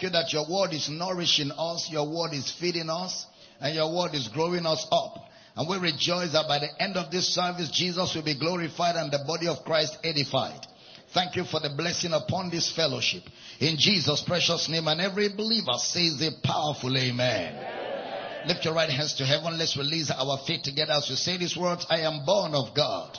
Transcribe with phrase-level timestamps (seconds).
[0.00, 3.26] thank you that your word is nourishing us, your word is feeding us,
[3.60, 5.28] and your word is growing us up.
[5.56, 9.12] And we rejoice that by the end of this service, Jesus will be glorified and
[9.12, 10.66] the body of Christ edified.
[11.12, 13.24] Thank you for the blessing upon this fellowship.
[13.58, 17.56] In Jesus' precious name, and every believer says a powerful amen.
[17.56, 18.48] amen.
[18.48, 19.58] Lift your right hands to heaven.
[19.58, 21.84] Let's release our faith together as we say these words.
[21.90, 23.18] I am born of God.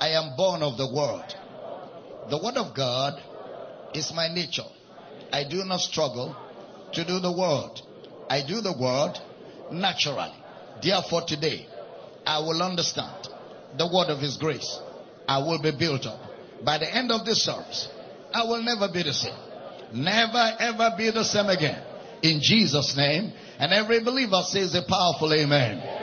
[0.00, 1.32] I am born of the word.
[2.28, 3.22] The word of God
[3.94, 4.68] is my nature.
[5.32, 6.36] I do not struggle
[6.92, 7.80] to do the word.
[8.28, 9.18] I do the word
[9.72, 10.32] naturally.
[10.82, 11.66] Therefore today,
[12.26, 13.28] I will understand
[13.76, 14.78] the word of his grace.
[15.26, 16.32] I will be built up
[16.64, 17.88] by the end of this service,
[18.32, 19.34] I will never be the same.
[19.94, 21.82] Never ever be the same again.
[22.22, 23.32] In Jesus' name.
[23.58, 26.01] And every believer says a powerful amen.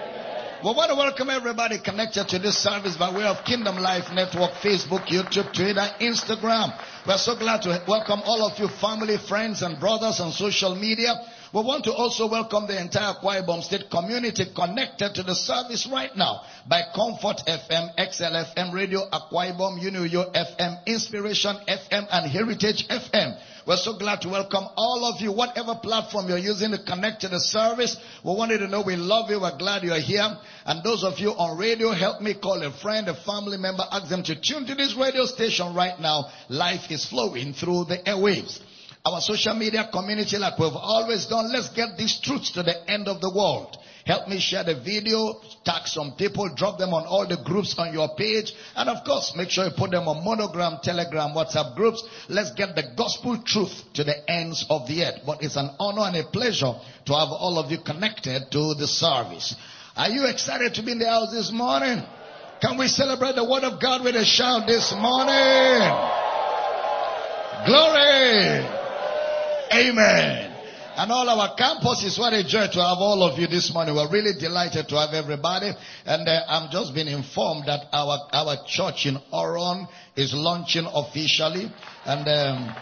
[0.62, 4.52] We want to welcome everybody connected to this service by way of Kingdom Life Network,
[4.60, 6.77] Facebook, YouTube, Twitter, Instagram.
[7.07, 11.15] We're so glad to welcome all of you family, friends, and brothers on social media.
[11.54, 15.87] We want to also welcome the entire Akwa Ibom State community connected to the service
[15.90, 22.85] right now by Comfort FM, XLFM Radio, Akwa Ibom, Unio FM, Inspiration FM, and Heritage
[22.90, 23.40] FM.
[23.70, 27.27] We're so glad to welcome all of you, whatever platform you're using to connect to
[27.27, 27.98] the service.
[28.25, 29.39] We want you to know we love you.
[29.39, 30.27] We're glad you're here.
[30.65, 34.09] And those of you on radio, help me call a friend, a family member, ask
[34.09, 36.31] them to tune to this radio station right now.
[36.49, 38.59] Life is flowing through the airwaves
[39.05, 41.51] our social media community like we've always done.
[41.53, 43.77] Let's get these truths to the end of the world.
[44.10, 47.93] Help me share the video, tag some people, drop them on all the groups on
[47.93, 48.55] your page.
[48.76, 52.04] And of course, make sure you put them on monogram, telegram, WhatsApp groups.
[52.27, 55.20] Let's get the gospel truth to the ends of the earth.
[55.27, 56.74] But it's an honor and a pleasure
[57.05, 59.54] to have all of you connected to the service.
[59.96, 62.02] Are you excited to be in the house this morning?
[62.62, 65.85] Can we celebrate the word of God with a shout this morning?
[67.68, 68.66] Glory!
[69.72, 70.49] Amen.
[71.00, 73.96] And all our campuses, what a joy to have all of you this morning.
[73.96, 75.72] We're really delighted to have everybody.
[76.06, 81.72] And uh, I'm just being informed that our, our church in Oron is launching officially.
[82.04, 82.76] And, um,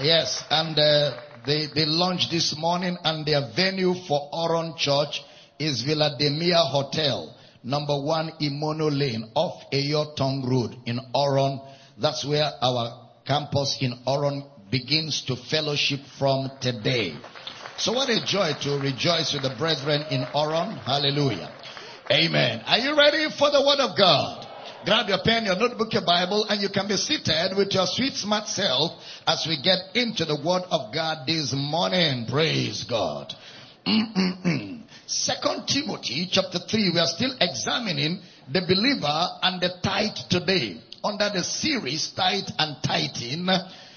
[0.00, 1.16] yes, and uh,
[1.46, 5.22] they, they launched this morning and their venue for Oron Church
[5.60, 9.62] is Villa Demia Hotel, number one Imono Lane off
[10.16, 11.64] Tong Road in Oron.
[11.98, 17.16] That's where our campus in Oron begins to fellowship from today.
[17.78, 20.78] So what a joy to rejoice with the brethren in Oron.
[20.78, 21.52] Hallelujah.
[22.10, 22.62] Amen.
[22.66, 24.46] Are you ready for the word of God?
[24.84, 28.14] Grab your pen, your notebook, your Bible, and you can be seated with your sweet
[28.14, 28.92] smart self
[29.26, 32.26] as we get into the word of God this morning.
[32.26, 33.34] Praise God.
[35.06, 38.20] Second Timothy chapter 3, we are still examining
[38.52, 43.48] the believer and the tithe today under the series tithe and tithing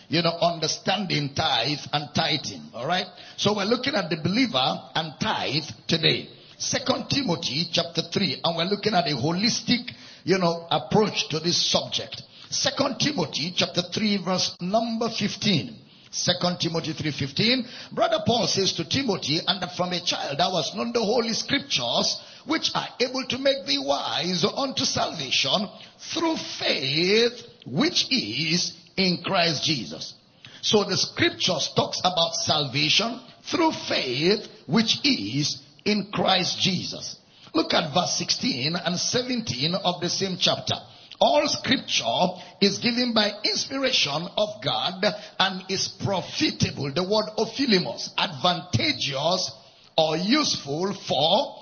[0.10, 2.64] you know, understanding tithe and tithing.
[2.74, 3.06] All right.
[3.38, 6.30] So we're looking at the believer and tithe today.
[6.58, 9.94] Second Timothy chapter three, and we're looking at a holistic,
[10.26, 12.22] you know, approach to this subject.
[12.50, 15.76] Second Timothy chapter three, verse number fifteen.
[16.12, 20.92] Second Timothy 3.15, Brother Paul says to Timothy, and from a child thou hast known
[20.92, 28.08] the holy scriptures, which are able to make thee wise unto salvation through faith, which
[28.12, 30.14] is in Christ Jesus.
[30.62, 37.16] So the scriptures talks about salvation through faith, which is in Christ Jesus.
[37.54, 40.76] Look at verse 16 and 17 of the same chapter.
[41.22, 45.04] All scripture is given by inspiration of God
[45.40, 46.92] and is profitable.
[46.94, 49.52] The word ophelimos, advantageous
[49.98, 51.56] or useful for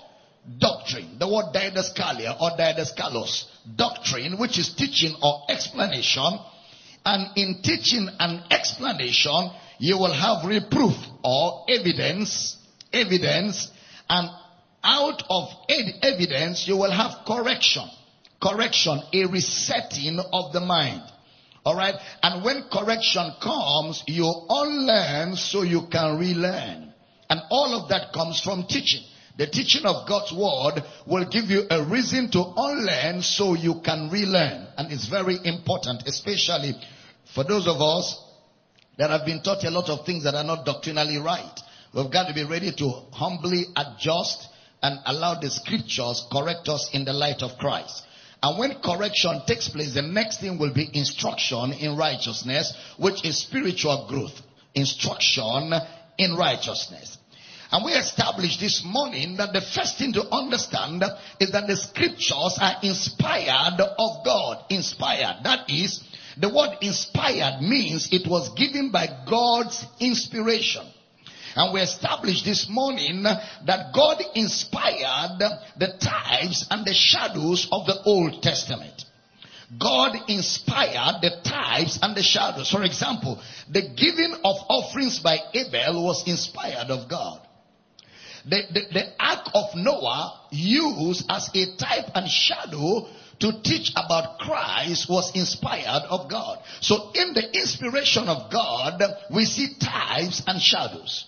[0.60, 1.18] doctrine.
[1.20, 3.46] The word didaskalia or didaskalos,
[3.76, 6.40] doctrine, which is teaching or explanation
[7.08, 12.58] and in teaching and explanation, you will have reproof or evidence,
[12.92, 13.72] evidence,
[14.10, 14.30] and
[14.84, 15.48] out of
[16.04, 17.88] evidence, you will have correction.
[18.42, 21.02] Correction, a resetting of the mind.
[21.66, 21.96] Alright?
[22.22, 26.94] And when correction comes, you unlearn so you can relearn.
[27.30, 29.04] And all of that comes from teaching.
[29.38, 34.10] The teaching of God's word will give you a reason to unlearn so you can
[34.10, 34.68] relearn.
[34.78, 36.76] And it's very important, especially
[37.34, 38.24] for those of us
[38.98, 41.60] that have been taught a lot of things that are not doctrinally right,
[41.94, 44.48] we've got to be ready to humbly adjust
[44.82, 48.04] and allow the scriptures correct us in the light of Christ.
[48.42, 53.38] And when correction takes place, the next thing will be instruction in righteousness, which is
[53.42, 54.40] spiritual growth.
[54.76, 55.74] Instruction
[56.20, 57.18] in righteousness.
[57.72, 61.04] And we established this morning that the first thing to understand
[61.40, 64.66] is that the scriptures are inspired of God.
[64.70, 65.44] Inspired.
[65.44, 66.02] That is,
[66.40, 70.86] The word inspired means it was given by God's inspiration.
[71.56, 75.40] And we established this morning that God inspired
[75.78, 79.06] the types and the shadows of the Old Testament.
[79.80, 82.70] God inspired the types and the shadows.
[82.70, 87.42] For example, the giving of offerings by Abel was inspired of God.
[88.46, 94.40] The, the, the ark of Noah used as a type and shadow to teach about
[94.40, 96.60] Christ was inspired of God.
[96.82, 99.02] So in the inspiration of God,
[99.32, 101.26] we see types and shadows.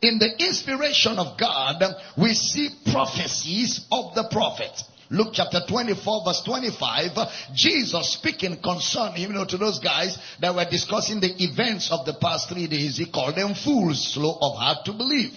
[0.00, 1.82] In the inspiration of God,
[2.16, 4.82] we see prophecies of the prophet.
[5.10, 7.10] Luke chapter 24 verse 25,
[7.54, 12.14] Jesus speaking concerning, you know, to those guys that were discussing the events of the
[12.14, 15.32] past three days, he called them fools, slow of heart to believe.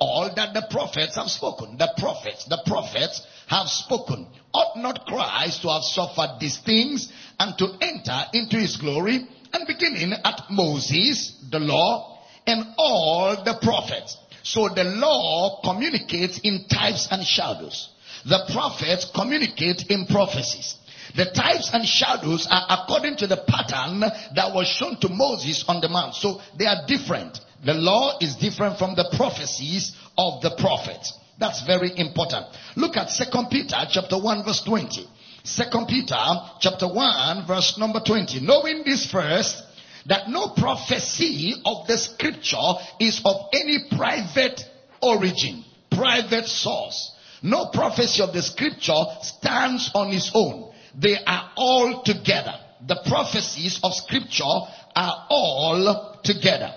[0.00, 4.26] All that the prophets have spoken, the prophets, the prophets have spoken.
[4.52, 9.26] Ought not Christ to have suffered these things and to enter into his glory?
[9.52, 14.16] And beginning at Moses, the law, and all the prophets.
[14.42, 17.88] So the law communicates in types and shadows.
[18.24, 20.76] The prophets communicate in prophecies.
[21.14, 25.80] The types and shadows are according to the pattern that was shown to Moses on
[25.80, 26.14] the mount.
[26.14, 27.40] So they are different.
[27.64, 31.12] The law is different from the prophecies of the prophets.
[31.38, 32.46] That's very important.
[32.76, 35.06] Look at 2 Peter chapter 1 verse 20.
[35.44, 36.24] 2 Peter
[36.60, 38.40] chapter 1 verse number 20.
[38.40, 39.62] Knowing this first,
[40.06, 44.64] that no prophecy of the scripture is of any private
[45.02, 47.12] origin, private source.
[47.42, 50.72] No prophecy of the scripture stands on its own.
[50.98, 52.54] They are all together.
[52.86, 56.74] The prophecies of scripture are all together.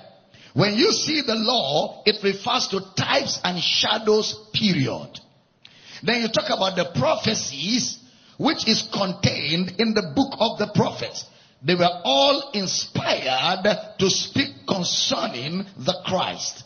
[0.53, 5.19] When you see the law, it refers to types and shadows, period.
[6.03, 7.99] Then you talk about the prophecies,
[8.37, 11.25] which is contained in the book of the prophets.
[11.63, 13.63] They were all inspired
[13.99, 16.63] to speak concerning the Christ.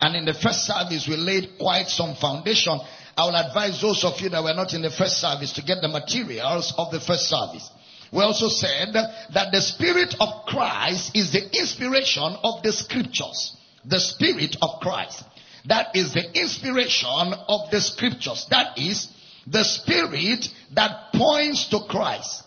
[0.00, 2.80] And in the first service, we laid quite some foundation.
[3.16, 5.80] I will advise those of you that were not in the first service to get
[5.80, 7.70] the materials of the first service.
[8.12, 13.56] We also said that the Spirit of Christ is the inspiration of the scriptures.
[13.84, 15.24] The Spirit of Christ.
[15.66, 18.46] That is the inspiration of the scriptures.
[18.50, 19.08] That is
[19.46, 22.42] the Spirit that points to Christ.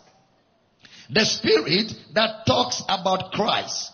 [1.09, 3.91] The spirit that talks about Christ.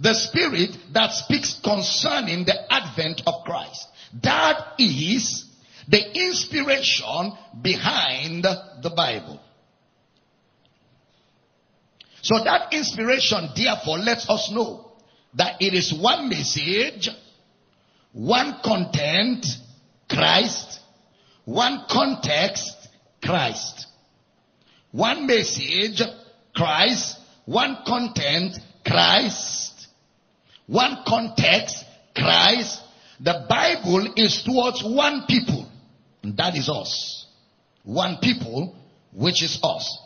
[0.00, 3.88] The spirit that speaks concerning the advent of Christ.
[4.22, 5.44] That is
[5.88, 9.40] the inspiration behind the Bible.
[12.22, 14.92] So that inspiration therefore lets us know
[15.34, 17.10] that it is one message,
[18.12, 19.46] one content,
[20.08, 20.80] Christ,
[21.44, 22.88] one context,
[23.22, 23.86] Christ.
[24.90, 26.02] One message,
[26.54, 27.18] Christ.
[27.46, 29.86] One content, Christ.
[30.66, 32.82] One context, Christ.
[33.20, 35.66] The Bible is towards one people.
[36.22, 37.26] And that is us.
[37.84, 38.76] One people,
[39.12, 39.98] which is us.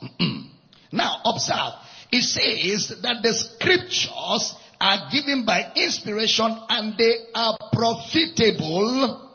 [0.93, 1.75] now observe.
[2.13, 9.31] It says that the scriptures are given by inspiration and they are profitable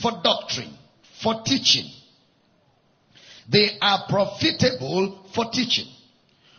[0.00, 0.72] for doctrine,
[1.20, 1.90] for teaching.
[3.50, 5.88] They are profitable for teaching.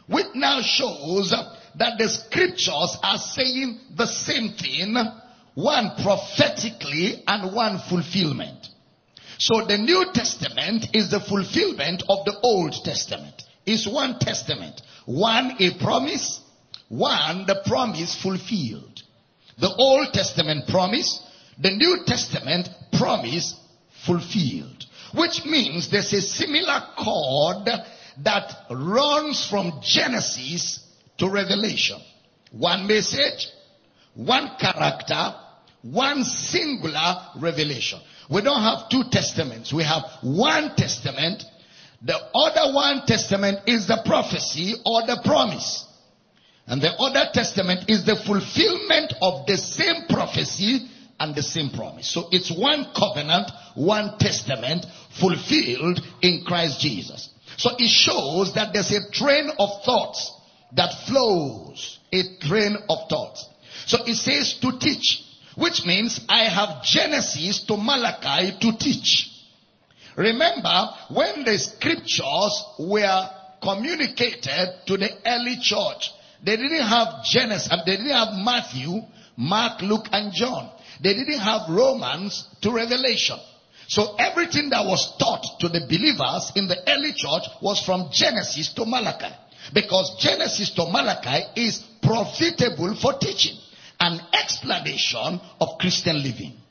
[0.05, 4.95] Which now shows that the scriptures are saying the same thing,
[5.55, 8.67] one prophetically and one fulfillment.
[9.39, 13.41] So the New Testament is the fulfillment of the Old Testament.
[13.65, 14.81] It's one testament.
[15.05, 16.41] One a promise,
[16.89, 19.01] one the promise fulfilled.
[19.57, 21.22] The Old Testament promise,
[21.60, 23.55] the New Testament promise
[24.05, 24.86] fulfilled.
[25.13, 27.67] Which means there's a similar chord
[28.24, 30.79] that runs from Genesis
[31.17, 32.00] to Revelation.
[32.51, 33.48] One message,
[34.15, 35.36] one character,
[35.83, 38.00] one singular revelation.
[38.29, 39.74] We don't have two testaments.
[39.74, 41.43] We have one testament.
[42.03, 45.86] The other one testament is the prophecy or the promise.
[46.67, 52.10] And the other testament is the fulfillment of the same prophecy and the same promise.
[52.10, 54.86] So it's one covenant, one testament
[55.19, 57.29] fulfilled in Christ Jesus.
[57.57, 60.31] So it shows that there's a train of thoughts
[60.74, 62.00] that flows.
[62.12, 63.48] A train of thoughts.
[63.86, 65.24] So it says to teach,
[65.55, 69.32] which means I have Genesis to Malachi to teach.
[70.15, 73.29] Remember when the scriptures were
[73.62, 76.12] communicated to the early church,
[76.43, 79.01] they didn't have Genesis, uh, they didn't have Matthew,
[79.38, 80.70] Mark, Luke, and John.
[81.01, 83.39] They didn't have Romans to Revelation.
[83.88, 88.74] So everything that was taught to the believers in the early church was from Genesis
[88.74, 89.34] to Malachi.
[89.74, 93.58] Because Genesis to Malachi is profitable for teaching,
[94.00, 96.62] an explanation of Christian living.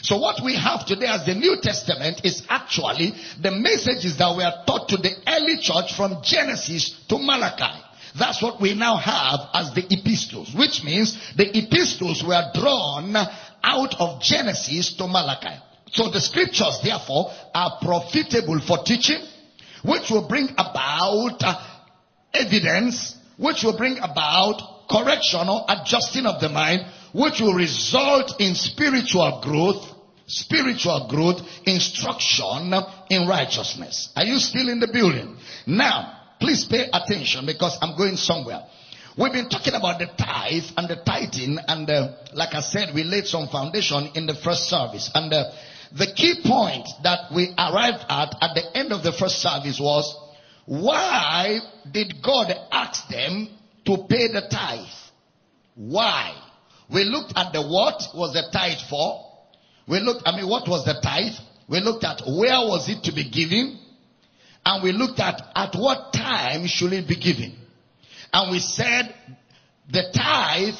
[0.00, 4.52] So what we have today as the New Testament is actually the messages that were
[4.66, 7.78] taught to the early church from Genesis to Malachi.
[8.18, 13.16] That's what we now have as the epistles, which means the epistles were drawn
[13.62, 15.56] out of Genesis to Malachi.
[15.92, 19.22] So the scriptures therefore are profitable for teaching,
[19.84, 21.62] which will bring about uh,
[22.34, 28.54] evidence, which will bring about correction or adjusting of the mind, which will result in
[28.54, 29.86] spiritual growth,
[30.26, 32.72] spiritual growth, instruction
[33.10, 34.10] in righteousness.
[34.16, 35.36] Are you still in the building?
[35.66, 38.62] Now, please pay attention because I'm going somewhere.
[39.16, 43.04] We've been talking about the tithe and the tithing and uh, like I said, we
[43.04, 45.52] laid some foundation in the first service and uh,
[45.94, 50.16] the key point that we arrived at at the end of the first service was
[50.64, 51.58] why
[51.90, 53.48] did God ask them
[53.84, 54.86] to pay the tithe?
[55.74, 56.34] Why?
[56.90, 59.24] We looked at the what was the tithe for.
[59.86, 61.34] We looked, I mean, what was the tithe?
[61.68, 63.78] We looked at where was it to be given?
[64.64, 67.56] And we looked at at what time should it be given?
[68.32, 69.14] And we said
[69.90, 70.78] the tithe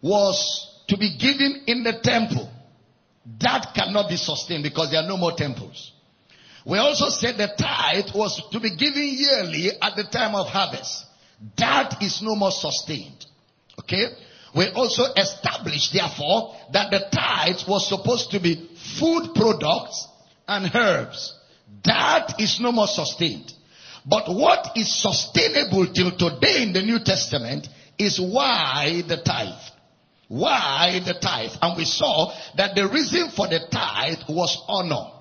[0.00, 2.50] was to be given in the temple.
[3.40, 5.92] That cannot be sustained because there are no more temples.
[6.64, 11.06] We also said the tithe was to be given yearly at the time of harvest.
[11.56, 13.26] That is no more sustained.
[13.80, 14.06] Okay?
[14.54, 20.06] We also established, therefore, that the tithe was supposed to be food products
[20.46, 21.34] and herbs.
[21.84, 23.52] That is no more sustained.
[24.06, 29.52] But what is sustainable till today in the New Testament is why the tithe.
[30.28, 31.52] Why the tithe?
[31.60, 35.12] And we saw that the reason for the tithe was honor.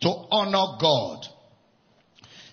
[0.00, 1.26] To honor God.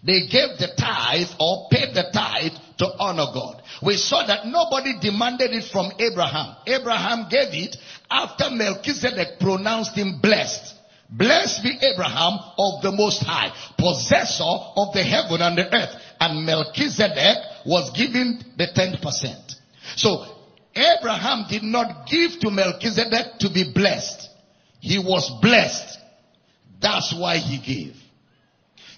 [0.03, 3.61] They gave the tithe or paid the tithe to honor God.
[3.81, 6.55] We saw that nobody demanded it from Abraham.
[6.67, 7.77] Abraham gave it
[8.09, 10.75] after Melchizedek pronounced him blessed.
[11.09, 15.95] Blessed be Abraham of the Most High, possessor of the heaven and the earth.
[16.19, 19.55] And Melchizedek was given the 10%.
[19.95, 20.25] So
[20.75, 24.29] Abraham did not give to Melchizedek to be blessed.
[24.79, 25.97] He was blessed.
[26.79, 27.95] That's why he gave.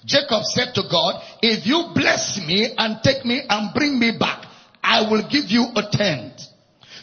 [0.05, 4.45] Jacob said to God, if you bless me and take me and bring me back,
[4.83, 6.41] I will give you a tenth.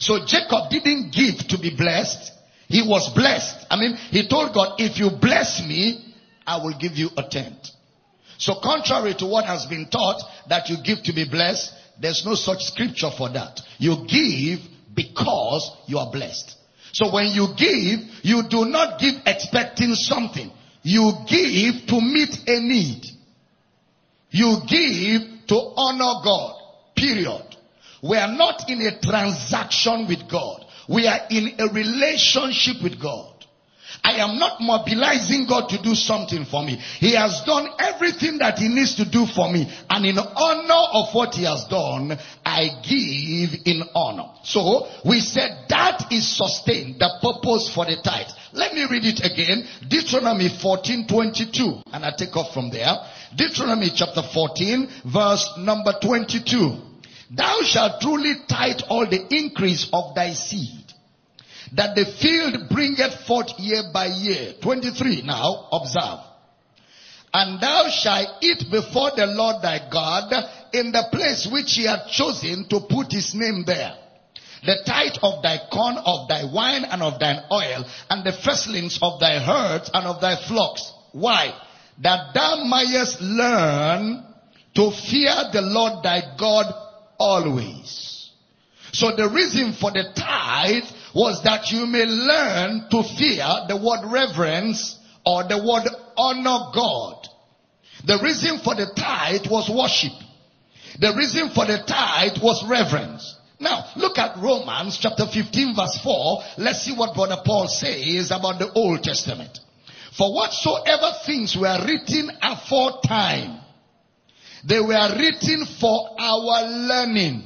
[0.00, 2.32] So Jacob didn't give to be blessed.
[2.66, 3.66] He was blessed.
[3.70, 6.14] I mean, he told God, if you bless me,
[6.46, 7.70] I will give you a tenth.
[8.38, 12.34] So contrary to what has been taught that you give to be blessed, there's no
[12.34, 13.60] such scripture for that.
[13.78, 14.60] You give
[14.94, 16.56] because you are blessed.
[16.92, 20.50] So when you give, you do not give expecting something.
[20.82, 23.06] You give to meet a need.
[24.30, 26.54] You give to honor God.
[26.94, 27.56] Period.
[28.02, 30.64] We are not in a transaction with God.
[30.88, 33.37] We are in a relationship with God.
[34.08, 36.76] I am not mobilizing God to do something for me.
[36.76, 39.70] He has done everything that he needs to do for me.
[39.90, 44.30] And in honor of what he has done, I give in honor.
[44.44, 48.28] So we said that is sustained, the purpose for the tithe.
[48.54, 49.68] Let me read it again.
[49.86, 51.82] Deuteronomy 14, 22.
[51.92, 52.94] And I take off from there.
[53.36, 56.78] Deuteronomy chapter 14, verse number 22.
[57.30, 60.87] Thou shalt truly tithe all the increase of thy seed
[61.72, 64.54] that the field bringeth forth year by year.
[64.60, 66.20] 23 now, observe.
[67.32, 70.32] And thou shalt eat before the Lord thy God
[70.72, 73.94] in the place which he hath chosen to put his name there.
[74.64, 78.98] The tithe of thy corn, of thy wine, and of thine oil, and the firstlings
[79.02, 80.92] of thy herds and of thy flocks.
[81.12, 81.54] Why?
[82.02, 84.24] That thou mayest learn
[84.74, 86.74] to fear the Lord thy God
[87.18, 88.30] always.
[88.92, 90.84] So the reason for the tithe
[91.14, 97.28] was that you may learn to fear the word reverence or the word honor God.
[98.04, 100.12] The reason for the tithe was worship.
[100.98, 103.36] The reason for the tithe was reverence.
[103.60, 106.42] Now, look at Romans chapter 15 verse 4.
[106.58, 109.58] Let's see what Brother Paul says about the Old Testament.
[110.16, 113.60] For whatsoever things were written aforetime,
[114.64, 117.44] they were written for our learning.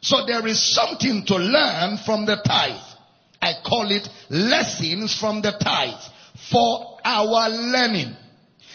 [0.00, 2.87] So there is something to learn from the tithe.
[3.40, 6.02] I call it lessons from the tithe
[6.50, 8.16] for our learning.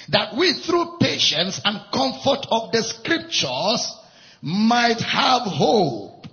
[0.09, 3.91] That we through patience and comfort of the scriptures
[4.41, 6.27] might have hope.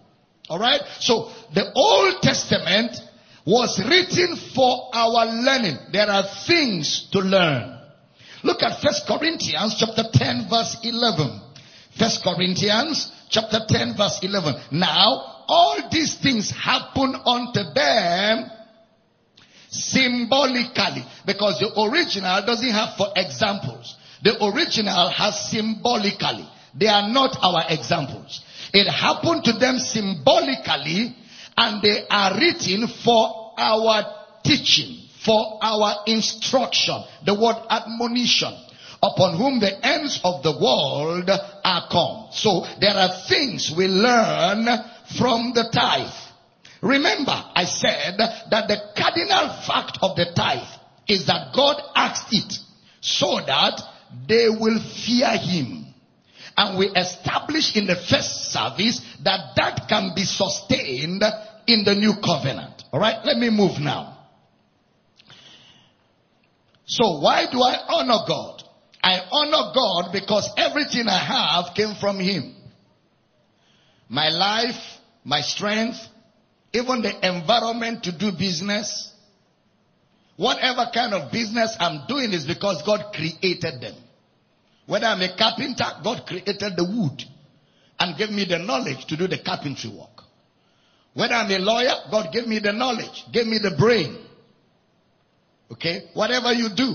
[0.48, 0.82] Alright?
[0.98, 2.96] So the Old Testament
[3.46, 5.78] was written for our learning.
[5.92, 7.78] There are things to learn.
[8.42, 11.40] Look at First Corinthians chapter 10 verse 11.
[11.98, 14.54] First Corinthians chapter 10 verse 11.
[14.72, 18.48] Now, all these things happen unto them
[19.68, 23.96] symbolically because the original doesn't have for examples.
[24.22, 26.48] The original has symbolically.
[26.78, 28.42] They are not our examples.
[28.72, 31.16] It happened to them symbolically
[31.56, 34.04] and they are written for our
[34.44, 37.02] teaching, for our instruction.
[37.26, 38.54] The word admonition
[39.02, 42.28] upon whom the ends of the world are come.
[42.30, 44.68] So there are things we learn
[45.18, 46.12] from the tithe.
[46.82, 50.66] Remember, I said that the cardinal fact of the tithe
[51.06, 52.58] is that God asked it
[53.00, 53.80] so that
[54.28, 55.86] they will fear him.
[56.56, 61.22] And we established in the first service that that can be sustained
[61.66, 62.82] in the new covenant.
[62.92, 64.18] Alright, let me move now.
[66.86, 68.62] So why do I honor God?
[69.02, 72.54] I honor God because everything I have came from Him.
[74.08, 75.98] My life, my strength,
[76.72, 79.12] even the environment to do business,
[80.36, 83.94] whatever kind of business I'm doing is because God created them.
[84.86, 87.22] Whether I'm a carpenter, God created the wood
[87.98, 90.24] and gave me the knowledge to do the carpentry work.
[91.14, 94.16] Whether I'm a lawyer, God gave me the knowledge, gave me the brain.
[95.72, 96.10] Okay?
[96.14, 96.94] Whatever you do,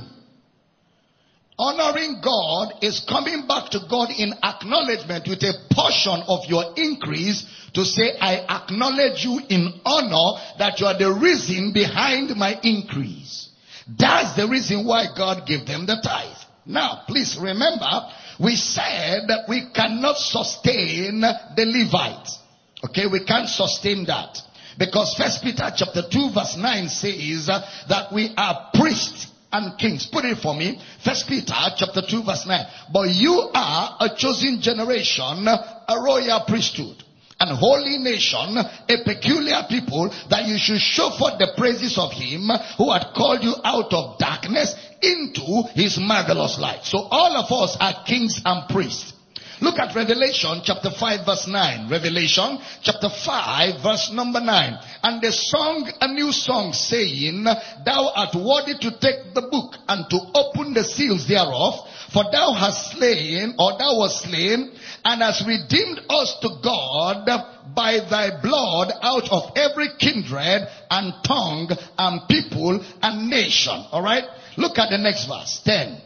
[1.58, 7.46] Honoring God is coming back to God in acknowledgement with a portion of your increase
[7.74, 13.50] to say, I acknowledge you in honor that you are the reason behind my increase.
[13.88, 16.38] That's the reason why God gave them the tithe.
[16.66, 18.10] Now, please remember,
[18.40, 22.38] we said that we cannot sustain the Levites.
[22.84, 24.40] Okay, we can't sustain that.
[24.78, 30.06] Because First Peter chapter 2 verse 9 says that we are priests and kings.
[30.06, 30.80] Put it for me.
[31.04, 32.66] First Peter chapter 2 verse 9.
[32.92, 37.03] But you are a chosen generation, a royal priesthood
[37.40, 42.50] and holy nation, a peculiar people, that you should show forth the praises of him
[42.77, 46.86] who had called you out of darkness into his marvelous light.
[46.86, 49.14] So all of us are kings and priests.
[49.61, 51.89] Look at Revelation chapter 5 verse 9.
[51.89, 54.77] Revelation chapter 5 verse number 9.
[55.03, 60.09] And they sung a new song saying, Thou art worthy to take the book and
[60.09, 61.75] to open the seals thereof,
[62.11, 64.72] for thou hast slain, or thou was slain,
[65.05, 67.25] and hast redeemed us to God
[67.74, 73.85] by thy blood out of every kindred and tongue and people and nation.
[73.94, 74.25] Alright?
[74.57, 75.61] Look at the next verse.
[75.63, 76.01] 10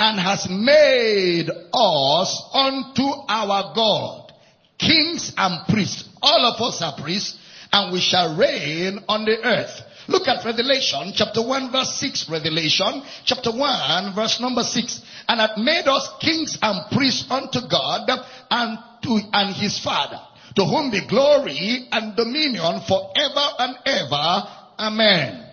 [0.00, 4.32] and has made us unto our God
[4.78, 6.08] kings and priests.
[6.22, 7.38] All of us are priests
[7.70, 9.82] and we shall reign on the earth.
[10.08, 12.30] Look at Revelation chapter 1 verse 6.
[12.30, 15.02] Revelation chapter 1 verse number 6.
[15.28, 18.08] And hath made us kings and priests unto God
[18.50, 20.18] and to, and his Father.
[20.56, 24.48] To whom be glory and dominion forever and ever.
[24.78, 25.46] Amen.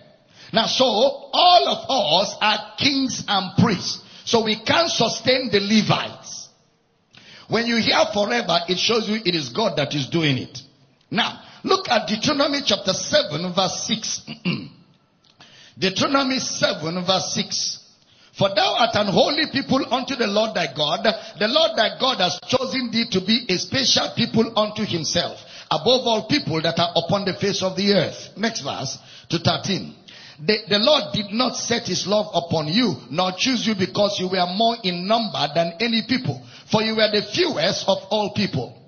[0.54, 4.00] Now so, all of us are kings and priests.
[4.28, 6.50] So we can't sustain the Levites.
[7.48, 10.60] When you hear forever, it shows you it is God that is doing it.
[11.10, 14.20] Now, look at Deuteronomy chapter 7 verse 6.
[15.78, 17.78] Deuteronomy 7 verse 6.
[18.36, 21.04] For thou art an holy people unto the Lord thy God.
[21.38, 26.06] The Lord thy God has chosen thee to be a special people unto himself, above
[26.06, 28.36] all people that are upon the face of the earth.
[28.36, 28.98] Next verse
[29.30, 29.94] to 13.
[30.40, 34.28] The, the, Lord did not set his love upon you, nor choose you because you
[34.28, 38.78] were more in number than any people, for you were the fewest of all people.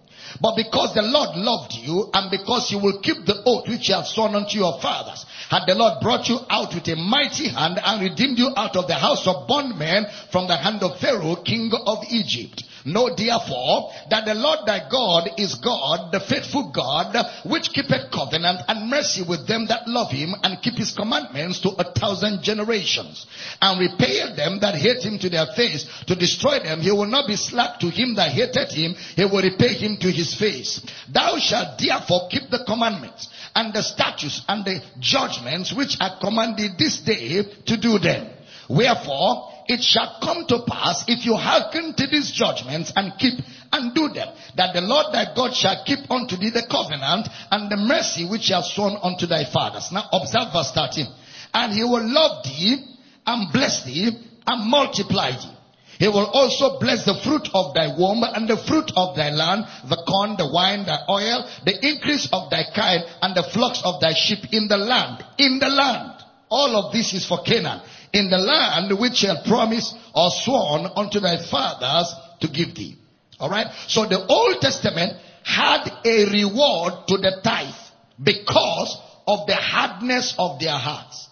[0.41, 3.97] But because the Lord loved you, and because you will keep the oath which you
[3.97, 7.81] have sworn unto your fathers, had the Lord brought you out with a mighty hand
[7.83, 11.73] and redeemed you out of the house of bondmen from the hand of Pharaoh, king
[11.85, 12.63] of Egypt.
[12.85, 17.15] Know therefore that the Lord thy God is God, the faithful God,
[17.45, 21.71] which keepeth covenant and mercy with them that love him and keep his commandments to
[21.71, 23.27] a thousand generations.
[23.61, 26.81] And repay them that hate him to their face to destroy them.
[26.81, 28.95] He will not be slack to him that hated him.
[28.95, 30.81] He will repay him to his face.
[31.09, 36.79] Thou shalt therefore keep the commandments and the statutes and the judgments which are commanded
[36.79, 38.31] this day to do them.
[38.69, 43.39] Wherefore, it shall come to pass if you hearken to these judgments and keep
[43.73, 47.71] and do them, that the Lord thy God shall keep unto thee the covenant and
[47.71, 49.93] the mercy which he has sworn unto thy fathers.
[49.93, 51.07] Now observe verse 13.
[51.55, 52.83] And he will love thee
[53.25, 54.11] and bless thee
[54.45, 55.57] and multiply thee.
[56.01, 59.67] He will also bless the fruit of thy womb and the fruit of thy land,
[59.87, 64.01] the corn, the wine, the oil, the increase of thy kind, and the flocks of
[64.01, 65.23] thy sheep in the land.
[65.39, 66.25] In the land.
[66.51, 67.83] All of this is for Canaan.
[68.13, 72.97] In the land which he had promised or sworn unto thy fathers to give thee.
[73.41, 73.69] Alright?
[73.87, 77.75] So the Old Testament had a reward to the tithe
[78.23, 81.29] because of the hardness of their hearts.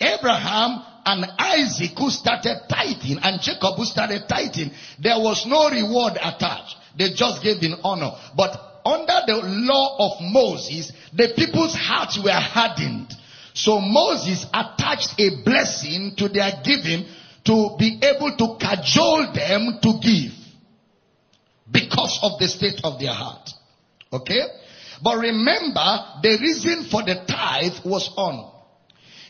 [0.00, 6.14] Abraham and Isaac who started tithing and Jacob who started tithing, there was no reward
[6.16, 6.76] attached.
[6.96, 8.12] They just gave in honor.
[8.36, 13.14] But under the law of Moses, the people's hearts were hardened.
[13.58, 17.06] So Moses attached a blessing to their giving
[17.44, 20.30] to be able to cajole them to give
[21.68, 23.50] because of the state of their heart.
[24.12, 24.42] Okay?
[25.02, 28.52] But remember, the reason for the tithe was on.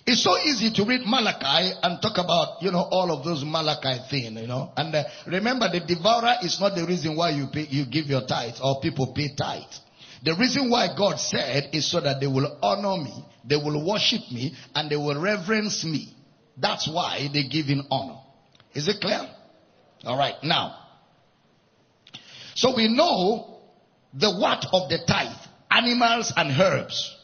[0.05, 3.99] It's so easy to read Malachi and talk about, you know, all of those Malachi
[4.11, 4.73] things, you know.
[4.77, 8.27] And uh, remember, the devourer is not the reason why you pay, you give your
[8.27, 9.65] tithe or people pay tithe.
[10.23, 14.23] The reason why God said is so that they will honor me, they will worship
[14.33, 16.15] me, and they will reverence me.
[16.57, 18.19] That's why they give in honor.
[18.75, 19.21] Is it clear?
[20.05, 20.77] Alright, now.
[22.55, 23.61] So we know
[24.13, 25.37] the what of the tithe,
[25.71, 27.15] animals and herbs.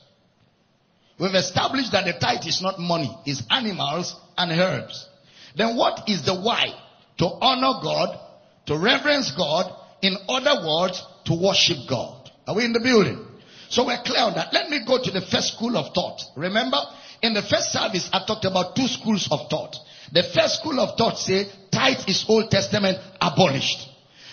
[1.18, 5.08] We've established that the tithe is not money, it's animals and herbs.
[5.56, 6.66] Then what is the why?
[7.18, 8.18] To honor God,
[8.66, 12.23] to reverence God, in other words, to worship God.
[12.46, 13.24] Are we in the building?
[13.68, 14.52] So we're clear on that.
[14.52, 16.22] Let me go to the first school of thought.
[16.36, 16.78] Remember,
[17.22, 19.76] in the first service, I talked about two schools of thought.
[20.12, 23.88] The first school of thought say tithe is Old Testament abolished.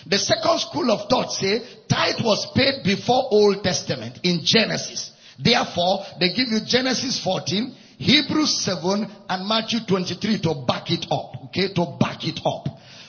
[0.06, 5.10] The second school of thought say tithe was paid before Old Testament in Genesis.
[5.38, 11.46] Therefore, they give you Genesis 14, Hebrews 7, and Matthew 23 to back it up.
[11.46, 12.66] Okay, to back it up.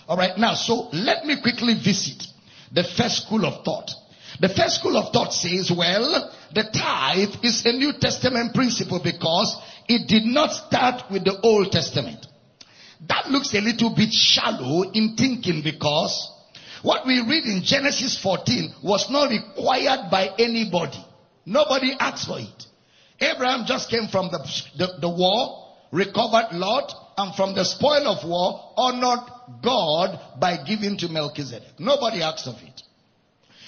[0.07, 2.23] Alright, now, so let me quickly visit
[2.71, 3.91] the first school of thought.
[4.39, 9.55] The first school of thought says, well, the tithe is a New Testament principle because
[9.87, 12.25] it did not start with the Old Testament.
[13.07, 16.31] That looks a little bit shallow in thinking because
[16.81, 21.03] what we read in Genesis 14 was not required by anybody.
[21.45, 22.65] Nobody asked for it.
[23.19, 24.39] Abraham just came from the,
[24.77, 29.29] the, the war, recovered Lot, and from the spoil of war, honored
[29.61, 31.79] God by giving to Melchizedek.
[31.79, 32.81] Nobody asked of it.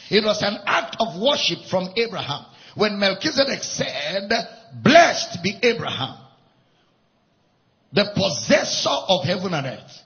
[0.10, 2.46] It was an act of worship from Abraham.
[2.76, 4.30] When Melchizedek said,
[4.84, 6.18] blessed be Abraham,
[7.94, 10.02] the possessor of heaven and earth.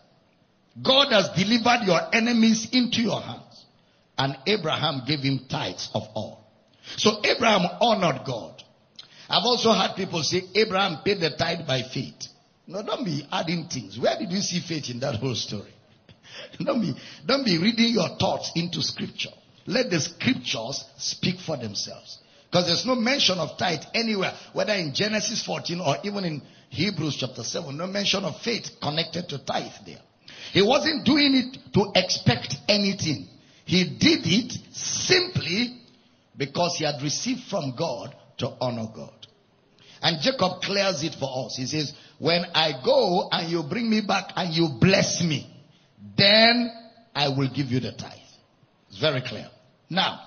[0.82, 3.66] God has delivered your enemies into your hands.
[4.18, 6.46] And Abraham gave him tithes of all.
[6.98, 8.62] So Abraham honored God.
[9.30, 12.28] I've also had people say Abraham paid the tithe by faith.
[12.68, 13.98] No, don't be adding things.
[13.98, 15.74] Where did you see faith in that whole story?
[16.60, 19.32] don't be, don't be reading your thoughts into scripture.
[19.70, 22.18] Let the scriptures speak for themselves.
[22.50, 27.18] Because there's no mention of tithe anywhere, whether in Genesis 14 or even in Hebrews
[27.20, 27.78] chapter 7.
[27.78, 30.02] No mention of faith connected to tithe there.
[30.54, 33.28] He wasn't doing it to expect anything.
[33.66, 35.82] He did it simply
[36.36, 39.28] because he had received from God to honor God.
[40.02, 41.58] And Jacob clears it for us.
[41.58, 45.48] He says, when I go and you bring me back and you bless me,
[46.18, 46.72] then
[47.14, 48.18] I will give you the tithe.
[48.90, 49.48] It's very clear.
[49.90, 50.22] Now,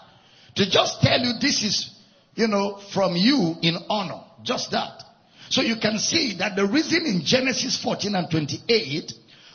[0.57, 1.91] to just tell you this is,
[2.35, 5.03] you know, from you in honor, just that.
[5.49, 9.13] So you can see that the reason in Genesis 14 and 28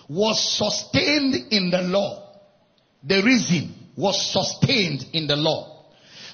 [0.10, 2.40] was sustained in the law.
[3.04, 5.86] The reason was sustained in the law.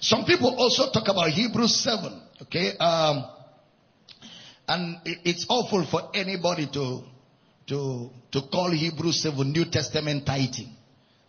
[0.01, 2.77] Some people also talk about Hebrews 7, okay?
[2.77, 3.25] Um,
[4.67, 7.03] and it's awful for anybody to,
[7.67, 10.75] to, to call Hebrews 7 New Testament tithing.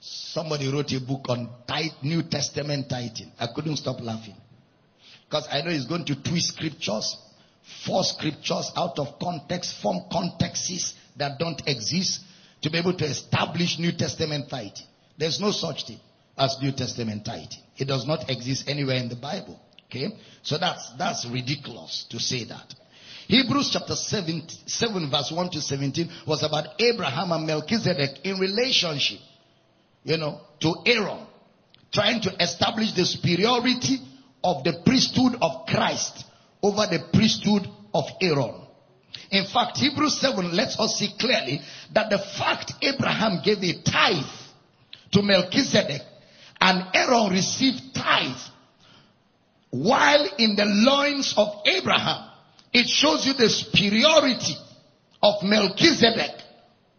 [0.07, 3.33] Somebody wrote a book on tithe, New Testament tithing.
[3.41, 4.35] I couldn't stop laughing.
[5.27, 7.17] Because I know he's going to twist scriptures,
[7.87, 12.21] force scriptures out of context, form contexts that don't exist
[12.61, 14.87] to be able to establish New Testament tithing.
[15.17, 16.01] There's no such thing
[16.37, 17.63] as New Testament tithing.
[17.79, 19.59] It does not exist anywhere in the Bible.
[19.87, 20.09] Okay?
[20.43, 22.75] So that's, that's ridiculous to say that.
[23.27, 29.21] Hebrews chapter 7, 7 verse 1 to 17 was about Abraham and Melchizedek in relationship,
[30.05, 31.27] you know, to Aaron,
[31.93, 33.99] trying to establish the superiority
[34.43, 36.25] of the priesthood of Christ
[36.63, 38.61] over the priesthood of Aaron.
[39.31, 41.61] In fact, Hebrews 7 lets us see clearly
[41.93, 44.25] that the fact Abraham gave a tithe
[45.13, 46.03] to Melchizedek
[46.61, 48.37] and Aaron received tithe
[49.71, 52.31] while in the loins of Abraham.
[52.73, 54.55] It shows you the superiority
[55.23, 56.43] of Melchizedek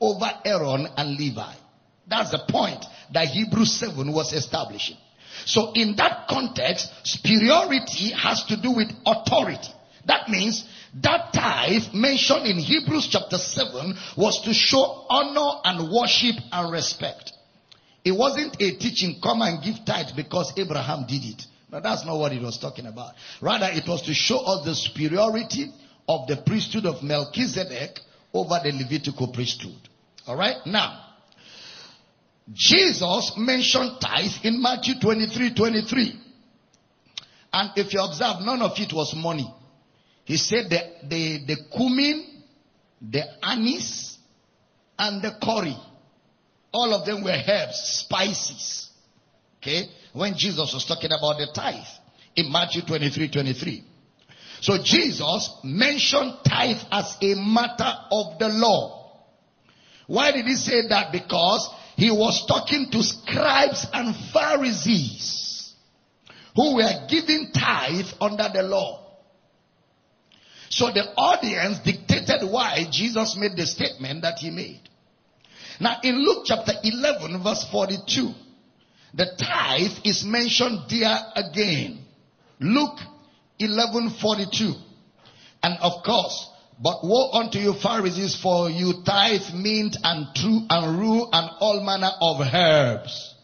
[0.02, 1.54] over Aaron and Levi.
[2.08, 4.98] That's the point that Hebrews 7 was establishing.
[5.46, 9.70] So in that context, superiority has to do with authority.
[10.06, 10.66] That means
[11.02, 17.34] that tithe mentioned in Hebrews chapter 7 was to show honor and worship and respect.
[18.04, 21.46] It wasn't a teaching, come and give tithe because Abraham did it.
[21.70, 23.16] But that's not what it was talking about.
[23.42, 25.72] Rather, it was to show us the superiority
[26.08, 28.00] of the priesthood of Melchizedek
[28.34, 29.90] over the Levitical priesthood.
[30.28, 30.58] Alright?
[30.66, 31.05] Now,
[32.54, 36.22] Jesus mentioned tithe in Matthew 23, 23.
[37.54, 39.52] And if you observe, none of it was money.
[40.26, 42.44] He said the, the, the cumin,
[43.02, 44.18] the anise,
[44.98, 45.76] and the curry.
[46.74, 48.90] All of them were herbs, spices.
[49.62, 49.86] Okay?
[50.14, 51.84] When Jesus was talking about the tithe
[52.36, 53.84] in Matthew 23, 23.
[54.62, 59.24] So Jesus mentioned tithe as a matter of the law.
[60.08, 61.12] Why did he say that?
[61.12, 65.74] Because he was talking to scribes and Pharisees
[66.56, 69.02] who were giving tithe under the law.
[70.70, 74.82] So the audience dictated why Jesus made the statement that he made.
[75.80, 78.34] Now in Luke chapter 11 verse 42,
[79.14, 82.06] the tithe is mentioned there again.
[82.60, 83.00] Luke
[83.60, 84.76] 11:42.
[85.64, 86.50] And of course,
[86.82, 91.82] but woe unto you Pharisees for you tithe mint and true and rue and all
[91.82, 93.36] manner of herbs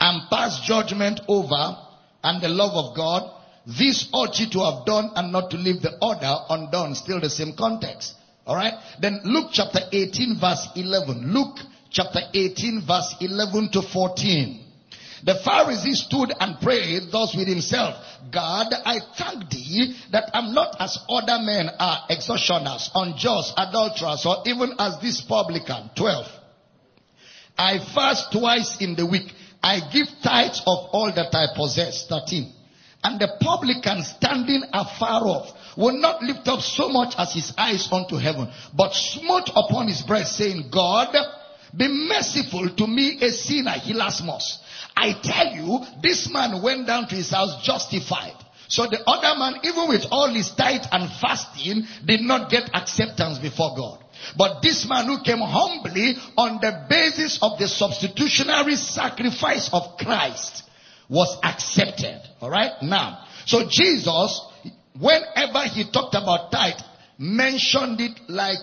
[0.00, 1.76] and pass judgment over
[2.24, 3.30] and the love of God.
[3.66, 6.94] This ought you to have done and not to leave the order undone.
[6.94, 8.14] Still the same context.
[8.46, 8.74] Alright?
[9.00, 11.32] Then Luke chapter 18 verse 11.
[11.32, 11.58] Luke
[11.90, 14.64] chapter 18 verse 11 to 14.
[15.24, 17.96] The Pharisee stood and prayed thus with himself,
[18.30, 24.42] God, I thank thee that I'm not as other men are extortioners, unjust, adulterers, or
[24.46, 25.90] even as this publican.
[25.94, 26.26] 12.
[27.58, 29.32] I fast twice in the week.
[29.62, 32.06] I give tithes of all that I possess.
[32.06, 32.52] 13.
[33.02, 37.88] And the publican standing afar off will not lift up so much as his eyes
[37.90, 41.14] unto heaven, but smote upon his breast saying, God,
[41.76, 44.58] be merciful to me, a sinner, Hilasmos.
[44.96, 48.34] I tell you, this man went down to his house justified.
[48.68, 53.38] So the other man, even with all his tithe and fasting, did not get acceptance
[53.38, 54.04] before God.
[54.36, 60.62] But this man who came humbly on the basis of the substitutionary sacrifice of Christ
[61.08, 62.20] was accepted.
[62.40, 62.82] Alright?
[62.82, 64.40] Now, so Jesus,
[64.98, 66.80] whenever he talked about tithe,
[67.18, 68.58] mentioned it like,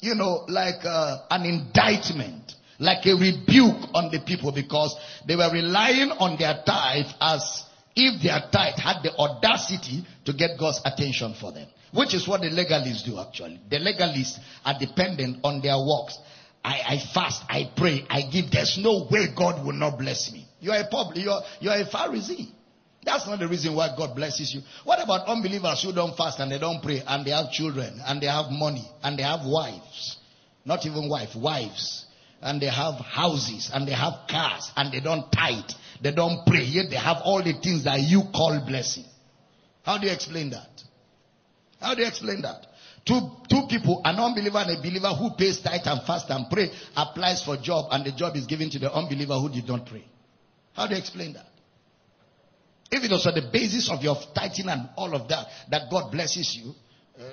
[0.00, 4.94] you know, like uh, an indictment like a rebuke on the people because
[5.26, 10.58] they were relying on their tithe as if their tithe had the audacity to get
[10.58, 11.66] God's attention for them.
[11.92, 13.60] Which is what the legalists do actually.
[13.70, 16.18] The legalists are dependent on their works.
[16.62, 18.50] I, I fast, I pray, I give.
[18.50, 20.46] There's no way God will not bless me.
[20.60, 22.48] You are a public, you're, you're a Pharisee.
[23.04, 24.62] That's not the reason why God blesses you.
[24.82, 28.20] What about unbelievers who don't fast and they don't pray and they have children and
[28.20, 30.16] they have money and they have wives?
[30.64, 32.05] Not even wife, wives
[32.42, 35.70] and they have houses and they have cars and they don't tithe,
[36.00, 39.04] they don't pray, yet they have all the things that you call blessing.
[39.82, 40.68] How do you explain that?
[41.80, 42.66] How do you explain that?
[43.04, 46.70] Two, two people, an unbeliever and a believer who pays tithe and fast and pray,
[46.96, 50.04] applies for job and the job is given to the unbeliever who did not pray.
[50.72, 51.46] How do you explain that?
[52.90, 56.10] If it was on the basis of your tithing and all of that, that God
[56.10, 56.74] blesses you,
[57.18, 57.24] uh,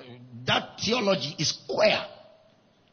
[0.46, 2.06] that theology is square.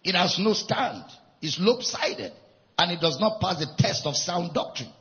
[0.04, 1.04] It has no stand
[1.42, 2.32] is lopsided
[2.78, 4.92] and it does not pass the test of sound doctrine.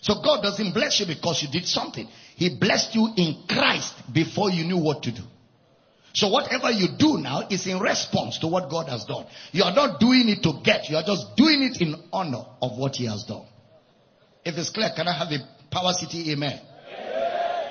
[0.00, 2.06] So God doesn't bless you because you did something.
[2.36, 5.22] He blessed you in Christ before you knew what to do.
[6.12, 9.26] So whatever you do now is in response to what God has done.
[9.50, 12.78] You are not doing it to get, you are just doing it in honor of
[12.78, 13.46] what He has done.
[14.44, 15.38] If it's clear, can I have a
[15.70, 16.60] power city amen?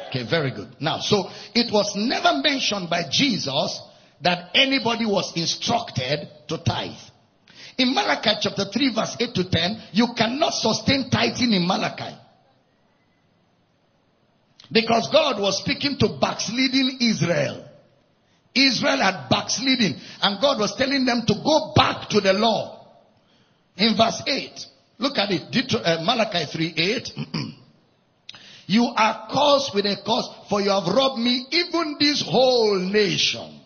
[0.10, 0.76] Okay, very good.
[0.80, 3.82] Now, so it was never mentioned by Jesus
[4.22, 6.92] that anybody was instructed to tithe.
[7.78, 12.16] In Malachi chapter 3 verse 8 to 10, you cannot sustain tithing in Malachi.
[14.72, 17.70] Because God was speaking to backsliding Israel.
[18.56, 22.88] Israel had backsliding and God was telling them to go back to the law.
[23.78, 24.66] In verse 8,
[25.00, 27.10] look at it, uh, Malachi 3 8.
[28.68, 33.62] you are cursed with a curse for you have robbed me, even this whole nation.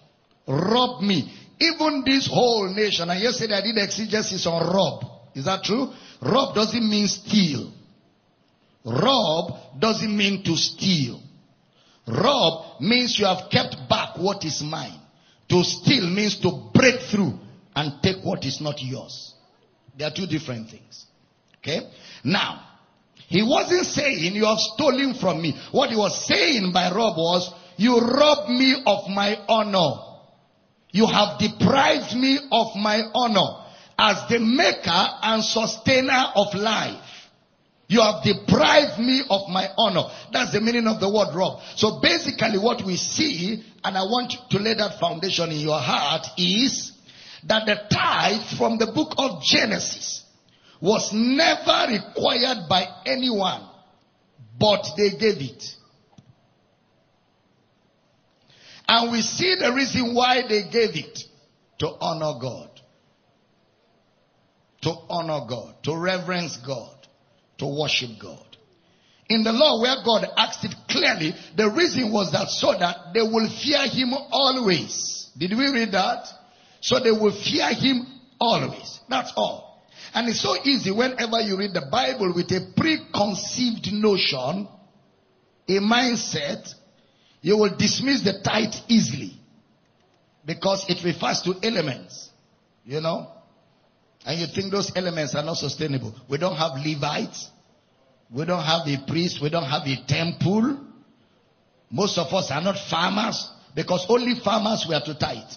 [0.48, 1.34] Robbed me.
[1.60, 5.06] Even this whole nation, and yesterday I did exegesis on rob.
[5.34, 5.92] Is that true?
[6.22, 7.72] Rob doesn't mean steal.
[8.86, 11.22] Rob doesn't mean to steal.
[12.08, 15.00] Rob means you have kept back what is mine.
[15.50, 17.40] To steal means to break through
[17.76, 19.34] and take what is not yours.
[19.98, 21.06] They are two different things.
[21.58, 21.90] Okay?
[22.24, 22.64] Now,
[23.28, 25.60] he wasn't saying you have stolen from me.
[25.72, 30.07] What he was saying by rob was, you robbed me of my honor.
[30.92, 33.66] You have deprived me of my honor.
[33.98, 37.04] as the maker and sustainer of life.
[37.88, 40.04] You have deprived me of my honor.
[40.32, 41.62] That's the meaning of the word rob.
[41.76, 46.28] So basically what we see, and I want to lay that foundation in your heart,
[46.38, 46.92] is
[47.46, 50.26] that the tithe from the book of Genesis
[50.82, 53.62] was never required by anyone,
[54.60, 55.76] but they gave it.
[58.88, 61.20] And we see the reason why they gave it
[61.80, 62.70] to honor God.
[64.82, 66.96] To honor God, to reverence God,
[67.58, 68.44] to worship God.
[69.30, 73.22] In the law where God asked it clearly, the reason was that so that they
[73.22, 75.30] will fear him always.
[75.38, 76.28] Did we read that?
[76.80, 78.08] So they will fear him
[78.40, 79.00] always.
[79.10, 79.86] That's all.
[80.14, 84.70] And it's so easy whenever you read the Bible with a preconceived notion,
[85.68, 86.74] a mindset,
[87.42, 89.34] you will dismiss the tithe easily.
[90.46, 92.30] Because it refers to elements.
[92.86, 93.28] You know?
[94.26, 96.14] And you think those elements are not sustainable.
[96.30, 97.50] We don't have Levites.
[98.34, 99.42] We don't have a priest.
[99.42, 100.80] We don't have a temple.
[101.90, 105.52] Most of us are not farmers because only farmers were to tithe.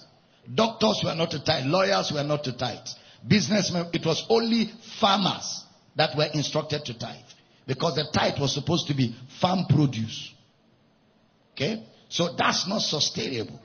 [0.54, 1.66] Doctors were not to tithe.
[1.66, 2.86] Lawyers were not to tithe.
[3.26, 5.64] Businessmen, it was only farmers
[5.96, 7.16] that were instructed to tithe.
[7.66, 10.32] Because the tithe was supposed to be farm produce.
[11.52, 11.84] Okay?
[12.08, 13.60] So that's not sustainable.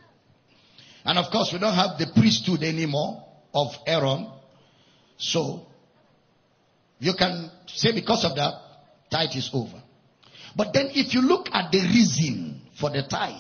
[1.04, 4.30] And of course, we don't have the priesthood anymore of Aaron.
[5.18, 5.68] So,
[7.00, 8.54] you can say because of that,
[9.12, 9.82] tithe is over.
[10.56, 13.36] But then if you look at the reason for the tithe,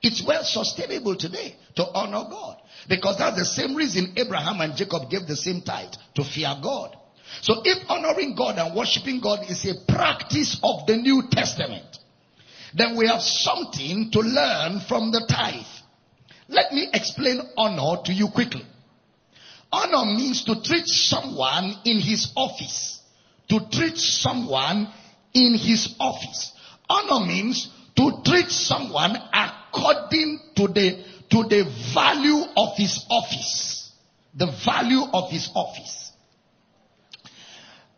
[0.00, 2.58] it's well sustainable today to honor God.
[2.88, 6.96] Because that's the same reason Abraham and Jacob gave the same tithe to fear God.
[7.42, 11.98] So if honoring God and worshiping God is a practice of the New Testament,
[12.74, 15.64] then we have something to learn from the tithe.
[16.48, 18.64] Let me explain honor to you quickly.
[19.70, 23.00] Honor means to treat someone in his office.
[23.48, 24.88] To treat someone
[25.34, 26.52] in his office.
[26.88, 33.92] Honor means to treat someone according to the, to the value of his office.
[34.34, 36.12] The value of his office.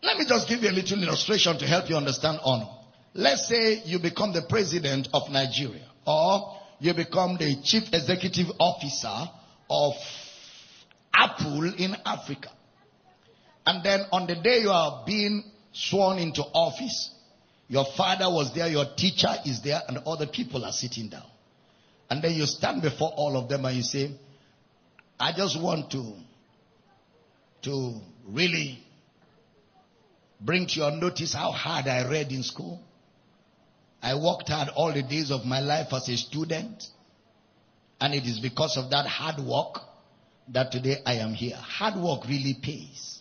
[0.03, 2.69] Let me just give you a little illustration to help you understand honor.
[3.15, 9.29] Let's say you become the president of Nigeria or you become the chief executive officer
[9.69, 9.95] of
[11.13, 12.51] Apple in Africa.
[13.67, 17.11] And then on the day you are being sworn into office,
[17.69, 21.27] your father was there, your teacher is there, and other people are sitting down.
[22.09, 24.11] And then you stand before all of them and you say,
[25.19, 26.15] I just want to,
[27.63, 28.83] to really
[30.41, 32.81] bring to your notice how hard I read in school.
[34.03, 36.87] I worked hard all the days of my life as a student.
[38.01, 39.83] And it is because of that hard work
[40.49, 41.57] that today I am here.
[41.57, 43.21] Hard work really pays.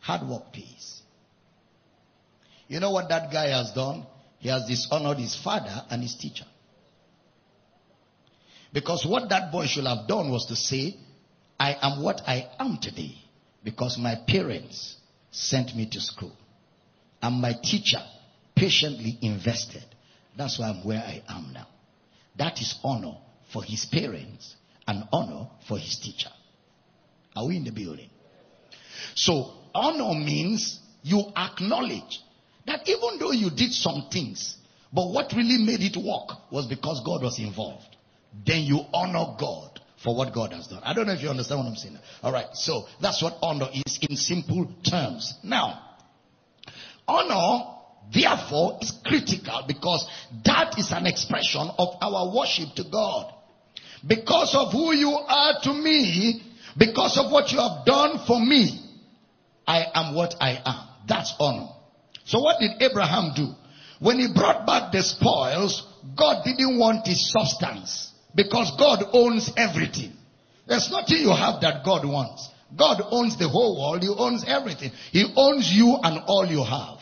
[0.00, 1.02] Hard work pays.
[2.68, 4.06] You know what that guy has done?
[4.38, 6.46] He has dishonored his father and his teacher.
[8.72, 10.96] Because what that boy should have done was to say,
[11.60, 13.16] I am what I am today
[13.62, 14.96] because my parents
[15.30, 16.32] sent me to school.
[17.20, 18.02] And my teacher
[18.56, 19.84] patiently invested.
[20.36, 21.66] That's why I'm where I am now.
[22.36, 23.16] That is honor
[23.52, 26.30] for his parents and honor for his teacher.
[27.36, 28.10] Are we in the building?
[29.14, 32.20] So honor means you acknowledge
[32.66, 34.56] that even though you did some things,
[34.92, 37.96] but what really made it work was because God was involved.
[38.46, 40.82] Then you honor God for what God has done.
[40.84, 41.98] I don't know if you understand what I'm saying.
[42.22, 42.54] All right.
[42.54, 45.34] So that's what honor is in simple terms.
[45.42, 45.96] Now,
[47.06, 47.81] honor
[48.12, 50.06] therefore is critical because
[50.44, 53.32] that is an expression of our worship to God.
[54.06, 56.42] Because of who you are to me,
[56.76, 58.80] because of what you have done for me,
[59.66, 60.88] I am what I am.
[61.06, 61.68] That's honor.
[62.24, 63.52] So what did Abraham do?
[64.00, 65.86] When he brought back the spoils,
[66.16, 70.12] God didn't want his substance because God owns everything.
[70.66, 72.48] There's nothing you have that God wants.
[72.76, 74.02] God owns the whole world.
[74.02, 74.92] He owns everything.
[75.10, 76.98] He owns you and all you have.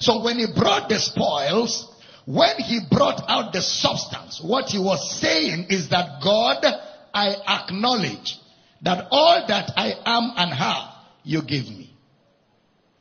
[0.00, 1.90] So when he brought the spoils,
[2.26, 6.64] when he brought out the substance, what he was saying is that God,
[7.12, 8.38] I acknowledge
[8.82, 10.88] that all that I am and have,
[11.22, 11.94] you give me.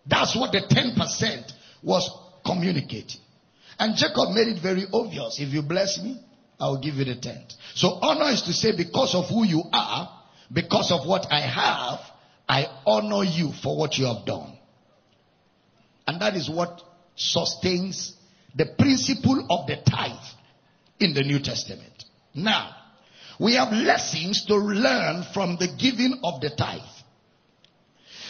[0.05, 2.09] That's what the 10% was
[2.45, 3.21] communicating.
[3.79, 5.39] And Jacob made it very obvious.
[5.39, 6.19] If you bless me,
[6.59, 7.53] I will give you the tenth.
[7.75, 10.09] So honor is to say because of who you are,
[10.51, 11.99] because of what I have,
[12.47, 14.52] I honor you for what you have done.
[16.07, 16.81] And that is what
[17.15, 18.13] sustains
[18.55, 20.11] the principle of the tithe
[20.99, 22.05] in the New Testament.
[22.33, 22.75] Now,
[23.39, 26.81] we have lessons to learn from the giving of the tithe.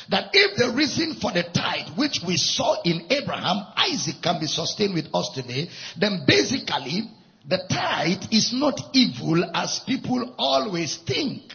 [0.09, 4.47] that if the reason for the tithe, which we saw in Abraham, Isaac can be
[4.47, 7.09] sustained with us today, then basically
[7.47, 11.53] the tithe is not evil as people always think.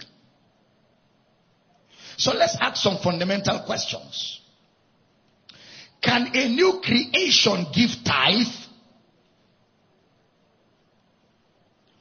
[2.17, 4.41] So let's ask some fundamental questions.
[6.01, 8.47] Can a new creation give tithe?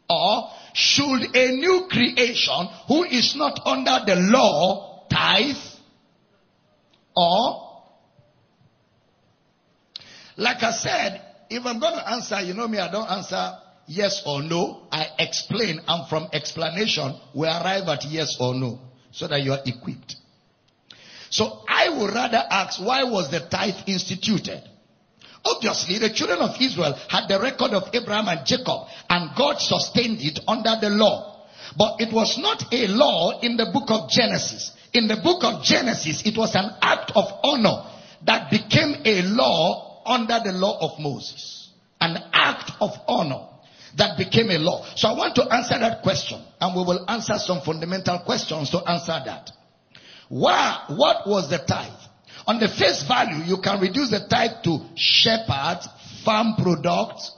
[0.10, 5.56] Or should a new creation who is not under the law tithe?
[7.16, 7.82] Or,
[10.38, 14.22] like I said, if I'm going to answer, you know me, I don't answer yes
[14.26, 14.84] or no.
[14.92, 18.80] I explain, and from explanation, we arrive at yes or no,
[19.12, 20.16] so that you are equipped.
[21.30, 24.64] So I would rather ask, why was the tithe instituted?
[25.46, 30.22] Obviously, the children of Israel had the record of Abraham and Jacob, and God sustained
[30.22, 31.48] it under the law.
[31.78, 34.72] But it was not a law in the book of Genesis.
[34.94, 37.84] In the book of Genesis, it was an act of honor
[38.26, 41.70] that became a law under the law of Moses.
[42.00, 43.48] An act of honor
[43.96, 44.86] that became a law.
[44.96, 48.80] So I want to answer that question, and we will answer some fundamental questions to
[48.80, 49.52] answer that.
[50.30, 51.92] Why, what was the tithe?
[52.46, 55.88] On the face value, you can reduce the tithe to shepherds,
[56.24, 57.32] farm products,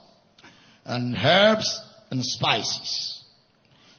[0.84, 1.80] and herbs
[2.10, 3.24] and spices.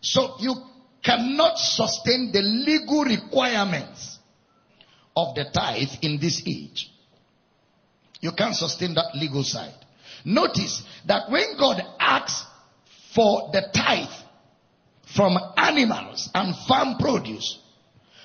[0.02, 0.56] So you
[1.04, 4.20] cannot sustain the legal requirements
[5.16, 6.92] of the tithe in this age.
[8.20, 9.74] You can't sustain that legal side.
[10.24, 12.46] Notice that when God asks
[13.14, 14.08] for the tithe
[15.16, 17.60] from animals and farm produce,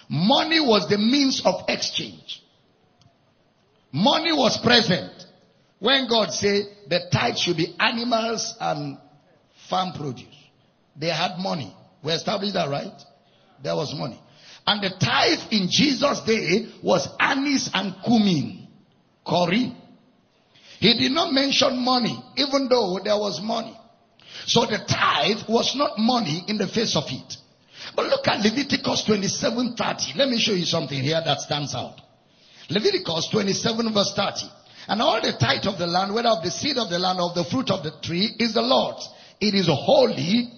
[0.08, 2.42] money was the means of exchange.
[3.92, 5.12] Money was present.
[5.78, 8.98] When God said the tithe should be animals and
[9.68, 10.24] farm produce,
[10.96, 11.74] they had money.
[12.02, 13.02] We established that, right?
[13.62, 14.20] There was money.
[14.66, 18.68] And the tithe in Jesus' day was anise and cumin,
[19.26, 19.74] curry.
[20.80, 23.78] He did not mention money, even though there was money.
[24.46, 27.36] So the tithe was not money in the face of it.
[27.96, 30.14] But look at Leviticus 27:30.
[30.16, 32.00] Let me show you something here that stands out.
[32.68, 34.46] Leviticus 27 verse 30.
[34.88, 37.30] And all the tithe of the land, whether of the seed of the land or
[37.30, 39.08] of the fruit of the tree, is the Lord's.
[39.40, 40.52] It is holy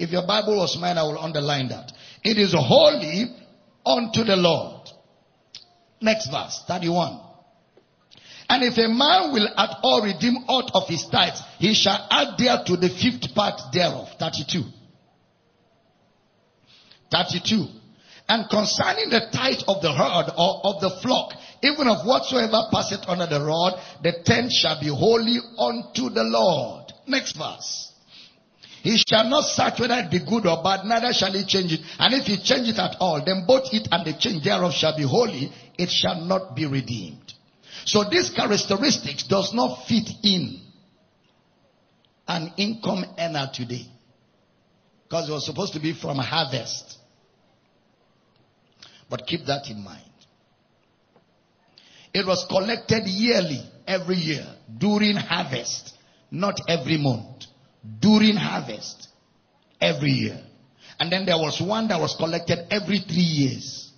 [0.00, 1.92] if your Bible was mine, I will underline that.
[2.24, 3.26] It is holy
[3.84, 4.88] unto the Lord.
[6.00, 7.20] Next verse, 31.
[8.48, 12.38] And if a man will at all redeem out of his tithes, he shall add
[12.38, 14.08] there to the fifth part thereof.
[14.18, 14.64] 32.
[17.10, 17.66] 32.
[18.28, 21.32] And concerning the tithe of the herd or of the flock,
[21.62, 26.92] even of whatsoever passeth under the rod, the tenth shall be holy unto the Lord.
[27.06, 27.92] Next verse.
[28.82, 31.80] He shall not search whether it be good or bad, neither shall he change it.
[31.98, 34.96] And if he change it at all, then both it and the change thereof shall
[34.96, 35.52] be holy.
[35.76, 37.34] It shall not be redeemed.
[37.84, 40.60] So this characteristics does not fit in
[42.26, 43.86] an income earner today.
[45.08, 46.96] Because it was supposed to be from harvest.
[49.10, 50.04] But keep that in mind.
[52.14, 54.46] It was collected yearly, every year,
[54.78, 55.94] during harvest,
[56.30, 57.46] not every month
[57.98, 59.08] during harvest
[59.80, 60.40] every year.
[60.98, 63.90] And then there was one that was collected every three years.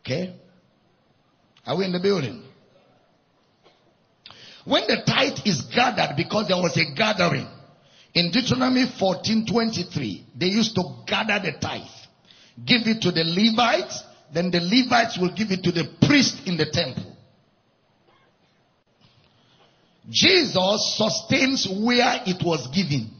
[0.00, 0.36] Okay?
[1.66, 2.44] Are we in the building?
[4.64, 7.48] When the tithe is gathered, because there was a gathering,
[8.14, 11.82] in Deuteronomy 14:23, they used to gather the tithe,
[12.64, 14.02] give it to the Levites,
[14.32, 17.16] then the Levites will give it to the priest in the temple.
[20.10, 23.10] Jesus sustains where it was given.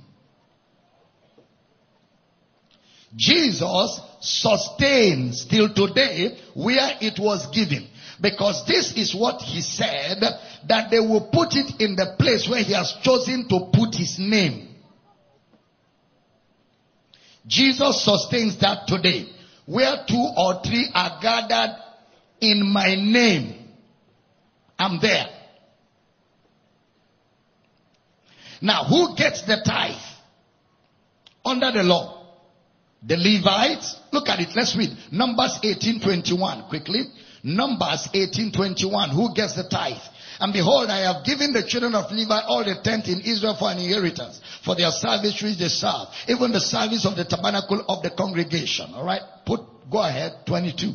[3.14, 7.86] Jesus sustains till today where it was given.
[8.20, 10.20] Because this is what he said
[10.66, 14.18] that they will put it in the place where he has chosen to put his
[14.18, 14.67] name.
[17.48, 19.26] Jesus sustains that today.
[19.66, 21.76] Where two or three are gathered
[22.40, 23.54] in my name,
[24.78, 25.26] I'm there.
[28.60, 29.94] Now, who gets the tithe?
[31.44, 32.36] Under the law.
[33.02, 33.96] The Levites.
[34.12, 34.48] Look at it.
[34.54, 34.90] Let's read.
[35.12, 37.04] Numbers 18:21 quickly.
[37.42, 39.10] Numbers 18:21.
[39.10, 39.96] Who gets the tithe?
[40.40, 43.70] And behold, I have given the children of Levi all the tenth in Israel for
[43.70, 48.02] an inheritance, for their service which they serve, even the service of the tabernacle of
[48.02, 48.92] the congregation.
[48.94, 49.60] All right, put
[49.90, 50.46] go ahead.
[50.46, 50.94] 22.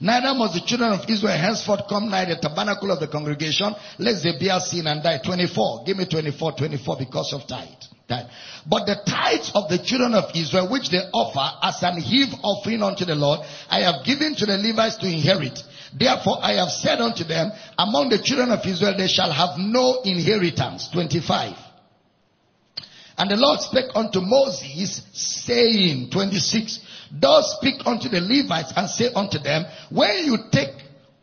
[0.00, 4.22] Neither must the children of Israel henceforth come nigh the tabernacle of the congregation, lest
[4.22, 5.18] they bear sin and die.
[5.24, 5.84] 24.
[5.84, 7.68] Give me 24, 24 because of tithe.
[8.06, 8.26] Tithe.
[8.66, 12.82] But the tithes of the children of Israel, which they offer as an heave offering
[12.82, 15.58] unto the Lord, I have given to the Levites to inherit.
[15.98, 20.02] Therefore I have said unto them, among the children of Israel they shall have no
[20.02, 20.88] inheritance.
[20.92, 21.56] 25.
[23.18, 26.80] And the Lord spake unto Moses, saying, 26,
[27.18, 30.74] Thus speak unto the Levites and say unto them, When you take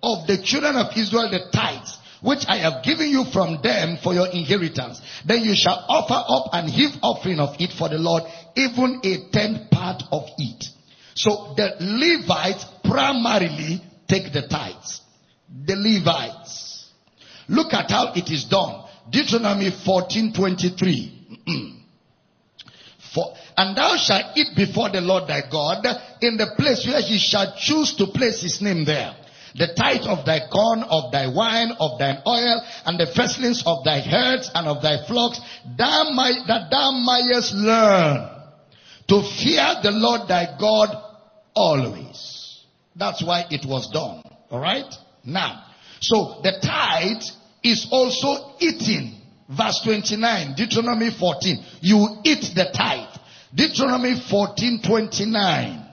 [0.01, 4.13] of the children of Israel the tithes, which I have given you from them for
[4.13, 8.23] your inheritance, then you shall offer up and heave offering of it for the Lord,
[8.55, 10.65] even a tenth part of it.
[11.15, 15.01] So the Levites primarily take the tithes.
[15.65, 16.89] The Levites.
[17.47, 18.83] Look at how it is done.
[19.09, 21.11] Deuteronomy 14:23.
[23.13, 25.85] For, and thou shalt eat before the Lord thy God
[26.21, 29.15] in the place where he shall choose to place his name there.
[29.55, 33.83] The tithe of thy corn, of thy wine, of thine oil, and the firstlings of
[33.83, 35.39] thy herds and of thy flocks,
[35.77, 38.29] thou might, that thou mayest learn
[39.07, 40.97] to fear the Lord thy God
[41.53, 42.42] always.
[42.95, 44.23] That's why it was done.
[44.51, 44.93] Alright?
[45.25, 45.65] Now,
[45.99, 47.23] so the tithe
[47.63, 51.63] is also eating Verse 29, Deuteronomy 14.
[51.81, 53.17] You eat the tithe.
[53.53, 55.89] Deuteronomy 14, 29.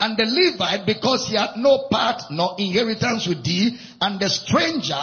[0.00, 5.02] And the Levite, because he had no part nor inheritance with thee, and the stranger,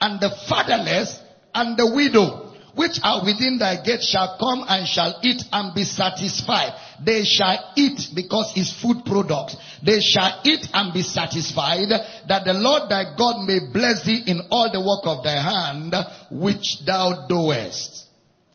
[0.00, 1.20] and the fatherless,
[1.54, 2.43] and the widow,
[2.74, 6.72] which are within thy gate shall come and shall eat and be satisfied.
[7.04, 9.56] They shall eat because it's food products.
[9.82, 11.88] They shall eat and be satisfied
[12.28, 15.94] that the Lord thy God may bless thee in all the work of thy hand
[16.30, 18.06] which thou doest.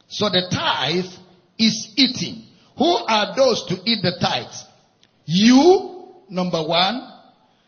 [0.07, 1.05] So the tithe
[1.57, 2.43] is eating.
[2.77, 4.55] Who are those to eat the tithe?
[5.25, 7.07] You, number one.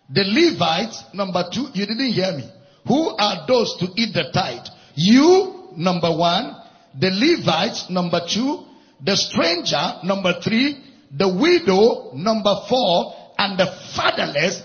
[0.10, 1.68] The Levites, number two.
[1.74, 2.49] You didn't hear me.
[2.88, 4.66] Who are those to eat the tithe?
[4.95, 6.55] You, number one,
[6.99, 8.65] the Levites, number two,
[9.03, 13.65] the stranger, number three, the widow, number four, and the
[13.95, 14.61] fatherless,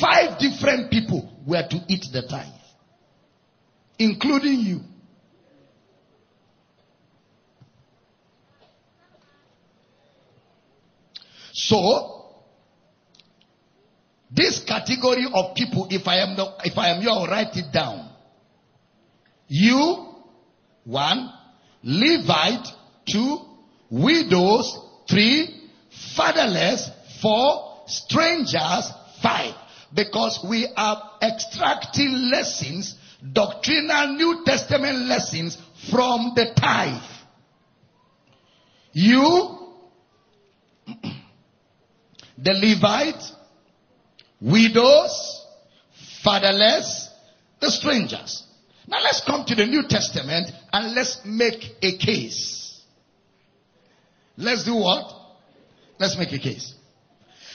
[0.00, 2.46] five different people were to eat the tithe,
[3.98, 4.80] including you.
[11.52, 12.22] So,
[14.30, 17.70] this category of people, if I am the, if I am you, I'll write it
[17.72, 18.10] down.
[19.48, 20.11] You,
[20.84, 21.32] one,
[21.82, 22.68] Levite,
[23.06, 23.38] two,
[23.90, 24.78] widows,
[25.08, 25.68] three,
[26.16, 28.90] fatherless, four, strangers,
[29.22, 29.54] five.
[29.94, 32.96] Because we are extracting lessons,
[33.32, 35.58] doctrinal New Testament lessons
[35.90, 37.02] from the tithe.
[38.92, 39.58] You,
[42.38, 43.22] the Levite,
[44.40, 45.46] widows,
[46.22, 47.10] fatherless,
[47.60, 48.44] the strangers.
[48.86, 52.80] Now let's come to the New Testament and let's make a case.
[54.36, 55.12] Let's do what?
[55.98, 56.74] Let's make a case.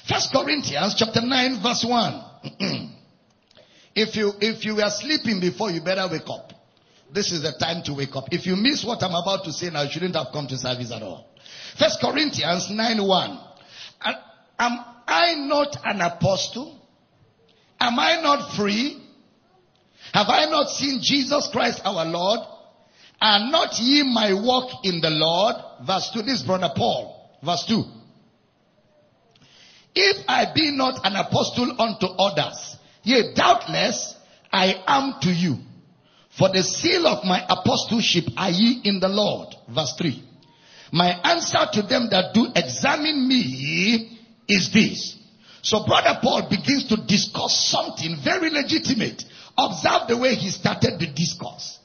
[0.08, 2.24] First Corinthians chapter 9 verse 1.
[3.96, 6.54] if you, if you were sleeping before, you better wake up.
[7.14, 8.26] This is the time to wake up.
[8.32, 10.92] If you miss what I'm about to say now, you shouldn't have come to service
[10.92, 11.30] at all.
[11.78, 13.40] First Corinthians 9 1.
[14.60, 16.80] Am I not an apostle?
[17.80, 19.04] Am I not free?
[20.14, 22.39] Have I not seen Jesus Christ our Lord?
[23.22, 25.55] Are not ye my work in the Lord?
[25.86, 26.22] Verse 2.
[26.22, 27.38] This brother Paul.
[27.43, 27.84] Verse 2.
[29.95, 34.16] If I be not an apostle unto others, yea, doubtless
[34.51, 35.58] I am to you.
[36.38, 39.55] For the seal of my apostleship are ye in the Lord.
[39.68, 40.24] Verse 3.
[40.91, 45.18] My answer to them that do examine me is this.
[45.64, 49.26] So brother Paul begins to discuss something very legitimate
[49.58, 51.80] Observe the way he started the discourse.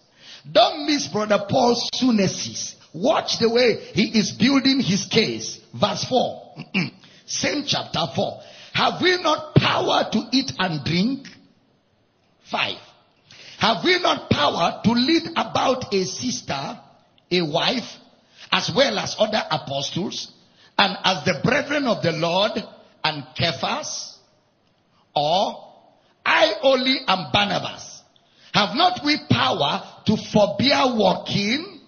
[0.50, 2.74] Don't miss brother Paul's sunesis.
[2.92, 5.58] Watch the way he is building his case.
[5.72, 6.56] Verse 4.
[7.26, 8.40] Same chapter 4.
[8.74, 11.28] Have we not power to eat and drink?
[12.50, 12.76] 5.
[13.58, 16.78] Have we not power to lead about a sister,
[17.30, 17.96] a wife,
[18.50, 20.32] as well as other apostles,
[20.76, 22.52] and as the brethren of the Lord
[23.04, 24.18] and Cephas?
[25.14, 25.71] Or
[26.24, 28.02] I only am Barnabas.
[28.54, 31.80] Have not we power to forbear walking?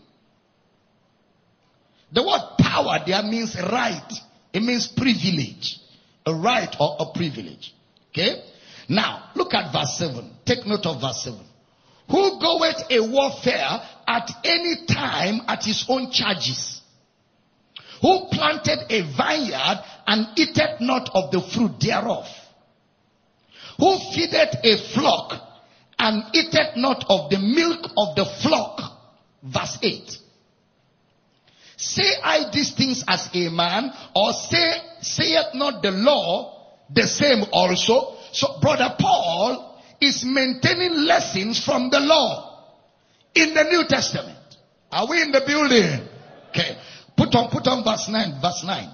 [2.12, 4.12] The word power there means right.
[4.53, 5.80] It means privilege.
[6.26, 7.74] A right or a privilege.
[8.11, 8.43] Okay?
[8.89, 10.30] Now, look at verse 7.
[10.45, 11.39] Take note of verse 7.
[12.11, 16.80] Who goeth a warfare at any time at his own charges?
[18.01, 22.26] Who planted a vineyard and eateth not of the fruit thereof?
[23.79, 25.41] Who feedeth a flock
[25.99, 28.81] and eateth not of the milk of the flock.
[29.43, 30.18] Verse 8.
[31.77, 37.45] Say I these things as a man, or say, saith not the law the same
[37.53, 38.16] also?
[38.33, 42.75] So brother Paul is maintaining lessons from the law
[43.35, 44.39] in the New Testament.
[44.91, 46.09] Are we in the building?
[46.51, 46.79] Okay.
[47.16, 48.89] Put on, put on verse 9, verse 9.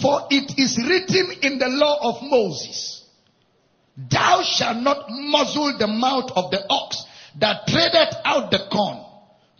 [0.00, 2.97] For it is written in the law of Moses,
[3.98, 7.04] thou shalt not muzzle the mouth of the ox
[7.40, 9.04] that treadeth out the corn.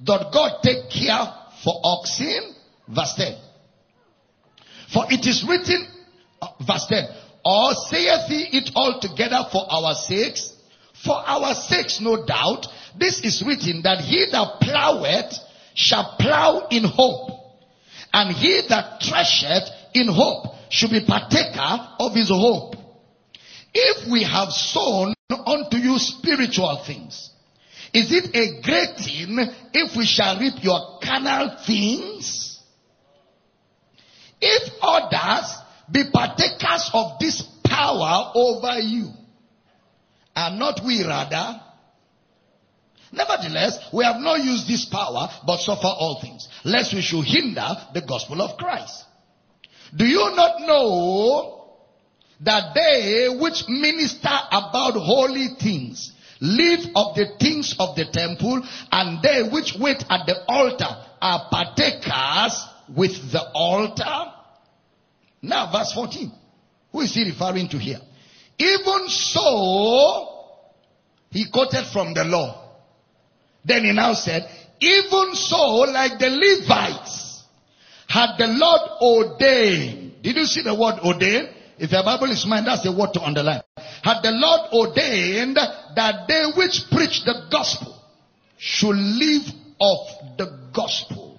[0.02, 1.26] Doth God take care
[1.64, 2.54] for oxen?
[2.86, 3.36] Verse 10.
[4.92, 5.86] For it is written,
[6.40, 7.04] uh, verse 10,
[7.44, 10.54] or saith he it altogether for our sakes?
[11.04, 12.66] For our sakes, no doubt.
[12.98, 15.34] This is written that he that ploweth
[15.74, 17.30] shall plow in hope.
[18.12, 22.74] And he that thresheth in hope should be partaker of his hope.
[23.74, 27.30] If we have sown unto you spiritual things,
[27.92, 29.38] is it a great thing
[29.72, 32.60] if we shall reap your carnal things?
[34.40, 35.54] If others
[35.90, 39.10] be partakers of this power over you,
[40.36, 41.60] are not we rather?
[43.10, 47.68] Nevertheless, we have not used this power, but suffer all things, lest we should hinder
[47.94, 49.04] the gospel of Christ.
[49.96, 51.57] Do you not know
[52.40, 58.62] that they which minister about holy things live of the things of the temple,
[58.92, 60.86] and they which wait at the altar
[61.20, 62.64] are partakers
[62.94, 64.32] with the altar?
[65.42, 66.32] Now, verse 14.
[66.92, 68.00] Who is he referring to here?
[68.58, 70.46] Even so,
[71.30, 72.64] he quoted from the law.
[73.64, 74.48] Then he now said,
[74.80, 77.42] even so, like the Levites,
[78.08, 80.22] had the Lord ordained.
[80.22, 81.50] Did you see the word ordained?
[81.78, 83.62] If your Bible is mine, that's the word to underline.
[84.02, 87.94] Had the Lord ordained that they which preach the gospel
[88.56, 89.46] should live
[89.80, 91.38] of the gospel.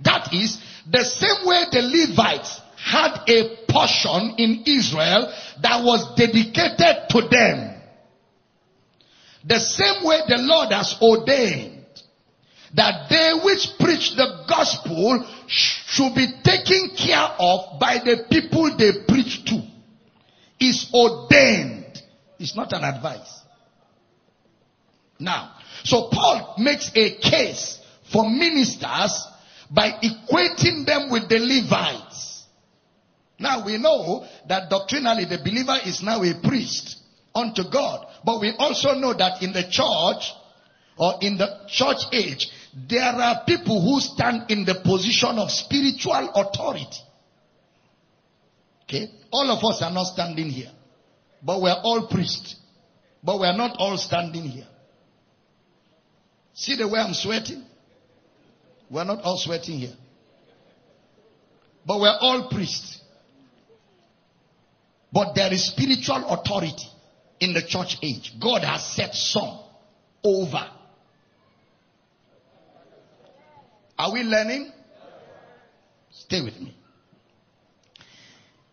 [0.00, 0.58] That is
[0.90, 7.74] the same way the Levites had a portion in Israel that was dedicated to them.
[9.44, 11.77] The same way the Lord has ordained
[12.74, 18.92] that they which preach the gospel should be taken care of by the people they
[19.06, 19.62] preach to.
[20.60, 22.02] Is ordained.
[22.38, 23.42] It's not an advice.
[25.20, 25.52] Now,
[25.84, 27.80] so Paul makes a case
[28.12, 29.26] for ministers
[29.70, 32.44] by equating them with the Levites.
[33.38, 36.96] Now we know that doctrinally the believer is now a priest
[37.34, 38.06] unto God.
[38.24, 40.32] But we also know that in the church
[40.96, 42.50] or in the church age,
[42.86, 47.00] there are people who stand in the position of spiritual authority.
[48.84, 49.10] Okay?
[49.30, 50.70] All of us are not standing here.
[51.42, 52.56] But we're all priests.
[53.22, 54.66] But we're not all standing here.
[56.54, 57.64] See the way I'm sweating?
[58.90, 59.94] We're not all sweating here.
[61.86, 63.00] But we're all priests.
[65.12, 66.86] But there is spiritual authority
[67.40, 68.34] in the church age.
[68.40, 69.58] God has set some
[70.22, 70.68] over.
[73.98, 74.72] Are we learning?
[76.10, 76.74] Stay with me.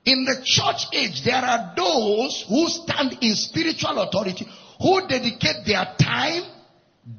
[0.05, 4.45] In the church age, there are those who stand in spiritual authority
[4.79, 6.43] who dedicate their time,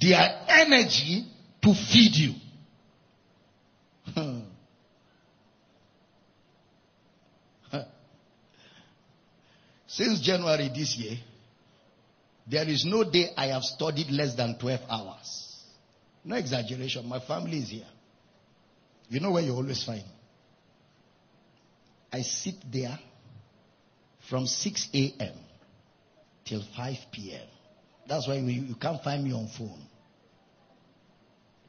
[0.01, 1.27] their energy
[1.63, 2.35] to feed you.
[4.15, 4.41] Hmm.
[9.89, 11.17] Since January this year,
[12.47, 15.65] there is no day I have studied less than 12 hours.
[16.25, 17.09] No exaggeration.
[17.09, 17.87] My family is here.
[19.09, 20.05] You know where you always find?
[22.13, 22.99] I sit there
[24.29, 25.35] from 6 a.m.
[26.45, 27.47] till 5 p.m.
[28.09, 29.83] That's why you can't find me on phone.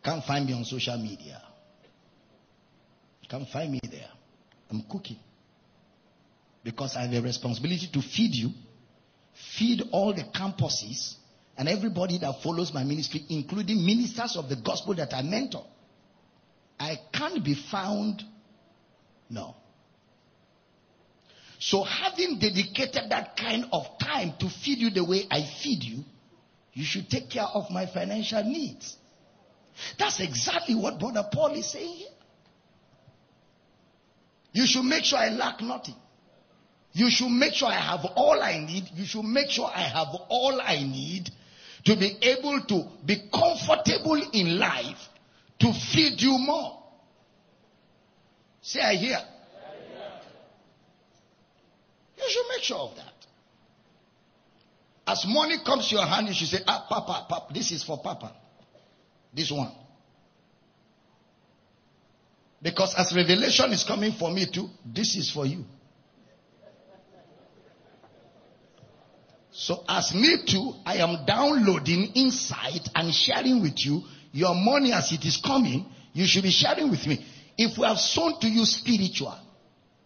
[0.04, 1.42] Can't find me on social media.
[3.28, 4.10] Can't find me there.
[4.72, 5.18] I'm cooking.
[6.64, 8.52] Because I have a responsibility to feed you
[9.58, 11.16] feed all the campuses
[11.58, 15.66] and everybody that follows my ministry, including ministers of the gospel that I mentor.
[16.80, 18.24] I can't be found.
[19.30, 19.56] No.
[21.60, 26.04] So having dedicated that kind of time to feed you the way I feed you,
[26.74, 28.96] you should take care of my financial needs.
[29.98, 32.08] That's exactly what Brother Paul is saying here.
[34.54, 35.96] You should make sure I lack nothing.
[36.94, 38.90] You should make sure I have all I need.
[38.96, 41.30] You should make sure I have all I need
[41.86, 44.98] to be able to be comfortable in life
[45.60, 46.84] to feed you more.
[48.62, 49.20] Say, I hear.
[52.18, 53.14] You should make sure of that.
[55.06, 57.98] As money comes to your hand, you should say, ah, Papa, Papa, this is for
[58.00, 58.34] Papa.
[59.34, 59.72] This one.
[62.62, 65.64] Because as revelation is coming for me too, this is for you.
[69.52, 75.12] So as me too, I am downloading insight and sharing with you your money as
[75.12, 75.86] it is coming.
[76.14, 77.26] You should be sharing with me.
[77.58, 79.38] If we have sown to you spiritual,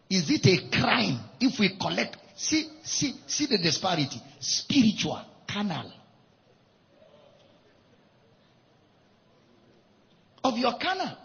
[0.10, 2.18] is it a crime if we collect?
[2.36, 4.22] See, see, see the disparity.
[4.40, 5.92] Spiritual, carnal.
[10.44, 11.18] Of your carnal.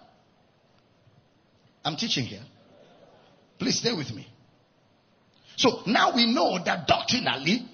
[1.84, 2.42] I'm teaching here.
[3.58, 4.26] Please stay with me.
[5.56, 7.66] So now we know that doctrinally,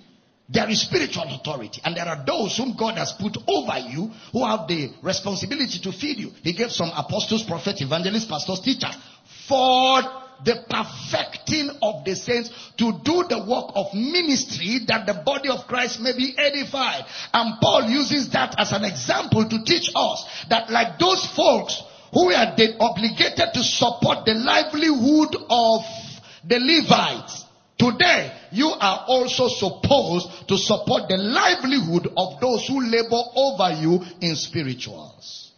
[0.53, 4.44] there is spiritual authority, and there are those whom God has put over you who
[4.44, 6.32] have the responsibility to feed you.
[6.42, 8.96] He gave some apostles, prophets, evangelists, pastors, teachers
[9.48, 10.03] for
[10.44, 15.66] the perfecting of the saints to do the work of ministry that the body of
[15.66, 17.05] Christ may be edified.
[17.32, 21.80] And Paul uses that as an example to teach us that like those folks
[22.12, 25.82] who are obligated to support the livelihood of
[26.44, 27.44] the Levites,
[27.82, 33.98] Today, you are also supposed to support the livelihood of those who labor over you
[34.20, 35.50] in spirituals.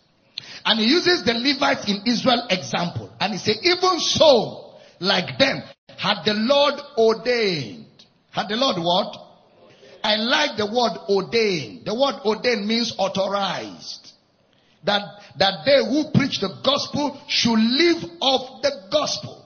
[0.64, 3.10] And he uses the Levites in Israel example.
[3.20, 5.64] And he said, even so, like them,
[5.98, 7.88] had the Lord ordained.
[8.30, 9.20] Had the Lord what?
[10.02, 11.84] I like the word ordained.
[11.84, 14.12] The word ordained means authorized.
[14.84, 15.02] That,
[15.38, 19.43] that they who preach the gospel should live of the gospel.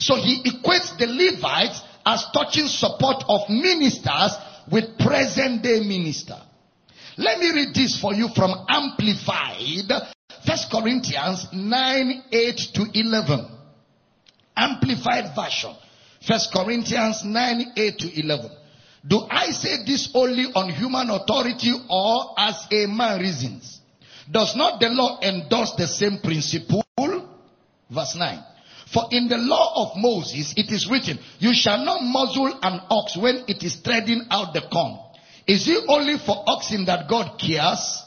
[0.00, 4.32] So he equates the Levites as touching support of ministers
[4.70, 6.40] with present day minister.
[7.18, 9.92] Let me read this for you from Amplified,
[10.46, 13.46] First Corinthians 9, 8 to 11.
[14.56, 15.74] Amplified version.
[16.26, 18.50] First Corinthians 9, 8 to 11.
[19.06, 23.80] Do I say this only on human authority or as a man reasons?
[24.30, 26.84] Does not the law endorse the same principle?
[27.90, 28.44] Verse 9.
[28.92, 33.16] For in the law of Moses, it is written, you shall not muzzle an ox
[33.16, 34.98] when it is treading out the corn.
[35.46, 38.02] Is it only for oxen that God cares?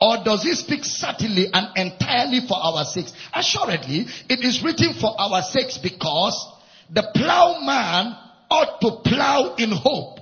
[0.00, 3.12] Or does he speak certainly and entirely for our sakes?
[3.34, 6.52] Assuredly, it is written for our sakes because
[6.90, 8.16] the plowman
[8.50, 10.20] ought to plow in hope.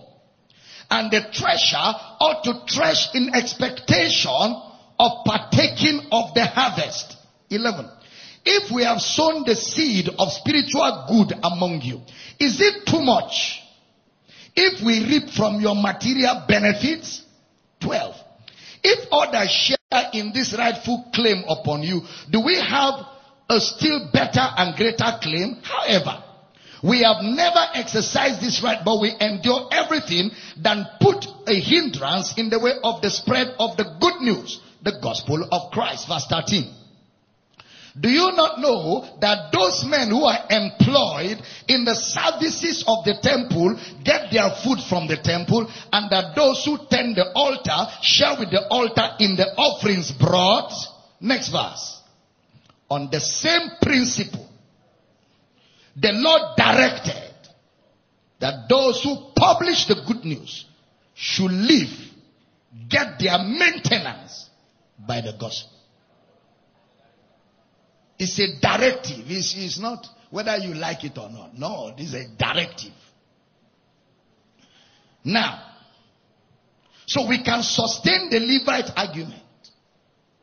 [0.91, 4.63] And the thresher ought to thresh in expectation
[4.99, 7.17] of partaking of the harvest.
[7.51, 7.89] 11.
[8.49, 12.01] If we have sown the seed of spiritual good among you,
[12.39, 13.61] is it too much?
[14.55, 17.23] If we reap from your material benefits,
[17.81, 18.15] 12.
[18.85, 22.95] If others share in this rightful claim upon you, do we have
[23.51, 25.59] a still better and greater claim?
[25.63, 26.23] However,
[26.85, 32.49] we have never exercised this right, but we endure everything than put a hindrance in
[32.49, 36.07] the way of the spread of the good news, the gospel of Christ.
[36.07, 36.86] Verse 13.
[37.99, 43.17] Do you not know that those men who are employed in the services of the
[43.23, 48.39] temple get their food from the temple and that those who tend the altar share
[48.39, 50.73] with the altar in the offerings brought?
[51.21, 52.03] Next verse.
[52.91, 54.47] On the same principle,
[55.97, 57.33] the Lord directed
[58.41, 60.67] that those who publish the good news
[61.15, 61.89] should live,
[62.91, 64.51] get their maintenance
[64.99, 65.76] by the gospel.
[68.19, 69.25] It's a directive.
[69.29, 71.57] It's, it's not whether you like it or not.
[71.57, 72.93] No, this is a directive.
[75.25, 75.63] Now,
[77.07, 79.43] so we can sustain the Levite argument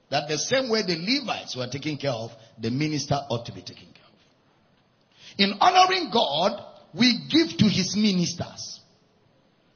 [0.09, 3.61] that the same way the Levites were taken care of, the minister ought to be
[3.61, 5.39] taken care of.
[5.39, 6.63] In honoring God,
[6.93, 8.79] we give to his ministers.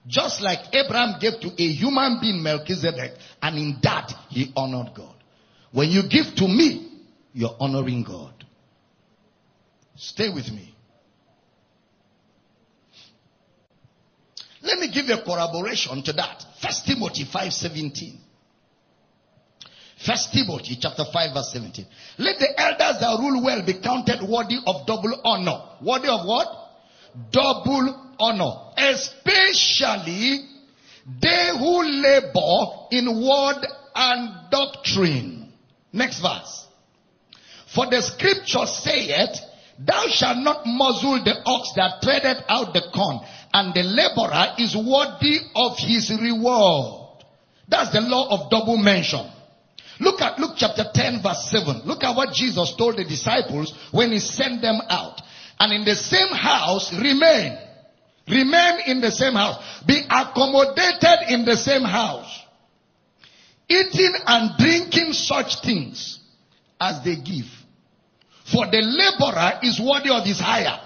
[0.05, 5.15] Just like Abraham gave to a human being Melchizedek, and in that he honored God.
[5.71, 6.86] When you give to me,
[7.37, 8.33] you're honoring God.
[9.95, 10.75] Stay with me.
[14.63, 16.43] Let me give a corroboration to that.
[16.59, 18.17] First Timothy 5:17.
[20.03, 21.85] First Timothy chapter 5 verse 17.
[22.17, 25.61] Let the elders that rule well be counted worthy of double honor.
[25.81, 26.47] Worthy of what?
[27.29, 28.73] Double honor.
[28.77, 30.43] Especially
[31.21, 33.63] they who labor in word
[33.93, 35.53] and doctrine.
[35.93, 36.66] Next verse.
[37.77, 39.37] For the scripture saith,
[39.77, 43.19] Thou shalt not muzzle the ox that treadeth out the corn,
[43.53, 47.21] and the laborer is worthy of his reward.
[47.67, 49.29] That's the law of double mention.
[49.99, 51.83] Look at Luke chapter 10 verse 7.
[51.85, 55.21] Look at what Jesus told the disciples when he sent them out.
[55.59, 57.59] And in the same house remain.
[58.27, 59.83] Remain in the same house.
[59.85, 62.41] Be accommodated in the same house.
[63.69, 66.19] Eating and drinking such things
[66.81, 67.56] as they give
[68.51, 70.79] For the laborer is worthy of his hire.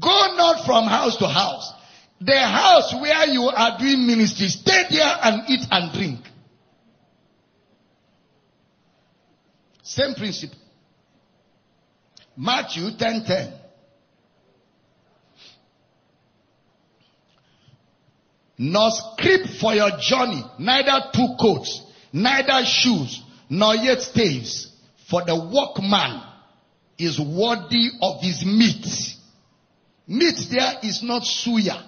[0.00, 1.72] Go not from house to house.
[2.20, 6.20] The house where you are doing ministry, stay there and eat and drink.
[9.82, 10.58] Same principle.
[12.36, 13.52] Matthew 10 10.
[18.58, 21.82] Nor scrip for your journey, neither two coats,
[22.12, 24.72] neither shoes, nor yet staves,
[25.08, 26.22] for the workman
[26.98, 28.86] is worthy of his meat.
[30.06, 31.82] Meat there is not suya.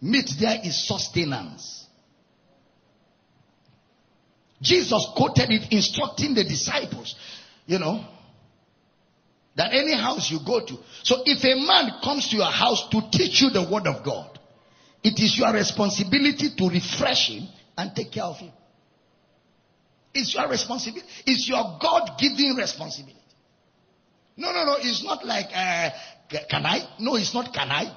[0.00, 1.86] Meat there is sustenance.
[4.60, 7.14] Jesus quoted it instructing the disciples,
[7.66, 8.04] you know,
[9.56, 10.78] that any house you go to.
[11.02, 14.38] So if a man comes to your house to teach you the word of God,
[15.02, 18.52] it is your responsibility to refresh him and take care of him.
[20.14, 21.06] It's your responsibility.
[21.26, 23.18] It's your God-given responsibility.
[24.36, 24.76] No, no, no.
[24.78, 25.90] It's not like, uh,
[26.48, 26.88] can I?
[26.98, 27.96] No, it's not can I.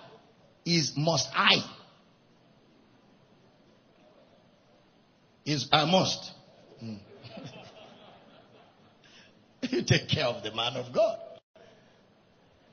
[0.65, 1.57] Is must I.
[5.45, 6.31] Is I must.
[6.83, 6.99] Mm.
[9.69, 11.17] you take care of the man of God.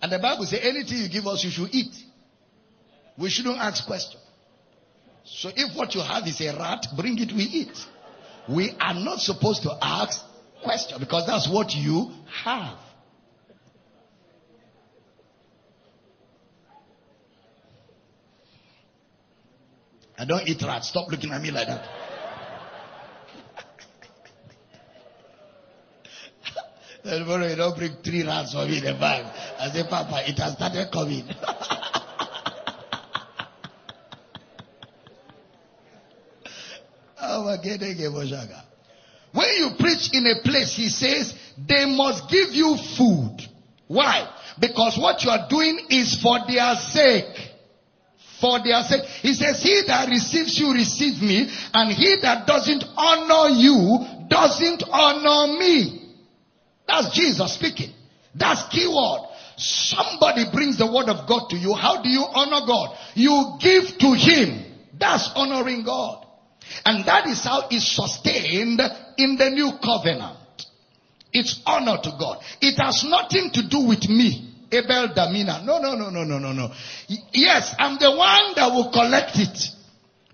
[0.00, 1.94] And the Bible says anything you give us, you should eat.
[3.16, 4.22] We shouldn't ask questions.
[5.24, 7.76] So if what you have is a rat, bring it, we eat.
[8.48, 10.24] We are not supposed to ask
[10.62, 12.10] questions because that's what you
[12.44, 12.78] have.
[20.18, 20.88] I don't eat rats.
[20.88, 21.84] Stop looking at me like that.
[27.04, 29.26] Tomorrow you don't bring three rats for me in the bag.
[29.60, 31.24] I say, Papa, it has started coming.
[39.32, 41.34] when you preach in a place, he says,
[41.66, 43.36] they must give you food.
[43.86, 44.28] Why?
[44.58, 47.52] Because what you are doing is for their sake.
[48.40, 49.02] For their sake.
[49.22, 54.84] He says, he that receives you receive me, and he that doesn't honor you doesn't
[54.90, 56.14] honor me.
[56.86, 57.92] That's Jesus speaking.
[58.34, 59.22] That's keyword.
[59.56, 61.74] Somebody brings the word of God to you.
[61.74, 62.96] How do you honor God?
[63.14, 64.64] You give to him.
[64.98, 66.24] That's honoring God.
[66.84, 68.80] And that is how it's sustained
[69.16, 70.36] in the new covenant.
[71.32, 72.42] It's honor to God.
[72.60, 74.54] It has nothing to do with me.
[74.70, 75.64] Abel Damina.
[75.64, 76.72] No, no, no, no, no, no, no.
[77.32, 79.68] Yes, I'm the one that will collect it.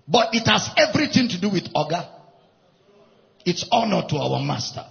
[0.07, 2.07] But it has everything to do with Oga.
[3.45, 4.85] It's honor to our master.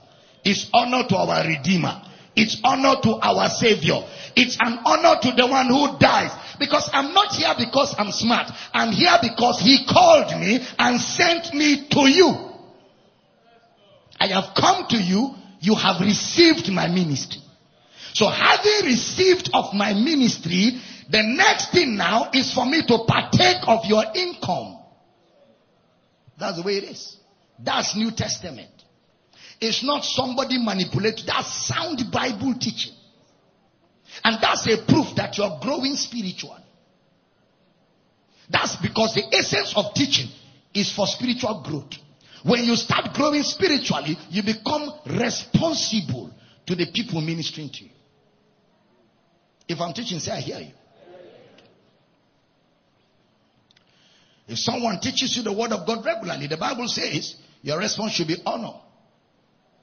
[0.45, 2.03] It's honor to our Redeemer.
[2.37, 4.01] It's honor to our Savior.
[4.37, 6.31] It's an honor to the one who dies.
[6.59, 8.51] Because I'm not here because I'm smart.
[8.73, 12.51] I'm here because He called me and sent me to you.
[14.21, 15.35] I have come to you.
[15.61, 17.41] You have received my ministry.
[18.13, 20.81] So having received of my ministry,
[21.11, 24.79] the next thing now is for me to partake of your income.
[26.39, 27.17] That's the way it is.
[27.59, 28.71] That's New Testament.
[29.61, 31.27] It's not somebody manipulated.
[31.27, 32.95] That's sound Bible teaching.
[34.25, 36.63] And that's a proof that you're growing spiritually.
[38.49, 40.29] That's because the essence of teaching
[40.73, 41.93] is for spiritual growth.
[42.43, 46.31] When you start growing spiritually, you become responsible
[46.67, 47.91] to the people ministering to you.
[49.69, 50.73] If I'm teaching, say I hear you.
[54.47, 58.29] If someone teaches you the word of God regularly, the Bible says your response should
[58.29, 58.75] be honor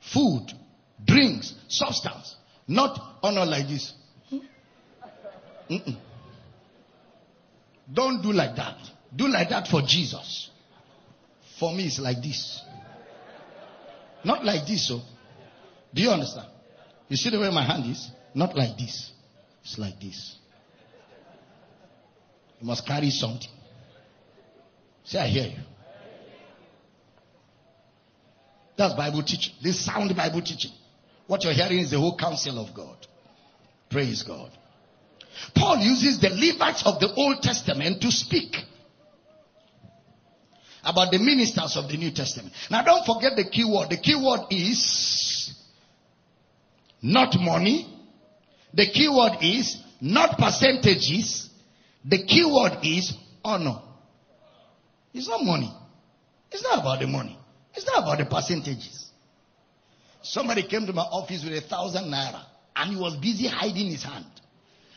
[0.01, 0.51] food,
[1.03, 2.35] drinks, substance.
[2.67, 3.93] Not honor like this.
[5.71, 5.97] Mm-mm.
[7.91, 8.77] Don't do like that.
[9.15, 10.49] Do like that for Jesus.
[11.59, 12.61] For me, it's like this.
[14.25, 14.99] Not like this, so.
[15.93, 16.47] Do you understand?
[17.07, 18.09] You see the way my hand is?
[18.33, 19.11] Not like this.
[19.63, 20.35] It's like this.
[22.59, 23.49] You must carry something.
[25.03, 25.63] Say, I hear you.
[28.77, 29.53] That's Bible teaching.
[29.61, 30.71] This sound Bible teaching.
[31.27, 32.97] What you're hearing is the whole counsel of God.
[33.89, 34.51] Praise God.
[35.55, 38.55] Paul uses the Levites of the Old Testament to speak
[40.83, 42.53] about the ministers of the New Testament.
[42.69, 43.89] Now don't forget the key word.
[43.89, 45.53] The key word is
[47.01, 47.87] not money.
[48.73, 51.49] The key word is not percentages.
[52.05, 53.13] The key word is
[53.43, 53.81] honor.
[55.13, 55.71] It's not money.
[56.51, 57.37] It's not about the money.
[57.73, 59.09] It's not about the percentages.
[60.23, 62.43] Somebody came to my office with a thousand naira
[62.75, 64.25] and he was busy hiding his hand.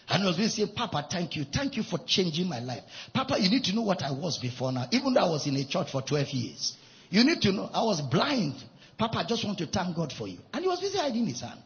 [0.09, 1.45] And he was busy saying, Papa, thank you.
[1.45, 2.83] Thank you for changing my life.
[3.13, 4.87] Papa, you need to know what I was before now.
[4.93, 6.77] Even though I was in a church for 12 years.
[7.11, 8.57] You need to know I was blind
[8.99, 10.39] Papa, I just want to thank God for you.
[10.53, 11.61] And he was busy hiding his hand.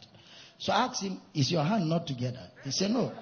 [0.58, 2.40] So I asked him, Is your hand not together?
[2.64, 3.12] He said, No.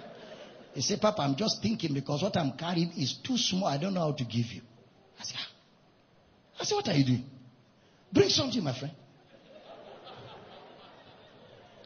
[0.75, 3.67] He said, Papa, I'm just thinking because what I'm carrying is too small.
[3.67, 4.61] I don't know how to give you.
[5.19, 5.49] I said, ah.
[6.61, 7.25] I said, What are you doing?
[8.13, 8.95] Bring something, my friend.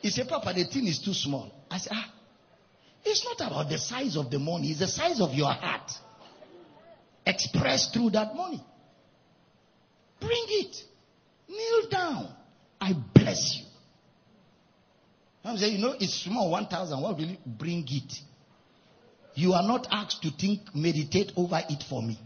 [0.03, 1.51] He said, Papa, the thing is too small.
[1.71, 2.13] I said, Ah,
[3.05, 5.91] it's not about the size of the money, it's the size of your heart
[7.27, 8.63] expressed through that money.
[10.21, 10.77] Bring it.
[11.49, 12.35] Kneel down.
[12.81, 13.65] I bless you.
[15.45, 17.01] I'm saying, you know, it's small, 1,000.
[17.01, 18.13] What will you bring it?
[19.35, 22.19] You are not asked to think, meditate over it for me.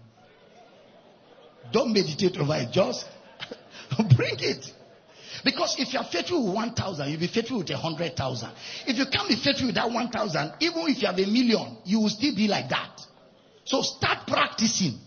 [1.72, 2.72] Don't meditate over it.
[2.72, 3.06] Just
[4.16, 4.66] bring it.
[5.44, 8.50] Because if you are faithful with 1,000, you'll be faithful with a 100,000.
[8.86, 12.00] If you can't be faithful with that 1,000, even if you have a million, you
[12.00, 13.00] will still be like that.
[13.64, 14.98] So start practicing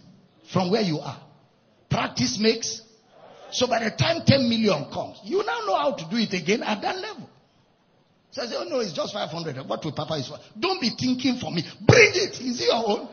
[0.54, 1.20] from where you are.
[1.90, 2.82] Practice makes.
[3.52, 6.62] So by the time 10 million comes, you now know how to do it again
[6.62, 7.30] at that level.
[8.30, 9.68] So I say, oh no, it's just 500.
[9.68, 10.38] What will Papa is for?
[10.60, 11.64] Don't be thinking for me.
[11.82, 12.40] Bring it.
[12.42, 13.10] Is it your own?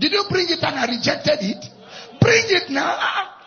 [0.00, 1.64] Did you bring it and I rejected it?
[2.20, 2.96] Bring it now.
[2.98, 3.37] Ah, ah.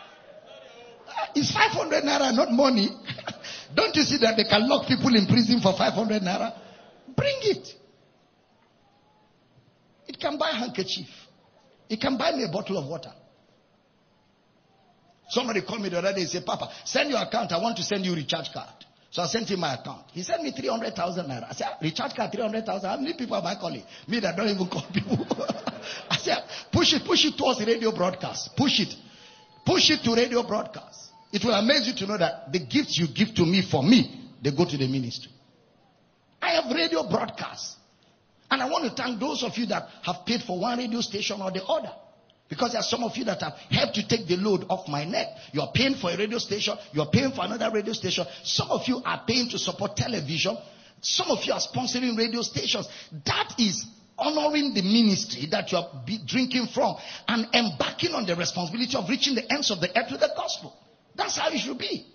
[1.32, 1.40] Ah, ah.
[1.40, 2.90] It's 500 naira, not money.
[3.76, 6.54] Don't you see that they can lock people in prison for 500 naira?
[7.16, 7.68] Bring it.
[10.08, 11.08] It can buy a handkerchief.
[11.90, 13.12] It can buy me a bottle of water.
[15.30, 17.54] Somebody called me the other day and said, Papa, send your account.
[17.54, 18.86] I want to send you recharge card.
[19.12, 20.04] So I sent him my account.
[20.12, 21.50] He sent me 300,000 naira.
[21.50, 22.90] I said, recharge card 300,000.
[22.90, 23.84] How many people am I calling?
[24.08, 25.26] Me that don't even call people.
[26.10, 28.56] I said, push it, push it towards radio broadcast.
[28.56, 28.96] Push it.
[29.66, 31.01] Push it to radio broadcast.
[31.32, 34.30] It will amaze you to know that the gifts you give to me for me,
[34.42, 35.32] they go to the ministry.
[36.42, 37.78] I have radio broadcasts.
[38.50, 41.42] And I want to thank those of you that have paid for one radio station
[41.42, 41.92] or the other.
[42.50, 45.06] Because there are some of you that have helped to take the load off my
[45.06, 45.28] neck.
[45.54, 46.76] You are paying for a radio station.
[46.92, 48.26] You are paying for another radio station.
[48.44, 50.58] Some of you are paying to support television.
[51.00, 52.90] Some of you are sponsoring radio stations.
[53.26, 53.86] That is
[54.18, 55.88] honoring the ministry that you are
[56.26, 56.98] drinking from
[57.30, 60.76] and embarking on the responsibility of reaching the ends of the earth with the gospel.
[61.16, 62.06] That's how it should be.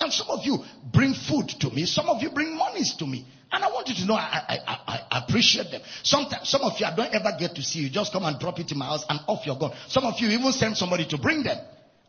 [0.00, 0.58] And some of you
[0.92, 1.86] bring food to me.
[1.86, 3.26] Some of you bring monies to me.
[3.52, 4.80] And I want you to know I, I,
[5.10, 5.80] I, appreciate them.
[6.02, 7.90] Sometimes, some of you, I don't ever get to see you.
[7.90, 9.72] Just come and drop it in my house and off you're gone.
[9.86, 11.58] Some of you even send somebody to bring them.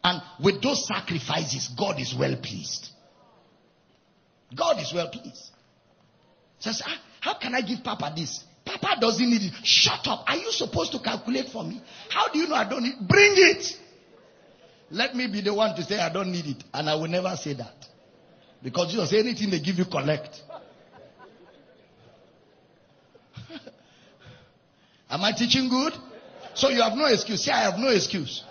[0.03, 2.89] And with those sacrifices, God is well pleased.
[4.55, 5.51] God is well pleased.
[6.59, 8.43] Says, ah, how can I give Papa this?
[8.65, 9.53] Papa doesn't need it.
[9.63, 10.23] Shut up.
[10.27, 11.81] Are you supposed to calculate for me?
[12.09, 13.77] How do you know I don't need Bring it.
[14.91, 16.63] Let me be the one to say I don't need it.
[16.73, 17.87] And I will never say that.
[18.63, 20.41] Because you say anything they give you, collect.
[25.09, 25.93] Am I teaching good?
[26.53, 27.43] So you have no excuse.
[27.45, 28.43] Say, I have no excuse.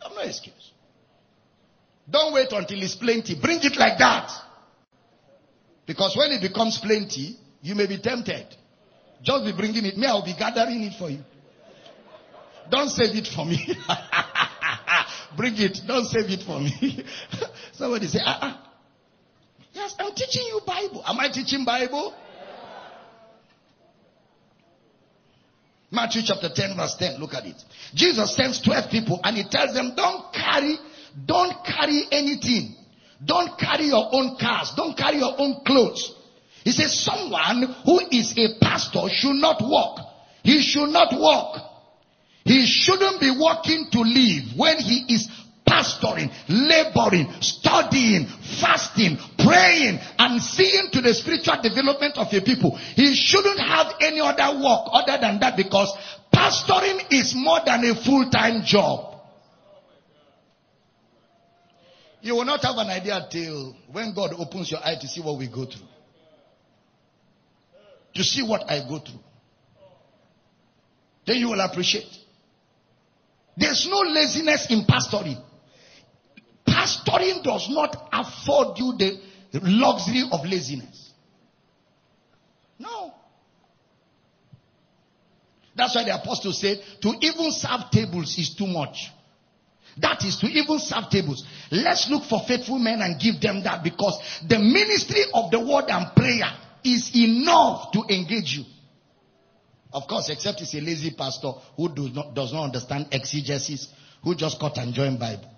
[0.00, 0.72] I have no excuse.
[2.10, 3.34] Don't wait until it's plenty.
[3.34, 4.30] Bring it like that.
[5.86, 8.46] Because when it becomes plenty, you may be tempted.
[9.22, 9.96] Just be bringing it.
[9.96, 11.20] Me, I'll be gathering it for you.
[12.70, 13.58] Don't save it for me.
[15.36, 15.80] Bring it.
[15.86, 17.04] Don't save it for me.
[17.72, 18.72] Somebody say, ah, ah.
[19.72, 21.02] Yes, I'm teaching you Bible.
[21.06, 22.14] Am I teaching Bible?
[25.90, 27.20] Matthew chapter 10 verse 10.
[27.20, 27.56] Look at it.
[27.94, 30.76] Jesus sends 12 people and he tells them, don't carry,
[31.24, 32.74] don't carry anything.
[33.24, 34.72] Don't carry your own cars.
[34.76, 36.14] Don't carry your own clothes.
[36.64, 40.00] He says someone who is a pastor should not walk.
[40.42, 41.67] He should not walk.
[42.48, 45.28] He shouldn't be working to live when he is
[45.66, 48.26] pastoring, laboring, studying,
[48.58, 52.74] fasting, praying, and seeing to the spiritual development of your people.
[52.96, 55.92] He shouldn't have any other work other than that because
[56.32, 59.20] pastoring is more than a full-time job.
[62.22, 65.36] You will not have an idea till when God opens your eye to see what
[65.36, 65.86] we go through.
[68.14, 69.20] To see what I go through.
[71.26, 72.17] Then you will appreciate.
[73.58, 75.42] There's no laziness in pastoring
[76.78, 79.18] pastoring does not afford you the
[79.62, 81.10] luxury of laziness.
[82.78, 83.12] No.
[85.74, 89.10] That's why the apostle said to even serve tables is too much.
[89.98, 91.44] That is to even serve tables.
[91.70, 95.86] Let's look for faithful men and give them that because the ministry of the word
[95.88, 96.52] and prayer
[96.84, 98.64] is enough to engage you.
[99.92, 103.88] Of course, except it's a lazy pastor who does not, does not understand exegesis,
[104.22, 105.50] who just cut and join Bible.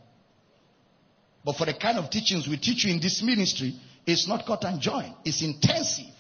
[1.45, 3.74] But for the kind of teachings we teach you in this ministry,
[4.07, 5.14] it's not cut and join.
[5.24, 6.14] It's intensive.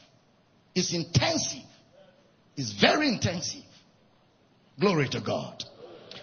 [0.74, 1.62] It's intensive.
[2.56, 3.62] It's very intensive.
[4.78, 5.62] Glory to God.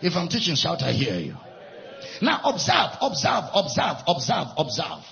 [0.02, 1.36] If I'm teaching, shout, I hear you.
[2.22, 5.04] Now observe, observe, observe, observe, observe.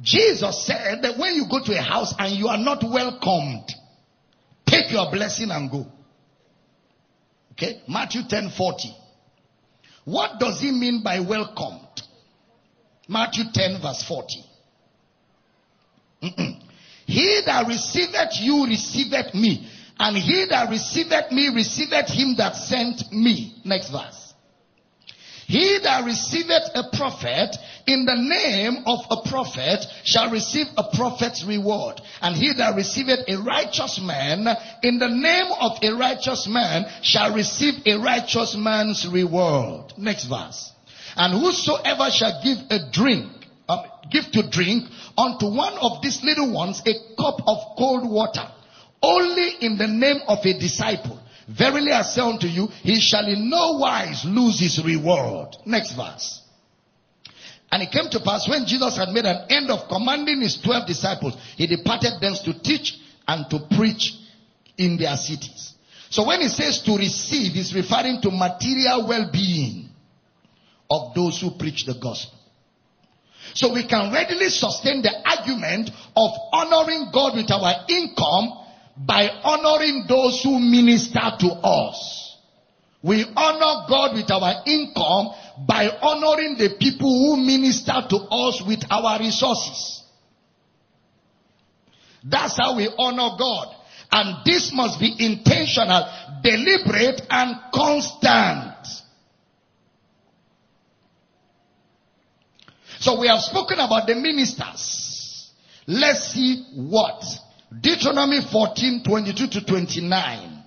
[0.00, 3.70] Jesus said that when you go to a house and you are not welcomed,
[4.72, 5.86] take your blessing and go.
[7.52, 7.82] Okay?
[7.86, 8.88] Matthew 10 40.
[10.04, 12.02] What does he mean by welcomed?
[13.08, 14.26] Matthew 10 verse 40.
[16.22, 16.62] Mm-mm.
[17.06, 19.68] He that receiveth you receiveth me.
[19.98, 23.60] And he that receiveth me receiveth him that sent me.
[23.64, 24.21] Next verse.
[25.46, 31.44] He that receiveth a prophet in the name of a prophet shall receive a prophet's
[31.44, 32.00] reward.
[32.20, 34.46] And he that receiveth a righteous man
[34.82, 39.92] in the name of a righteous man shall receive a righteous man's reward.
[39.96, 40.72] Next verse.
[41.16, 43.30] And whosoever shall give a drink,
[43.68, 44.88] uh, give to drink
[45.18, 48.48] unto one of these little ones a cup of cold water,
[49.02, 51.18] only in the name of a disciple.
[51.56, 55.56] Verily I say unto you, he shall in no wise lose his reward.
[55.66, 56.40] Next verse.
[57.70, 60.86] And it came to pass when Jesus had made an end of commanding his twelve
[60.86, 64.14] disciples, he departed thence to teach and to preach
[64.76, 65.74] in their cities.
[66.10, 69.88] So when he says to receive, he's referring to material well-being
[70.90, 72.38] of those who preach the gospel.
[73.54, 78.58] So we can readily sustain the argument of honoring God with our income
[78.96, 82.36] by honoring those who minister to us.
[83.02, 85.30] We honor God with our income
[85.66, 90.02] by honoring the people who minister to us with our resources.
[92.24, 93.74] That's how we honor God.
[94.12, 96.04] And this must be intentional,
[96.42, 98.86] deliberate, and constant.
[103.00, 105.50] So we have spoken about the ministers.
[105.88, 107.24] Let's see what.
[107.80, 110.62] Deuteronomy 14, 22 to 29.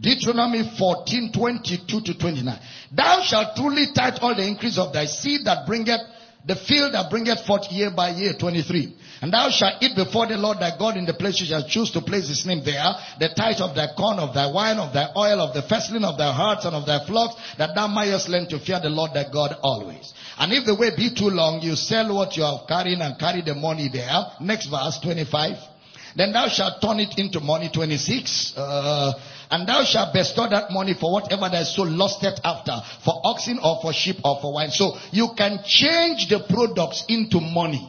[0.00, 2.58] Deuteronomy 14, 22 to 29.
[2.90, 6.00] Thou shalt truly tithe all the increase of thy seed that bringeth
[6.44, 8.96] the field that bringeth forth year by year, 23.
[9.20, 11.92] And thou shalt eat before the Lord thy God in the place you shall choose
[11.92, 12.82] to place his name there,
[13.20, 16.18] the tithe of thy corn, of thy wine, of thy oil, of the firstling of
[16.18, 19.30] thy herds and of thy flocks, that thou mayest learn to fear the Lord thy
[19.30, 20.12] God always.
[20.38, 23.42] And if the way be too long, you sell what you are carrying and carry
[23.42, 24.26] the money there.
[24.40, 25.71] Next verse, 25.
[26.16, 28.54] Then thou shalt turn it into money, 26.
[28.56, 29.12] Uh,
[29.50, 33.80] and thou shalt bestow that money for whatever thy soul lusteth after, for oxen or
[33.82, 34.70] for sheep or for wine.
[34.70, 37.88] So you can change the products into money.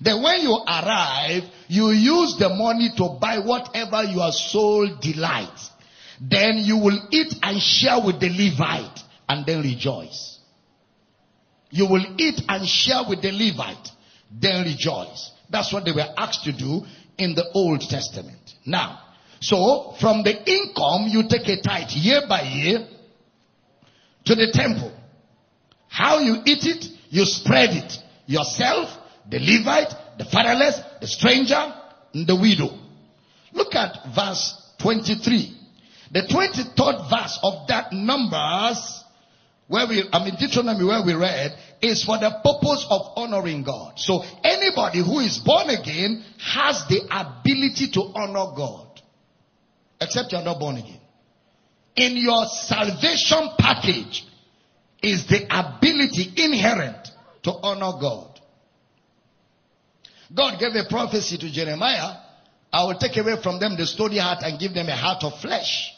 [0.00, 5.70] Then when you arrive, you use the money to buy whatever your soul delights.
[6.20, 10.38] Then you will eat and share with the Levite and then rejoice.
[11.70, 13.90] You will eat and share with the Levite,
[14.30, 15.30] then rejoice.
[15.50, 16.84] That's what they were asked to do
[17.18, 18.54] in the Old Testament.
[18.66, 19.00] Now,
[19.40, 22.86] so from the income you take a tithe year by year
[24.24, 24.92] to the temple.
[25.88, 27.98] How you eat it, you spread it.
[28.26, 28.88] Yourself,
[29.30, 31.74] the Levite, the fatherless, the stranger,
[32.14, 32.76] and the widow.
[33.52, 35.56] Look at verse 23.
[36.12, 39.04] The 23rd verse of that Numbers,
[39.68, 43.98] where we, I mean Deuteronomy where we read, is for the purpose of honoring God.
[43.98, 49.02] So anybody who is born again has the ability to honor God.
[50.00, 51.00] Except you're not born again.
[51.96, 54.26] In your salvation package
[55.02, 57.10] is the ability inherent
[57.42, 58.40] to honor God.
[60.34, 62.16] God gave a prophecy to Jeremiah.
[62.72, 65.38] I will take away from them the stony heart and give them a heart of
[65.40, 65.92] flesh.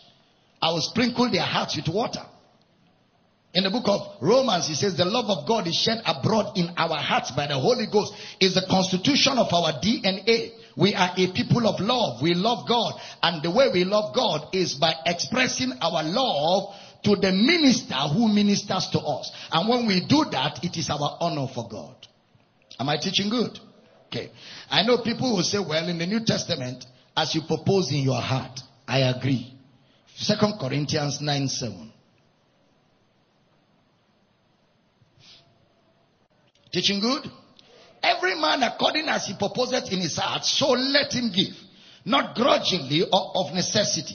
[0.61, 2.25] I will sprinkle their hearts with water.
[3.57, 6.69] In the book of Romans, he says the love of God is shed abroad in
[6.77, 8.13] our hearts by the Holy Ghost.
[8.39, 10.53] Is the constitution of our DNA.
[10.77, 12.21] We are a people of love.
[12.21, 13.01] We love God.
[13.23, 16.75] And the way we love God is by expressing our love
[17.05, 19.33] to the minister who ministers to us.
[19.51, 21.97] And when we do that, it is our honor for God.
[22.79, 23.59] Am I teaching good?
[24.09, 24.33] Okay.
[24.71, 26.85] I know people will say, well, in the New Testament,
[27.17, 29.55] as you propose in your heart, I agree.
[30.15, 31.93] Second Corinthians 9 7.
[36.77, 37.25] Teaching good?
[38.03, 41.55] Every man according as he purposeth in his heart, so let him give.
[42.05, 44.15] Not grudgingly or of necessity.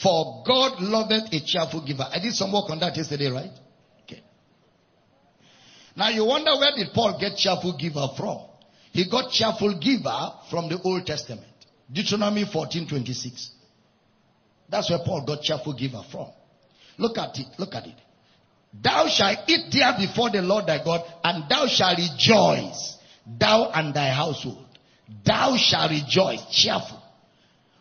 [0.00, 2.06] For God loveth a cheerful giver.
[2.08, 3.50] I did some work on that yesterday, right?
[4.04, 4.22] Okay.
[5.96, 8.42] Now you wonder where did Paul get cheerful giver from?
[8.92, 11.52] He got cheerful giver from the Old Testament.
[11.92, 13.48] Deuteronomy 14:26.
[14.68, 16.28] That's where Paul got cheerful giver from.
[16.98, 17.48] Look at it.
[17.58, 17.96] Look at it.
[18.82, 22.96] Thou shalt eat there before the Lord thy God, and thou shalt rejoice,
[23.26, 24.66] thou and thy household.
[25.24, 27.02] Thou shalt rejoice, cheerful.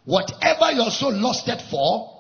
[0.05, 2.15] Whatever your soul lusted for,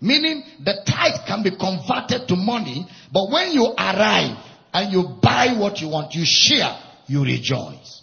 [0.00, 4.36] Meaning the tithe can be converted to money, but when you arrive
[4.72, 8.02] and you buy what you want, you share, you rejoice.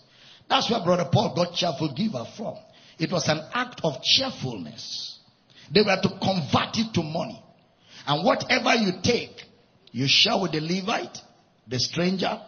[0.49, 2.55] That's where Brother Paul got cheerful giver from.
[2.99, 5.19] It was an act of cheerfulness.
[5.73, 7.41] They were to convert it to money.
[8.05, 9.43] And whatever you take,
[9.95, 11.21] you share with the Levite,
[11.69, 12.41] the stranger,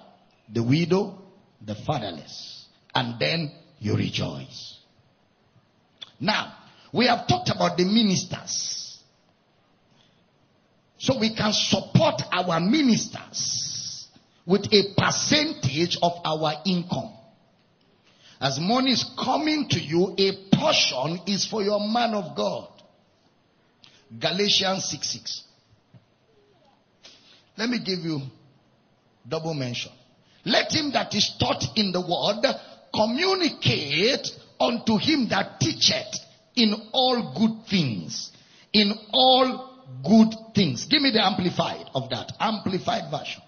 [0.54, 1.18] the widow,
[1.66, 2.66] the fatherless.
[2.94, 4.78] And then you rejoice.
[6.20, 6.58] Now,
[6.92, 9.02] we have talked about the ministers.
[10.98, 14.10] So we can support our ministers
[14.46, 17.14] with a percentage of our income.
[18.42, 22.68] As money is coming to you, a portion is for your man of God.
[24.20, 25.47] Galatians 6 6.
[27.58, 28.22] Let me give you
[29.28, 29.92] double mention.
[30.46, 32.46] Let him that is taught in the word
[32.94, 34.28] communicate
[34.60, 36.16] unto him that teacheth
[36.56, 38.32] in all good things.
[38.74, 40.86] In all good things.
[40.86, 42.34] Give me the amplified of that.
[42.40, 43.42] Amplified version.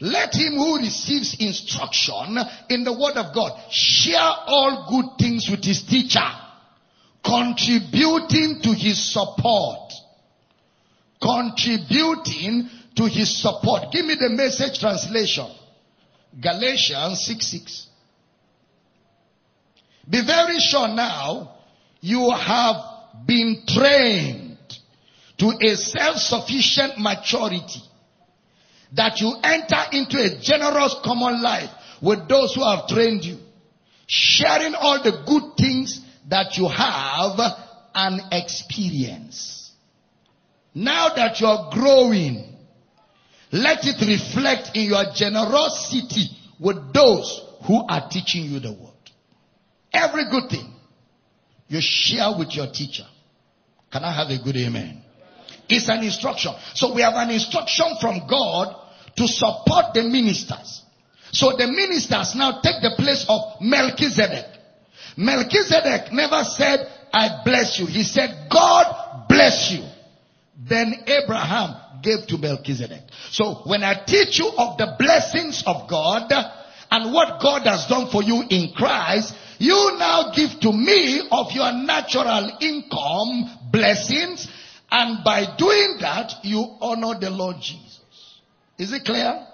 [0.00, 2.38] Let him who receives instruction
[2.70, 6.26] in the word of God share all good things with his teacher,
[7.22, 9.92] contributing to his support.
[11.20, 13.92] Contributing to his support.
[13.92, 15.46] Give me the message translation.
[16.40, 17.86] Galatians 6 6.
[20.08, 21.56] Be very sure now
[22.00, 22.76] you have
[23.26, 24.58] been trained
[25.38, 27.80] to a self-sufficient maturity
[28.92, 31.70] that you enter into a generous common life
[32.02, 33.38] with those who have trained you,
[34.06, 37.38] sharing all the good things that you have
[37.94, 39.59] and experience.
[40.74, 42.56] Now that you're growing,
[43.52, 46.28] let it reflect in your generosity
[46.58, 48.90] with those who are teaching you the word.
[49.92, 50.72] Every good thing
[51.68, 53.06] you share with your teacher.
[53.90, 55.02] Can I have a good amen?
[55.68, 56.52] It's an instruction.
[56.74, 58.76] So we have an instruction from God
[59.16, 60.82] to support the ministers.
[61.32, 64.46] So the ministers now take the place of Melchizedek.
[65.16, 67.86] Melchizedek never said, I bless you.
[67.86, 69.84] He said, God bless you.
[70.62, 73.02] Then Abraham gave to Melchizedek.
[73.30, 76.30] So when I teach you of the blessings of God
[76.90, 81.52] and what God has done for you in Christ, you now give to me of
[81.52, 84.48] your natural income blessings
[84.90, 88.00] and by doing that you honor the Lord Jesus.
[88.78, 89.46] Is it clear?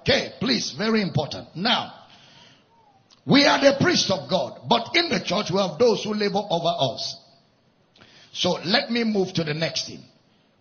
[0.00, 1.48] Okay, please, very important.
[1.54, 1.92] Now,
[3.26, 6.42] we are the priests of God, but in the church we have those who labor
[6.50, 7.16] over us.
[8.32, 10.02] So let me move to the next thing.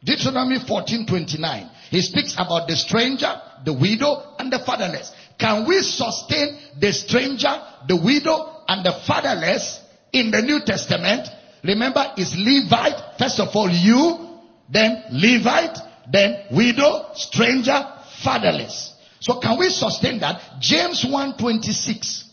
[0.04, 1.70] Deuteronomy 14:29.
[1.90, 5.12] He speaks about the stranger, the widow, and the fatherless.
[5.38, 9.80] Can we sustain the stranger, the widow, and the fatherless
[10.12, 11.30] in the New Testament?
[11.64, 13.18] Remember, it's Levite.
[13.18, 14.40] First of all, you,
[14.70, 15.78] then Levite,
[16.12, 17.88] then widow, stranger,
[18.24, 18.94] fatherless.
[19.22, 20.60] So can we sustain that?
[20.60, 22.26] James 126.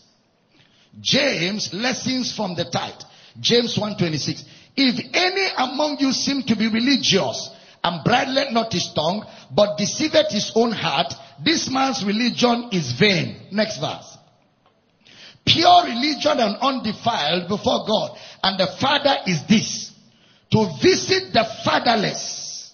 [0.99, 3.01] James, lessons from the tithe.
[3.39, 4.43] James 126.
[4.75, 7.49] If any among you seem to be religious
[7.83, 11.13] and bridleth not his tongue, but deceiveth his own heart,
[11.43, 13.47] this man's religion is vain.
[13.51, 14.17] Next verse.
[15.45, 18.17] Pure religion and undefiled before God.
[18.43, 19.91] And the Father is this.
[20.51, 22.71] To visit the fatherless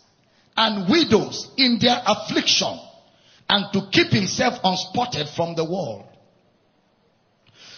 [0.58, 2.80] and widows in their affliction
[3.50, 6.06] and to keep himself unspotted from the world.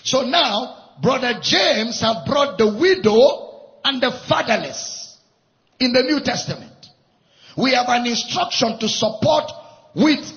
[0.03, 5.18] So now, brother James have brought the widow and the fatherless
[5.80, 6.78] in the New Testament.
[7.60, 9.52] We have an instruction to support
[9.94, 10.31] with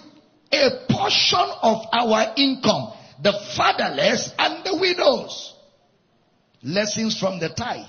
[0.51, 2.93] a portion of our income,
[3.23, 5.55] the fatherless and the widows.
[6.65, 7.87] Lessons from the tithe.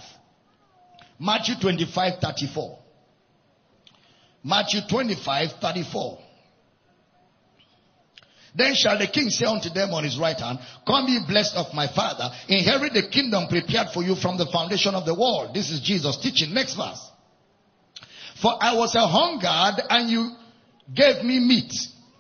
[1.20, 2.80] Matthew 25, 34.
[4.44, 6.20] Matthew 25, 34.
[8.56, 11.74] Then shall the king say unto them on his right hand, Come ye blessed of
[11.74, 15.56] my father, inherit the kingdom prepared for you from the foundation of the world.
[15.56, 16.54] This is Jesus teaching.
[16.54, 17.10] Next verse.
[18.36, 20.32] For I was a hungered and you
[20.94, 21.74] gave me meat.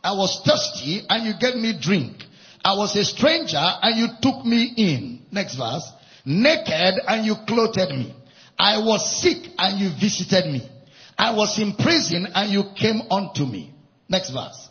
[0.03, 2.23] I was thirsty and you gave me drink.
[2.63, 5.25] I was a stranger and you took me in.
[5.31, 5.89] Next verse.
[6.25, 8.13] Naked and you clothed me.
[8.57, 10.69] I was sick and you visited me.
[11.17, 13.73] I was in prison and you came unto me.
[14.07, 14.69] Next verse.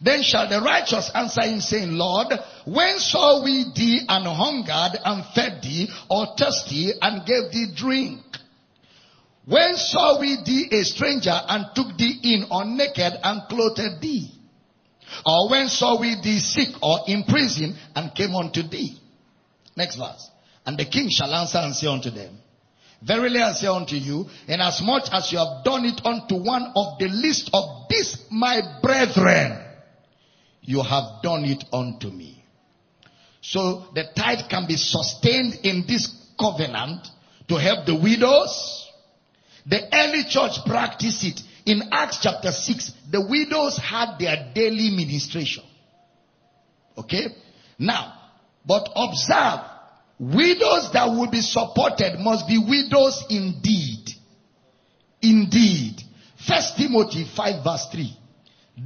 [0.00, 2.28] Then shall the righteous answer him saying, Lord,
[2.64, 8.20] when saw we thee an hungered and fed thee or thirsty and gave thee drink?
[9.48, 14.30] When saw we thee a stranger and took thee in or naked and clothed thee?
[15.24, 19.00] Or when saw we thee sick or in prison and came unto thee?
[19.74, 20.28] Next verse.
[20.66, 22.36] And the king shall answer and say unto them,
[23.00, 27.08] Verily I say unto you, inasmuch as you have done it unto one of the
[27.08, 29.64] least of these my brethren,
[30.60, 32.44] you have done it unto me.
[33.40, 37.08] So the tithe can be sustained in this covenant
[37.48, 38.87] to help the widows.
[39.68, 41.40] The early church practiced it.
[41.66, 45.64] In Acts chapter 6, the widows had their daily ministration.
[46.96, 47.26] Okay?
[47.78, 48.14] Now,
[48.66, 49.60] but observe,
[50.18, 54.08] widows that will be supported must be widows indeed.
[55.20, 56.02] Indeed.
[56.46, 58.16] First Timothy 5 verse 3.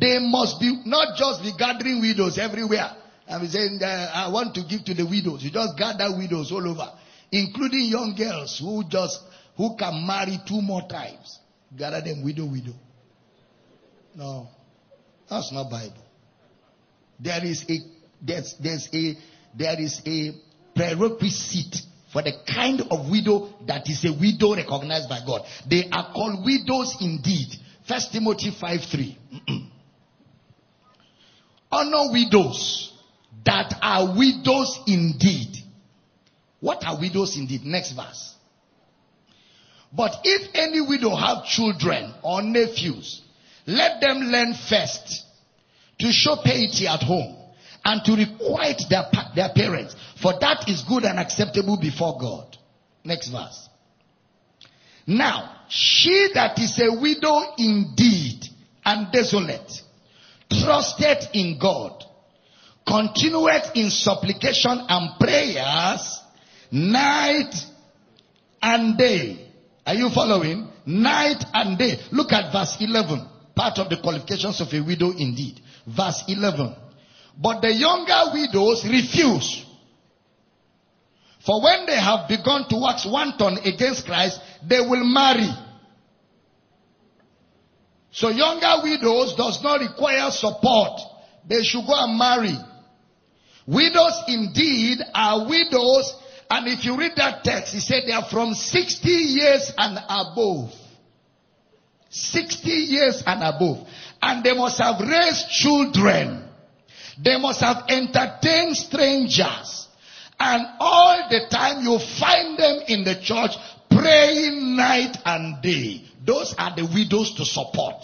[0.01, 2.97] They must be, not just be gathering widows everywhere.
[3.29, 5.43] I'm saying, uh, I want to give to the widows.
[5.43, 6.91] You just gather widows all over,
[7.31, 9.21] including young girls who just,
[9.57, 11.39] who can marry two more times.
[11.77, 12.75] Gather them widow, widow.
[14.15, 14.49] No.
[15.29, 16.05] That's not Bible.
[17.19, 17.79] There is a,
[18.21, 19.17] there's, there's a,
[19.57, 20.33] there is a
[20.75, 21.77] prerequisite
[22.13, 25.43] for the kind of widow that is a widow recognized by God.
[25.69, 27.49] They are called widows indeed.
[27.89, 29.19] First Timothy 5 3.
[31.73, 32.93] Honor widows
[33.45, 35.57] that are widows indeed.
[36.61, 37.65] What are widows indeed?
[37.65, 38.32] Next verse.
[39.93, 43.21] But if any widow have children or nephews,
[43.67, 45.25] let them learn first
[45.99, 47.37] to show piety at home
[47.85, 49.05] and to requite their,
[49.35, 52.57] their parents, for that is good and acceptable before God.
[53.05, 53.69] Next verse.
[55.07, 58.47] Now, she that is a widow indeed
[58.85, 59.83] and desolate,
[60.51, 62.05] trusted in God,
[62.87, 66.21] continueth in supplication and prayers
[66.71, 67.55] night
[68.61, 69.52] and day.
[69.87, 70.69] Are you following?
[70.87, 71.99] Night and day.
[72.11, 73.29] Look at verse 11.
[73.55, 75.61] Part of the qualifications of a widow indeed.
[75.87, 76.75] Verse 11.
[77.37, 79.65] But the younger widows refuse.
[81.45, 85.51] For when they have begun to wax wanton against Christ, they will marry.
[88.13, 91.01] So younger widows does not require support.
[91.49, 92.57] They should go and marry.
[93.67, 96.15] Widows indeed are widows
[96.53, 100.71] and if you read that text, he said they are from 60 years and above.
[102.11, 103.89] 60 years and above.
[104.21, 106.47] And they must have raised children.
[107.25, 109.89] They must have entertained strangers.
[110.39, 113.53] And all the time you find them in the church
[113.89, 116.05] praying night and day.
[116.23, 117.97] Those are the widows to support.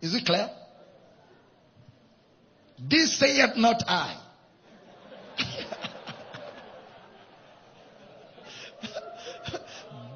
[0.00, 0.48] Is it clear?
[2.78, 4.19] This saith not I.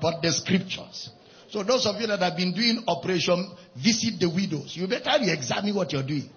[0.04, 1.08] but the scriptures.
[1.48, 5.74] So those of you that have been doing operation visit the widows, you better re-examine
[5.74, 6.28] what you're doing.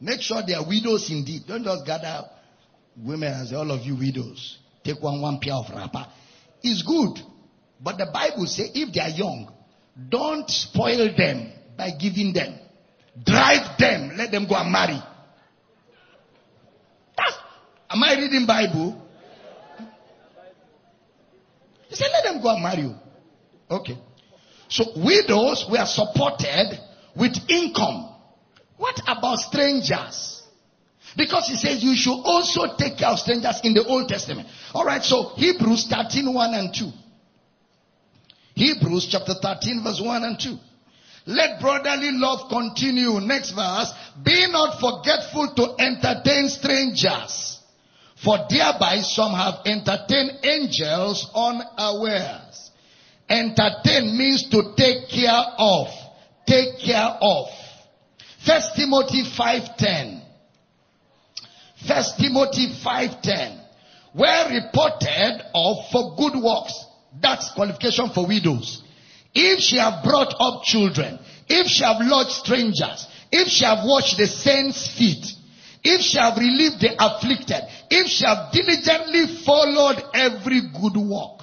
[0.00, 1.42] Make sure they are widows indeed.
[1.48, 2.26] Don't just gather
[2.96, 6.06] women and say, all of you widows, take one, one pair of wrapper.
[6.62, 7.18] It's good.
[7.80, 9.52] But the Bible says if they are young,
[10.08, 12.56] don't spoil them by giving them.
[13.20, 14.16] Drive them.
[14.16, 15.02] Let them go and marry.
[17.16, 17.36] That's,
[17.90, 19.01] am I reading Bible?
[21.92, 22.94] He said, let them go and marry you.
[23.70, 23.98] Okay.
[24.68, 26.80] So widows were supported
[27.14, 28.14] with income.
[28.78, 30.42] What about strangers?
[31.14, 34.48] Because he says you should also take care of strangers in the Old Testament.
[34.74, 36.90] Alright, so Hebrews 13, 1 and 2.
[38.54, 40.56] Hebrews chapter 13 verse 1 and 2.
[41.26, 43.20] Let brotherly love continue.
[43.20, 43.92] Next verse.
[44.24, 47.51] Be not forgetful to entertain strangers.
[48.24, 52.70] For thereby some have entertained angels unawares.
[53.28, 55.88] Entertain means to take care of.
[56.46, 57.48] Take care of.
[58.46, 60.22] First Timothy 5.10.
[61.86, 63.58] First Timothy 5.10.
[64.14, 66.84] Were reported of for good works.
[67.20, 68.82] That's qualification for widows.
[69.34, 71.18] If she have brought up children,
[71.48, 75.24] if she have lodged strangers, if she have washed the saints' feet,
[75.84, 81.40] if she have relieved the afflicted, if she have diligently followed every good work.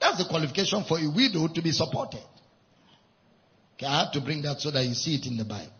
[0.00, 2.22] That's the qualification for a widow to be supported.
[3.74, 5.72] Okay, I have to bring that so that you see it in the Bible.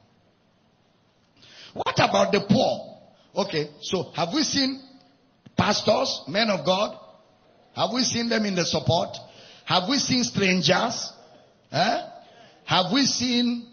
[1.75, 2.99] What about the poor?
[3.47, 4.83] Okay, so have we seen
[5.57, 6.99] pastors, men of God?
[7.75, 9.17] Have we seen them in the support?
[9.65, 11.13] Have we seen strangers?
[11.71, 12.03] Eh?
[12.65, 13.69] Have we seen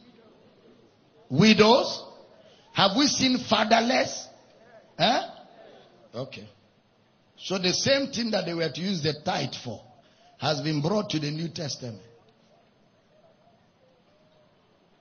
[1.29, 2.03] widows?
[2.75, 4.27] Have we seen fatherless?
[4.99, 5.21] Eh?
[6.13, 6.47] Okay.
[7.37, 9.81] So the same thing that they were to use the tithe for
[10.39, 12.01] has been brought to the New Testament.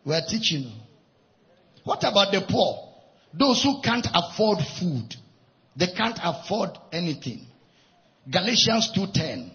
[0.05, 0.71] We're teaching.
[1.83, 2.93] What about the poor?
[3.33, 5.17] Those who can't afford food.
[5.77, 7.45] They can't afford anything.
[8.31, 9.51] Galatians 2:10.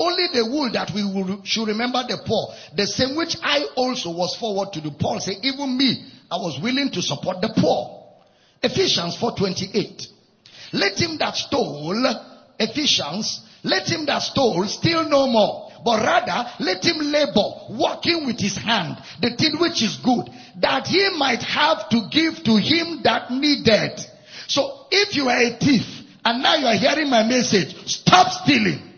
[0.00, 4.10] Only the wool that we will, should remember the poor, the same which I also
[4.10, 4.92] was forward to do.
[4.92, 8.00] Paul said, even me, I was willing to support the poor.
[8.62, 10.06] Ephesians 4:28.
[10.72, 12.06] Let him that stole,
[12.58, 18.40] Ephesians, let him that stole steal no more, but rather let him labor, working with
[18.40, 23.02] his hand, the thing which is good, that he might have to give to him
[23.02, 24.00] that needed.
[24.46, 25.84] So if you are a thief
[26.24, 28.89] and now you are hearing my message, stop stealing.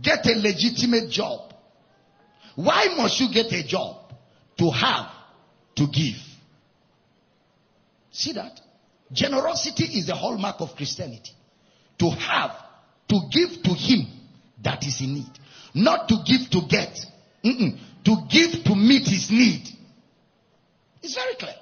[0.00, 1.52] Get a legitimate job.
[2.54, 4.12] Why must you get a job?
[4.58, 5.10] To have,
[5.76, 6.16] to give.
[8.10, 8.60] See that?
[9.10, 11.32] Generosity is the hallmark of Christianity.
[11.98, 12.52] To have,
[13.08, 14.06] to give to him
[14.62, 15.30] that is in need.
[15.74, 16.98] Not to give to get.
[17.44, 17.78] Mm-mm.
[18.04, 19.68] To give to meet his need.
[21.02, 21.54] It's very clear.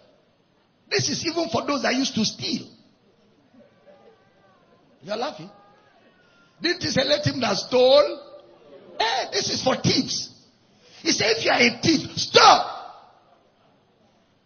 [0.91, 2.67] This is even for those that used to steal.
[5.03, 5.51] You're laughing.
[6.63, 8.21] Didn't he say let him that stole?
[8.99, 10.29] Eh, this is for thieves.
[11.03, 12.77] He said if you are a thief, stop.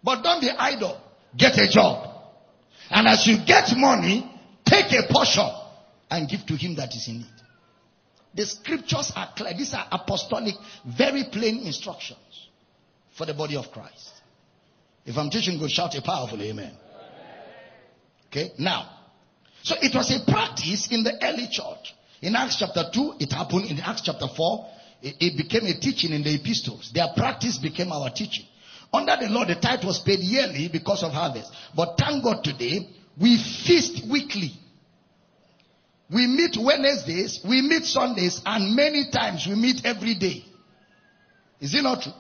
[0.03, 1.01] But don't be idle.
[1.37, 2.11] Get a job.
[2.91, 4.31] And as you get money,
[4.65, 5.49] take a portion
[6.11, 7.27] and give to him that is in need.
[8.35, 9.55] The scriptures are clear.
[9.57, 10.55] These are apostolic,
[10.85, 12.19] very plain instructions
[13.17, 14.11] for the body of Christ.
[15.07, 16.73] If I'm teaching good, shout a powerful amen.
[18.29, 18.91] Okay, now,
[19.63, 21.95] so it was a practice in the early church.
[22.25, 23.67] In Acts chapter 2, it happened.
[23.71, 24.67] In Acts chapter 4,
[25.03, 26.91] it, it became a teaching in the epistles.
[26.95, 28.47] Their practice became our teaching.
[28.95, 31.53] Under the law, the tithe was paid yearly because of harvest.
[31.77, 32.89] But thank God today,
[33.21, 34.53] we feast weekly.
[36.11, 40.47] We meet Wednesdays, we meet Sundays, and many times we meet every day.
[41.61, 42.13] Is it not true?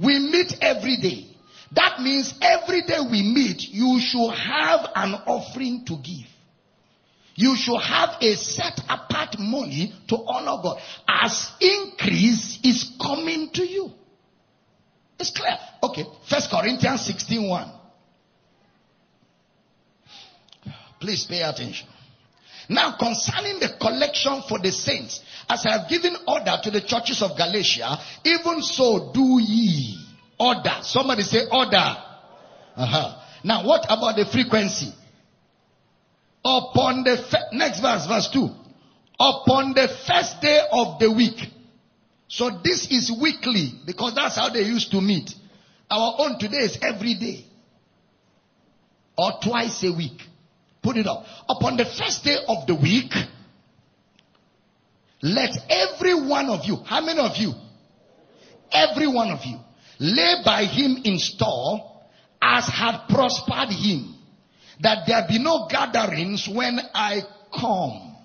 [0.00, 1.28] We meet every day.
[1.72, 6.26] That means every day we meet, you should have an offering to give.
[7.38, 13.64] You should have a set apart money to honor God as increase is coming to
[13.64, 13.92] you.
[15.20, 15.56] It's clear.
[15.80, 16.04] Okay.
[16.28, 17.72] First Corinthians 16 1.
[20.98, 21.86] Please pay attention.
[22.68, 27.22] Now concerning the collection for the saints, as I have given order to the churches
[27.22, 29.96] of Galatia, even so do ye.
[30.40, 30.78] Order.
[30.82, 31.96] Somebody say order.
[32.74, 33.20] Uh-huh.
[33.44, 34.92] Now what about the frequency?
[36.48, 38.48] Upon the, fe- next verse, verse 2.
[39.20, 41.38] Upon the first day of the week.
[42.28, 45.34] So this is weekly because that's how they used to meet.
[45.90, 47.44] Our own today is every day
[49.18, 50.22] or twice a week.
[50.80, 51.26] Put it up.
[51.48, 53.12] Upon the first day of the week,
[55.20, 57.52] let every one of you, how many of you?
[58.72, 59.58] Every one of you,
[59.98, 61.90] lay by him in store
[62.40, 64.14] as had prospered him,
[64.80, 67.22] that there be no gatherings when I
[67.52, 68.16] come.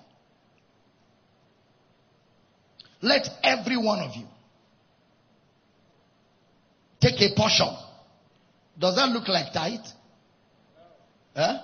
[3.02, 4.26] Let every one of you
[7.02, 7.76] take a portion.
[8.80, 9.86] Does that look like tithe?
[11.36, 11.60] Huh?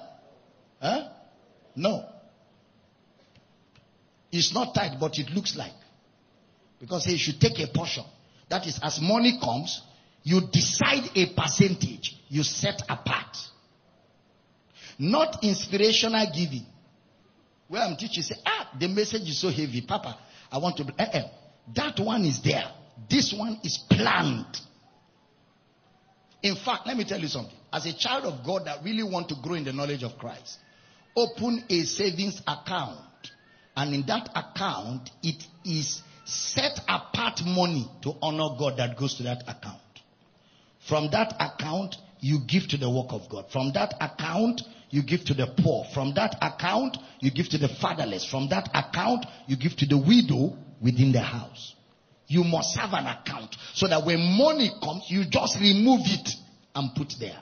[0.82, 1.10] Huh?
[1.76, 2.06] No.
[4.32, 5.72] It's not tithe, but it looks like.
[6.80, 8.04] Because he should take a portion.
[8.50, 9.82] That is, as money comes,
[10.24, 13.38] you decide a percentage you set apart.
[15.00, 16.66] Not inspirational giving.
[17.70, 19.82] Where I'm teaching, say, ah, the message is so heavy.
[19.82, 20.18] Papa,
[20.52, 20.84] I want to.
[21.00, 21.24] Eh, eh.
[21.76, 22.70] That one is there.
[23.10, 24.60] This one is planned.
[26.42, 27.56] In fact, let me tell you something.
[27.72, 30.58] As a child of God that really want to grow in the knowledge of Christ,
[31.16, 33.00] open a savings account.
[33.76, 39.24] And in that account, it is set apart money to honor God that goes to
[39.24, 39.80] that account.
[40.88, 43.52] From that account, you give to the work of God.
[43.52, 45.86] From that account, you give to the poor.
[45.94, 48.26] From that account, you give to the fatherless.
[48.26, 51.76] From that account, you give to the widow within the house.
[52.28, 56.30] You must have an account so that when money comes, you just remove it
[56.76, 57.40] and put there.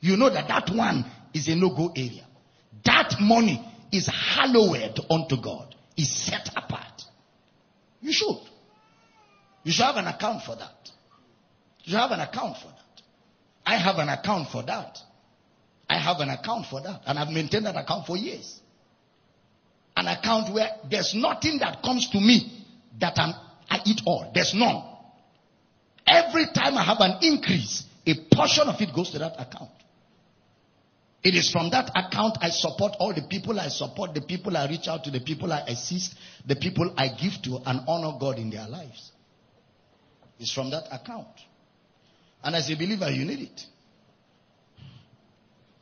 [0.00, 1.04] You know that that one
[1.34, 2.26] is a no-go area.
[2.84, 3.62] That money
[3.92, 5.74] is hallowed unto God.
[5.96, 7.02] Is set apart.
[8.00, 8.40] You should.
[9.64, 10.90] You should have an account for that.
[11.84, 13.02] You should have an account for that.
[13.66, 14.98] I have an account for that.
[15.90, 17.02] I have an account for that.
[17.04, 18.60] And I've maintained that account for years.
[19.96, 22.64] An account where there's nothing that comes to me
[23.00, 23.34] that I'm,
[23.68, 24.30] I eat all.
[24.32, 24.84] There's none.
[26.06, 29.72] Every time I have an increase, a portion of it goes to that account.
[31.24, 34.68] It is from that account I support all the people I support, the people I
[34.68, 36.14] reach out to, the people I assist,
[36.46, 39.10] the people I give to and honor God in their lives.
[40.38, 41.26] It's from that account.
[42.44, 43.66] And as a believer, you need it.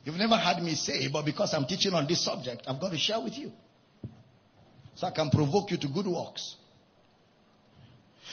[0.09, 2.97] You've never had me say, but because I'm teaching on this subject, I've got to
[2.97, 3.51] share with you.
[4.95, 6.55] So I can provoke you to good works.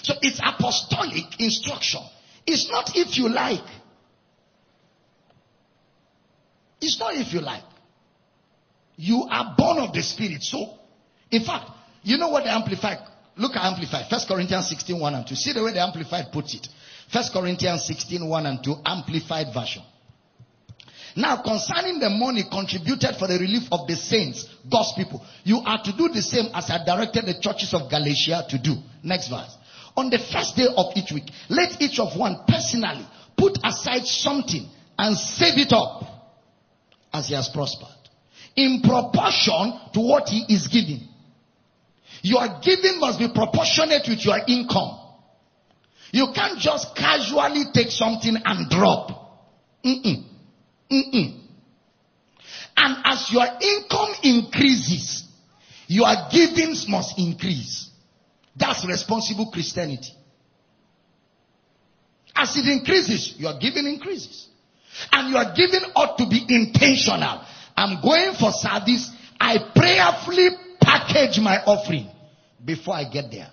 [0.01, 2.01] So it's apostolic instruction.
[2.47, 3.69] It's not if you like.
[6.81, 7.65] It's not if you like.
[8.97, 10.45] You are born of the Spirit.
[10.45, 10.79] So,
[11.31, 11.69] in fact,
[12.03, 13.01] you know what the Amplified,
[13.37, 15.35] look at Amplified, 1 Corinthians 16, 1 and 2.
[15.35, 16.69] See the way the Amplified puts it.
[17.13, 19.83] 1 Corinthians 16, 1 and 2, Amplified version.
[21.17, 25.83] Now, concerning the money contributed for the relief of the saints, God's people, you are
[25.83, 28.77] to do the same as I directed the churches of Galatia to do.
[29.03, 29.57] Next verse.
[29.97, 34.69] On the first day of each week, let each of one personally put aside something
[34.99, 36.05] and save it up
[37.15, 37.89] as he has prospered.
[38.55, 41.01] In proportion to what he is giving.
[42.21, 45.01] Your giving must be proportionate with your income.
[46.13, 49.11] You can't just casually take something and drop.
[49.83, 50.36] Mm-mm.
[50.91, 51.41] Mm-mm.
[52.77, 55.25] And as your income increases,
[55.89, 57.91] your givings must increase.
[58.55, 60.13] That's responsible Christianity.
[62.35, 64.49] As it increases, your giving increases.
[65.13, 67.43] And your giving ought to be intentional.
[67.77, 69.11] I'm going for service.
[69.41, 70.51] I prayerfully
[70.81, 72.09] package my offering
[72.65, 73.51] before I get there.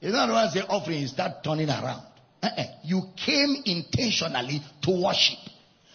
[0.00, 2.02] You know what the offering, you start turning around.
[2.42, 2.64] Uh-uh.
[2.82, 5.38] You came intentionally to worship.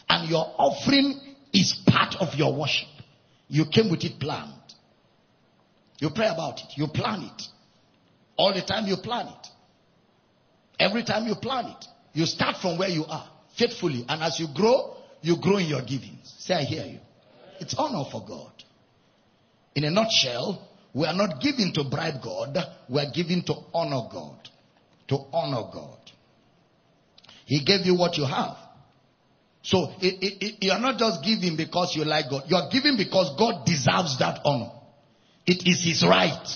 [0.09, 1.19] And your offering
[1.53, 2.87] is part of your worship.
[3.47, 4.53] You came with it planned.
[5.99, 6.77] You pray about it.
[6.77, 7.43] You plan it.
[8.37, 9.47] All the time you plan it.
[10.79, 11.85] Every time you plan it.
[12.13, 14.05] You start from where you are faithfully.
[14.07, 16.33] And as you grow, you grow in your givings.
[16.39, 16.99] Say, I hear you.
[17.59, 18.51] It's honor for God.
[19.75, 22.57] In a nutshell, we are not giving to bribe God,
[22.87, 24.37] we are giving to honor God.
[25.09, 25.97] To honor God.
[27.45, 28.57] He gave you what you have.
[29.61, 32.43] So it, it, it, you are not just giving because you like God.
[32.47, 34.71] You are giving because God deserves that honor.
[35.45, 36.47] It is His right.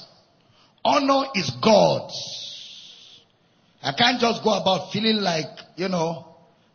[0.85, 2.41] Honor is God's.
[3.81, 6.25] I can't just go about feeling like, you know,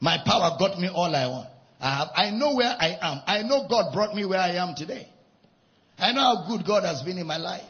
[0.01, 1.49] my power got me all I want.
[1.81, 3.23] I, have, I know where I am.
[3.27, 5.09] I know God brought me where I am today.
[5.99, 7.63] I know how good God has been in my life.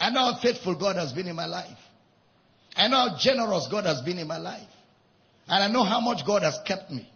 [0.00, 1.78] I know how faithful God has been in my life.
[2.74, 4.68] I know how generous God has been in my life.
[5.46, 7.08] And I know how much God has kept me.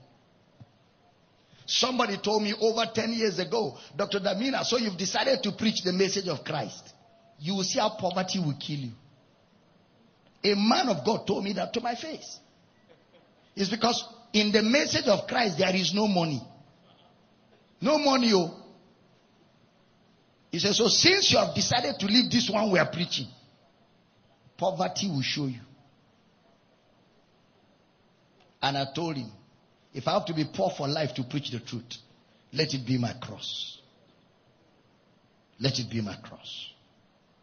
[1.67, 4.21] Somebody told me over 10 years ago, Dr.
[4.21, 6.95] Damina, so you've decided to preach the message of Christ.
[7.39, 8.93] You will see how poverty will kill you.
[10.45, 12.39] A man of God told me that to my face.
[13.57, 16.41] It's because in the message of Christ there is no money.
[17.81, 18.63] No money, oh.
[20.53, 23.27] He said, so since you have decided to leave this one we are preaching,
[24.57, 25.61] poverty will show you.
[28.63, 29.31] And I told him,
[29.97, 31.97] if I have to be poor for life to preach the truth,
[32.53, 33.81] let it be my cross.
[35.59, 36.71] Let it be my cross.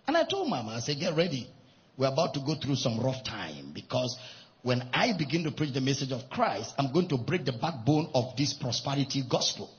[0.07, 1.49] And I told Mama, I said, get ready.
[1.97, 4.19] We're about to go through some rough time because
[4.61, 8.11] when I begin to preach the message of Christ, I'm going to break the backbone
[8.13, 9.71] of this prosperity gospel.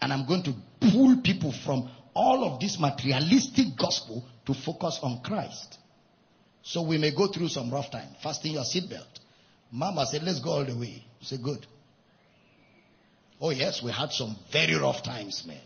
[0.00, 5.20] And I'm going to pull people from all of this materialistic gospel to focus on
[5.22, 5.76] Christ.
[6.62, 8.08] So we may go through some rough time.
[8.22, 9.20] Fasten your seatbelt.
[9.70, 11.04] Mama said, let's go all the way.
[11.20, 11.66] Say, good.
[13.40, 15.60] Oh yes, we had some very rough times, man.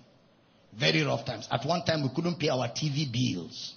[0.78, 1.48] Very rough times.
[1.50, 3.74] At one time we couldn't pay our TV bills.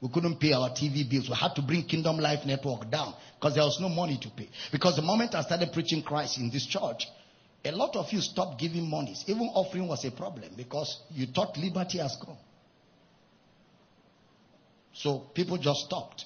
[0.00, 1.28] We couldn't pay our TV bills.
[1.28, 4.48] We had to bring Kingdom Life Network down because there was no money to pay.
[4.72, 7.06] Because the moment I started preaching Christ in this church,
[7.64, 9.24] a lot of you stopped giving monies.
[9.26, 12.38] Even offering was a problem because you thought liberty has come.
[14.94, 16.24] So people just stopped.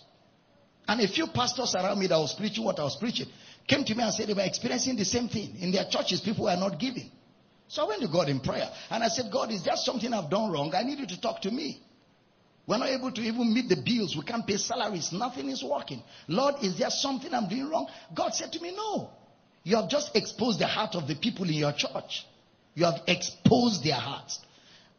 [0.86, 3.26] And a few pastors around me that was preaching what I was preaching
[3.66, 5.56] came to me and said they were experiencing the same thing.
[5.60, 7.10] In their churches, people were not giving.
[7.68, 10.30] So I went to God in prayer and I said, God, is there something I've
[10.30, 10.72] done wrong?
[10.74, 11.80] I need you to talk to me.
[12.66, 14.16] We're not able to even meet the bills.
[14.16, 15.12] We can't pay salaries.
[15.12, 16.02] Nothing is working.
[16.28, 17.88] Lord, is there something I'm doing wrong?
[18.14, 19.10] God said to me, No.
[19.64, 22.26] You have just exposed the heart of the people in your church.
[22.74, 24.40] You have exposed their hearts.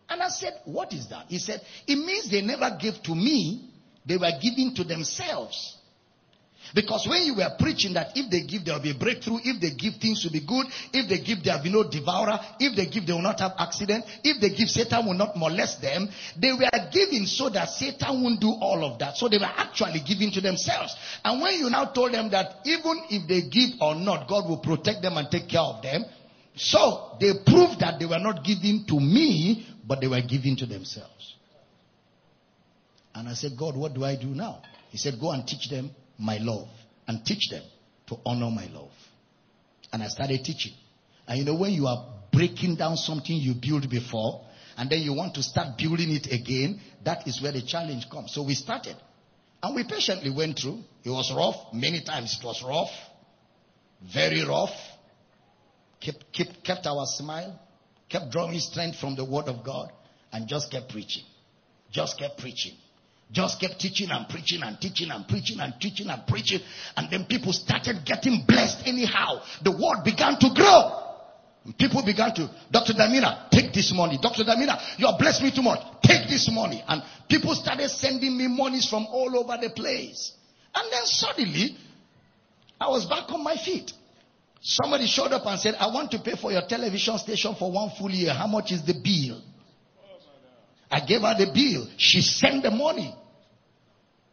[0.10, 1.26] And I said, What is that?
[1.28, 3.70] He said, It means they never gave to me,
[4.06, 5.78] they were giving to themselves.
[6.76, 9.40] Because when you were preaching that if they give, there will be a breakthrough.
[9.42, 10.68] If they give, things will be good.
[10.92, 12.38] If they give, there will be no devourer.
[12.60, 14.04] If they give, they will not have accident.
[14.26, 16.10] If they give, Satan will not molest them.
[16.36, 19.16] They were giving so that Satan won't do all of that.
[19.16, 20.94] So they were actually giving to themselves.
[21.24, 24.60] And when you now told them that even if they give or not, God will
[24.60, 26.04] protect them and take care of them.
[26.58, 30.66] So they proved that they were not giving to me, but they were giving to
[30.66, 31.36] themselves.
[33.14, 34.62] And I said, God, what do I do now?
[34.90, 36.68] He said, go and teach them my love
[37.08, 37.64] and teach them
[38.08, 38.92] to honor my love.
[39.92, 40.74] And I started teaching.
[41.28, 44.46] And you know, when you are breaking down something you built before
[44.78, 48.34] and then you want to start building it again, that is where the challenge comes.
[48.34, 48.96] So we started.
[49.64, 50.80] And we patiently went through.
[51.04, 51.74] It was rough.
[51.74, 52.92] Many times it was rough.
[54.14, 54.76] Very rough.
[56.00, 57.60] Kept, kept, kept our smile.
[58.10, 59.92] Kept drawing strength from the word of God.
[60.32, 61.24] And just kept preaching.
[61.92, 62.74] Just kept preaching.
[63.32, 66.60] Just kept teaching and preaching and teaching and preaching and teaching and preaching.
[66.96, 69.42] And then people started getting blessed anyhow.
[69.64, 71.02] The word began to grow.
[71.80, 72.94] People began to, Dr.
[72.94, 74.20] Damina, take this money.
[74.22, 74.44] Dr.
[74.44, 75.80] Damina, you have blessed me too much.
[76.04, 76.84] Take this money.
[76.88, 80.34] And people started sending me monies from all over the place.
[80.76, 81.76] And then suddenly,
[82.80, 83.92] I was back on my feet.
[84.62, 87.90] Somebody showed up and said, I want to pay for your television station for one
[87.98, 88.34] full year.
[88.34, 89.42] How much is the bill?
[90.92, 91.88] I gave her the bill.
[91.98, 93.16] She sent the money.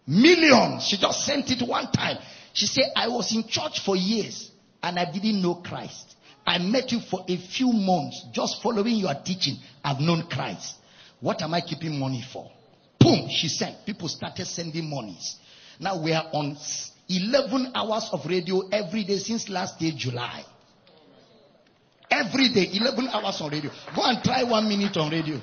[0.06, 0.84] Millions.
[0.86, 2.18] She just sent it one time.
[2.52, 4.50] She said, I was in church for years
[4.82, 6.16] and I didn't know Christ.
[6.46, 9.56] I met you for a few months just following your teaching.
[9.82, 10.76] I've known Christ.
[11.20, 12.50] What am I keeping money for?
[12.98, 13.86] Boom, she sent.
[13.86, 15.36] People started sending monies.
[15.78, 16.56] Now we are on
[17.08, 20.44] 11 hours of radio every day since last day, July.
[22.10, 23.70] Every day, 11 hours on radio.
[23.94, 25.40] Go and try one minute on radio.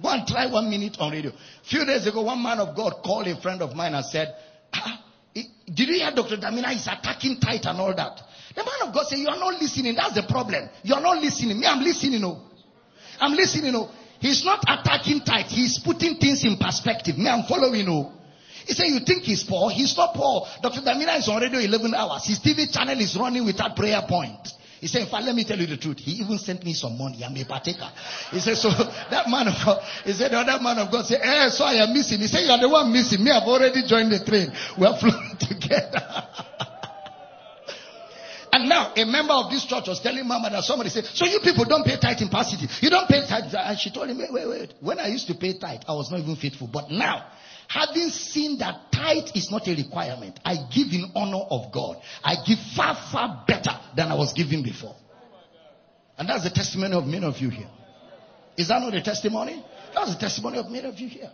[0.00, 1.32] Go and try one minute on radio.
[1.68, 4.34] Few days ago, one man of God called a friend of mine and said,
[4.72, 5.02] ah,
[5.34, 6.36] Did you hear Dr.
[6.36, 8.20] Damina is attacking tithe and all that?
[8.54, 9.94] The man of God said, You are not listening.
[9.94, 10.68] That's the problem.
[10.82, 11.60] You are not listening.
[11.60, 12.20] Me, I'm listening.
[12.20, 12.42] No.
[13.20, 13.72] I'm listening.
[13.72, 13.90] No.
[14.20, 15.46] He's not attacking tithe.
[15.46, 17.18] He's putting things in perspective.
[17.18, 17.86] Me, I'm following.
[17.86, 18.12] No.
[18.66, 19.70] He said, You think he's poor?
[19.70, 20.46] He's not poor.
[20.62, 20.80] Dr.
[20.80, 22.26] Damina is on radio 11 hours.
[22.26, 24.48] His TV channel is running without prayer point.
[24.80, 25.98] He said, In fact, let me tell you the truth.
[25.98, 27.24] He even sent me some money.
[27.24, 27.90] I'm a partaker.
[28.30, 28.68] He said, So
[29.10, 31.74] that man of God, he said, The other man of God said, Eh, so I
[31.74, 32.18] am missing.
[32.20, 33.22] He said, You are the one missing.
[33.22, 34.52] Me, I've already joined the train.
[34.78, 36.24] We are flowing together.
[38.50, 41.38] And now a member of this church was telling Mama that somebody said, So you
[41.40, 42.66] people don't pay tithe in City.
[42.80, 43.54] You don't pay tithe.
[43.54, 44.74] And she told him, wait, wait, wait.
[44.80, 46.66] When I used to pay tithe, I was not even faithful.
[46.66, 47.26] But now,
[47.68, 51.98] having seen that tithe is not a requirement, I give in honor of God.
[52.24, 54.96] I give far, far better than I was giving before.
[56.18, 57.68] And that's the testimony of many of you here.
[58.56, 59.64] Is that not a testimony?
[59.94, 61.30] That's the testimony of many of you here.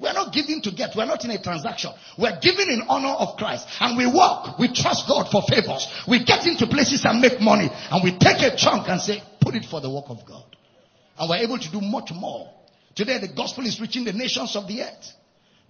[0.00, 0.94] We're not giving to get.
[0.96, 1.90] We're not in a transaction.
[2.16, 3.66] We're giving in honor of Christ.
[3.80, 4.58] And we walk.
[4.58, 5.86] We trust God for favors.
[6.06, 7.68] We get into places and make money.
[7.90, 10.44] And we take a chunk and say, put it for the work of God.
[11.18, 12.52] And we're able to do much more.
[12.94, 15.12] Today the gospel is reaching the nations of the earth.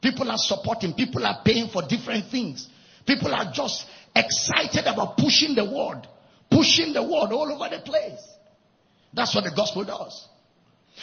[0.01, 0.95] People are supporting.
[0.95, 2.69] People are paying for different things.
[3.07, 6.07] People are just excited about pushing the word.
[6.51, 8.21] Pushing the word all over the place.
[9.13, 10.27] That's what the gospel does.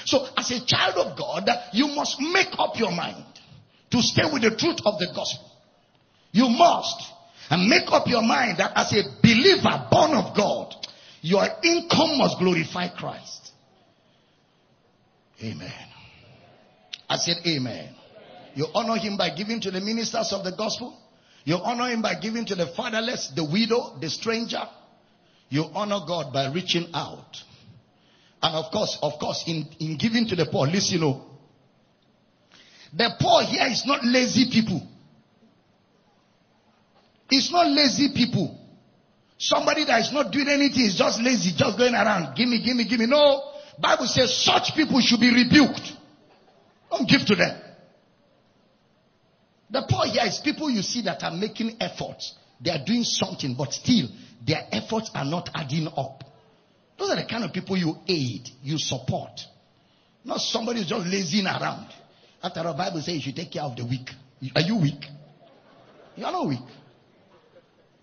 [0.06, 3.26] So as a child of God, you must make up your mind
[3.92, 5.52] to stay with the truth of the gospel.
[6.32, 7.12] You must.
[7.50, 10.74] And make up your mind that as a believer born of God,
[11.22, 13.52] your income must glorify Christ.
[15.44, 15.72] Amen.
[17.08, 17.96] I said amen.
[18.56, 20.98] You honor him by giving to the ministers of the gospel.
[21.44, 24.64] You honor him by giving to the fatherless, the widow, the stranger.
[25.50, 27.44] You honor God by reaching out
[28.46, 31.26] and of course, of course, in, in giving to the poor, listen, you know,
[32.94, 34.86] the poor here is not lazy people.
[37.32, 38.56] It's not lazy people.
[39.40, 42.36] Somebody that is not doing anything is just lazy, just going around.
[42.36, 43.08] Give me, give me, give me.
[43.08, 43.52] No.
[43.80, 45.94] Bible says such people should be rebuked.
[46.92, 47.60] Don't give to them.
[49.70, 52.36] The point here is people you see that are making efforts.
[52.62, 54.08] They are doing something, but still
[54.46, 56.24] their efforts are not adding up.
[56.98, 59.42] Those are the kind of people you aid, you support.
[60.24, 61.88] Not somebody who's just lazing around.
[62.42, 64.10] After the Bible says you should take care of the weak.
[64.56, 65.04] Are you weak?
[66.16, 66.60] You are not weak.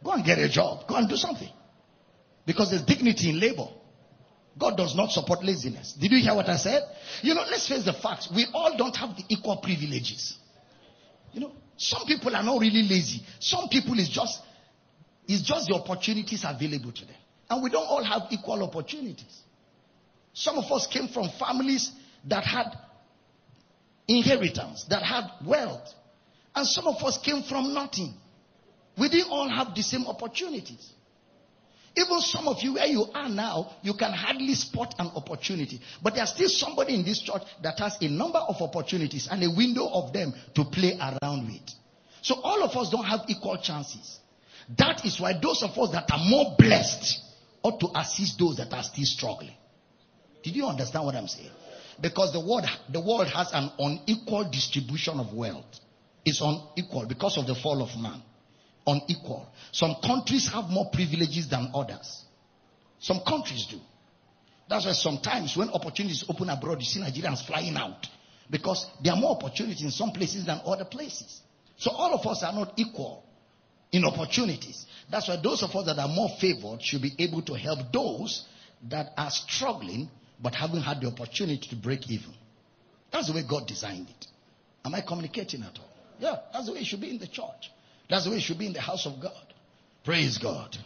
[0.04, 0.86] Go and get a job.
[0.88, 1.48] Go and do something.
[2.44, 3.68] Because there's dignity in labor.
[4.58, 5.92] God does not support laziness.
[5.94, 6.82] Did you hear what I said?
[7.22, 8.28] You know, let's face the facts.
[8.34, 10.36] We all don't have the equal privileges.
[11.32, 13.22] You know, some people are not really lazy.
[13.40, 14.40] Some people is just,
[15.26, 17.16] it's just the opportunities available to them.
[17.50, 19.42] And we don't all have equal opportunities.
[20.32, 21.92] Some of us came from families
[22.28, 22.76] that had
[24.08, 25.88] inheritance, that had wealth.
[26.54, 28.14] And some of us came from nothing.
[28.98, 30.90] We didn't all have the same opportunities.
[31.96, 35.80] Even some of you where you are now, you can hardly spot an opportunity.
[36.02, 39.50] But there's still somebody in this church that has a number of opportunities and a
[39.50, 41.74] window of them to play around with.
[42.22, 44.20] So all of us don't have equal chances.
[44.78, 47.20] That is why those of us that are more blessed
[47.62, 49.54] ought to assist those that are still struggling.
[50.42, 51.50] Did you understand what I'm saying?
[52.00, 55.80] Because the world, the world has an unequal distribution of wealth.
[56.24, 58.22] It's unequal because of the fall of man.
[58.86, 59.46] Unequal.
[59.70, 62.24] Some countries have more privileges than others.
[62.98, 63.78] Some countries do.
[64.68, 68.06] That's why sometimes when opportunities open abroad, you see Nigerians flying out
[68.50, 71.40] because there are more opportunities in some places than other places.
[71.76, 73.24] So all of us are not equal
[73.92, 74.86] in opportunities.
[75.10, 78.44] That's why those of us that are more favored should be able to help those
[78.88, 80.08] that are struggling
[80.40, 82.32] but haven't had the opportunity to break even.
[83.12, 84.26] That's the way God designed it.
[84.84, 85.88] Am I communicating at all?
[86.18, 87.70] Yeah, that's the way it should be in the church.
[88.12, 89.54] That's the way it should be in the house of God.
[90.04, 90.76] Praise God.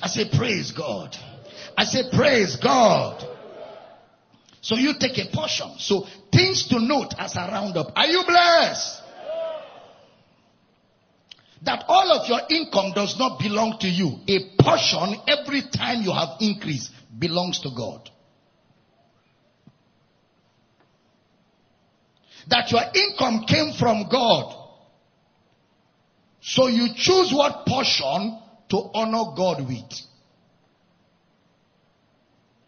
[0.00, 1.16] I say, Praise God.
[1.76, 3.20] I say, Praise God.
[4.60, 5.72] So you take a portion.
[5.78, 7.90] So things to note as a roundup.
[7.96, 9.02] Are you blessed?
[11.64, 14.20] That all of your income does not belong to you.
[14.28, 18.08] A portion every time you have increase belongs to God.
[22.46, 24.61] That your income came from God.
[26.42, 28.38] So you choose what portion
[28.70, 29.92] to honor God with.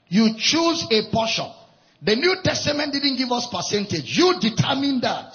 [0.08, 1.50] You choose a portion.
[2.00, 4.16] The New Testament didn't give us percentage.
[4.16, 5.34] You determine that.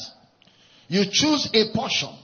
[0.88, 2.16] You choose a portion.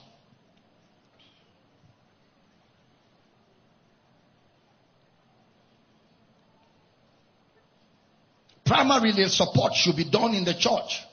[8.64, 11.04] Primarily, support should be done in the church.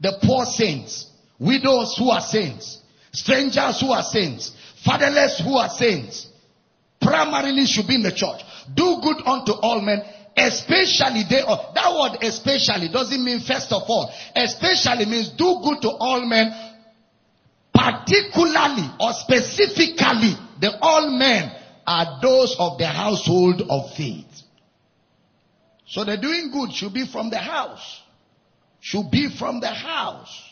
[0.00, 1.06] The poor saints,
[1.40, 2.82] widows who are saints,
[3.16, 4.52] strangers who are saints,
[4.84, 6.28] fatherless who are saints,
[7.00, 8.42] primarily should be in the church.
[8.74, 10.02] Do good unto all men,
[10.36, 11.42] especially they.
[11.46, 14.12] Oh, that word especially doesn't mean first of all.
[14.34, 16.52] Especially means do good to all men,
[17.72, 20.36] particularly or specifically.
[20.60, 21.52] The all men
[21.86, 24.24] are those of the household of faith.
[25.86, 28.02] So the doing good should be from the house.
[28.80, 30.42] Should be from the house.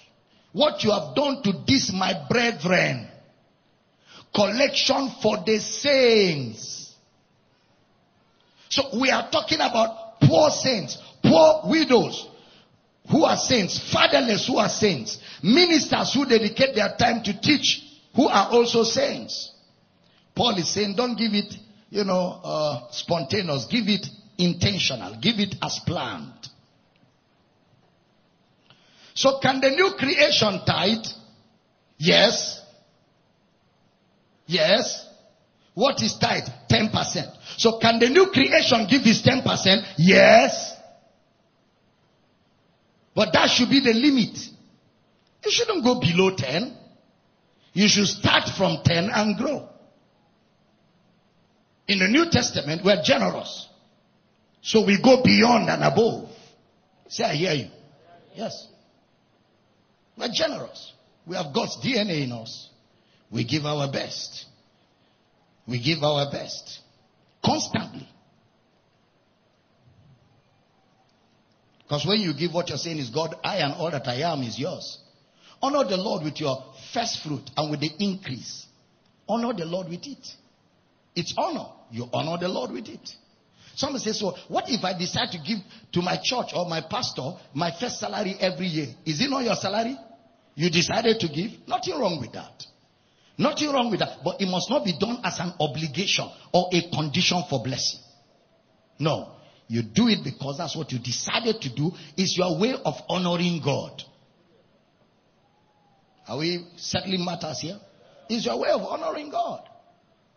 [0.55, 3.09] What you have done to this, my brethren,
[4.33, 6.95] collection for the saints.
[8.71, 12.29] So we are talking about poor saints, poor widows
[13.11, 17.83] who are saints, fatherless who are saints, ministers who dedicate their time to teach
[18.15, 19.51] who are also saints.
[20.37, 21.53] Paul is saying, don't give it,
[21.91, 23.65] you know, uh, spontaneous.
[23.65, 24.07] Give it
[24.39, 25.17] intentional.
[25.21, 26.49] Give it as planned.
[29.15, 31.07] So can the new creation tithe?
[31.99, 32.61] Yes.
[34.47, 35.09] Yes.
[35.75, 36.49] What is tithe?
[36.71, 37.37] 10%.
[37.57, 39.95] So can the new creation give his 10%?
[39.99, 40.77] Yes.
[43.15, 44.37] But that should be the limit.
[45.45, 46.77] You shouldn't go below 10.
[47.73, 49.69] You should start from 10 and grow.
[51.87, 53.69] In the New Testament, we're generous.
[54.63, 56.31] So we go beyond and above.
[57.09, 57.71] Say, I hear you.
[58.35, 58.69] Yes.
[60.17, 60.93] We're generous.
[61.27, 62.69] We have God's DNA in us.
[63.31, 64.47] We give our best.
[65.67, 66.81] We give our best.
[67.45, 68.09] Constantly.
[71.83, 74.43] Because when you give what you're saying is God, I and all that I am
[74.43, 74.99] is yours.
[75.61, 76.63] Honor the Lord with your
[76.93, 78.67] first fruit and with the increase.
[79.29, 80.27] Honor the Lord with it.
[81.15, 81.67] It's honor.
[81.91, 83.15] You honor the Lord with it.
[83.77, 85.59] Someone says, so what if I decide to give
[85.93, 88.89] to my church or my pastor my first salary every year?
[89.05, 89.97] Is it not your salary?
[90.55, 91.51] You decided to give?
[91.67, 92.65] Nothing wrong with that.
[93.37, 94.19] Nothing wrong with that.
[94.25, 98.01] But it must not be done as an obligation or a condition for blessing.
[98.99, 99.33] No.
[99.67, 101.91] You do it because that's what you decided to do.
[102.17, 104.03] Is your way of honoring God.
[106.29, 107.79] Are we settling matters here?
[108.31, 109.69] Is your way of honoring God.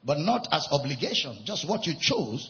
[0.04, 1.40] But not as obligation.
[1.44, 2.50] Just what you chose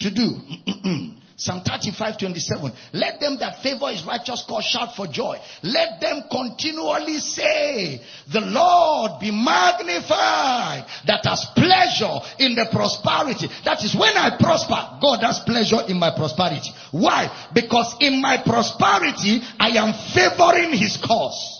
[0.00, 1.14] to do.
[1.38, 2.72] Psalm 35, 27.
[2.94, 5.38] Let them that favor his righteous cause shout for joy.
[5.62, 8.02] Let them continually say,
[8.32, 13.46] the Lord be magnified that has pleasure in the prosperity.
[13.64, 16.70] That is when I prosper, God has pleasure in my prosperity.
[16.90, 17.30] Why?
[17.54, 21.57] Because in my prosperity, I am favoring his cause.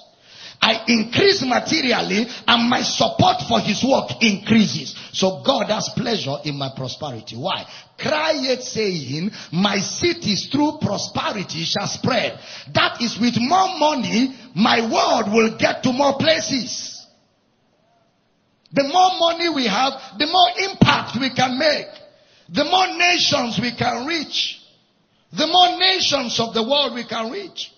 [0.61, 4.95] I increase materially and my support for his work increases.
[5.13, 7.37] So God has pleasure in my prosperity.
[7.37, 7.65] Why?
[7.99, 12.39] Cry yet saying, my cities through prosperity shall spread.
[12.75, 17.07] That is with more money, my word will get to more places.
[18.73, 21.87] The more money we have, the more impact we can make.
[22.51, 24.61] The more nations we can reach.
[25.33, 27.73] The more nations of the world we can reach.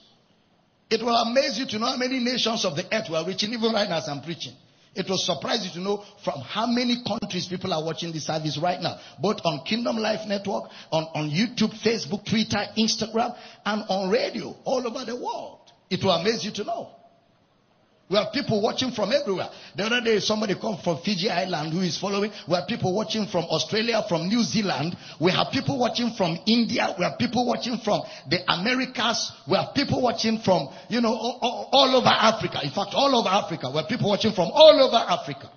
[0.90, 3.52] It will amaze you to know how many nations of the earth we are reaching,
[3.52, 4.54] even right now as I'm preaching.
[4.92, 8.58] It will surprise you to know from how many countries people are watching this service
[8.58, 14.10] right now, both on Kingdom Life Network, on, on YouTube, Facebook, Twitter, Instagram, and on
[14.10, 15.60] radio all over the world.
[15.90, 16.90] It will amaze you to know.
[18.10, 19.48] We have people watching from everywhere.
[19.76, 22.32] The other day, somebody come from Fiji Island who is following.
[22.48, 24.96] We have people watching from Australia, from New Zealand.
[25.20, 26.92] We have people watching from India.
[26.98, 29.30] We have people watching from the Americas.
[29.48, 32.58] We have people watching from, you know, all, all over Africa.
[32.64, 33.70] In fact, all over Africa.
[33.70, 35.48] We have people watching from all over Africa.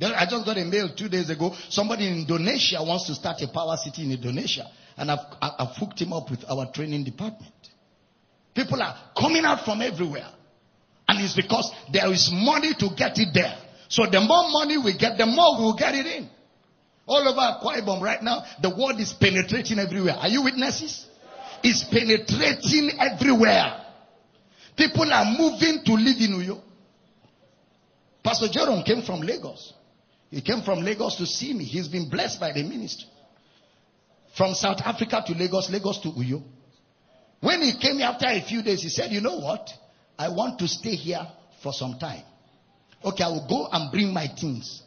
[0.00, 1.54] I just got a mail two days ago.
[1.68, 4.64] Somebody in Indonesia wants to start a power city in Indonesia.
[4.96, 7.52] And I've, I've hooked him up with our training department.
[8.54, 10.30] People are coming out from everywhere.
[11.08, 13.56] And it's because there is money to get it there.
[13.88, 16.28] So the more money we get, the more we'll get it in.
[17.06, 20.14] All over Akwa Ibom right now, the word is penetrating everywhere.
[20.14, 21.06] Are you witnesses?
[21.62, 23.82] It's penetrating everywhere.
[24.76, 26.60] People are moving to live in Uyo.
[28.24, 29.72] Pastor Jerome came from Lagos.
[30.30, 31.64] He came from Lagos to see me.
[31.64, 33.08] He's been blessed by the ministry.
[34.36, 36.42] From South Africa to Lagos, Lagos to Uyo.
[37.40, 39.70] When he came after a few days, he said, You know what?
[40.18, 41.26] I want to stay here
[41.62, 42.22] for some time.
[43.04, 44.82] Okay, I will go and bring my things.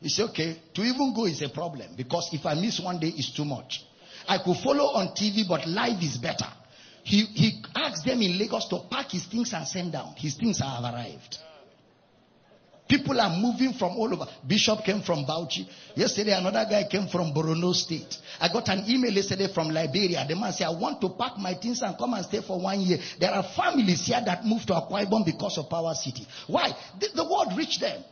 [0.00, 3.08] He said, okay, to even go is a problem because if I miss one day,
[3.08, 3.84] it's too much.
[4.26, 6.46] I could follow on TV, but live is better.
[7.02, 10.14] He, he asked them in Lagos to pack his things and send down.
[10.16, 11.38] His things have arrived.
[12.90, 14.26] People are moving from all over.
[14.44, 15.64] Bishop came from Bauchi.
[15.94, 18.18] Yesterday, another guy came from Borno State.
[18.40, 20.26] I got an email yesterday from Liberia.
[20.28, 22.80] The man said, I want to pack my things and come and stay for one
[22.80, 22.98] year.
[23.20, 26.26] There are families here that moved to Akwa Ibom because of Power City.
[26.48, 26.72] Why?
[26.98, 28.02] The, the word reached them.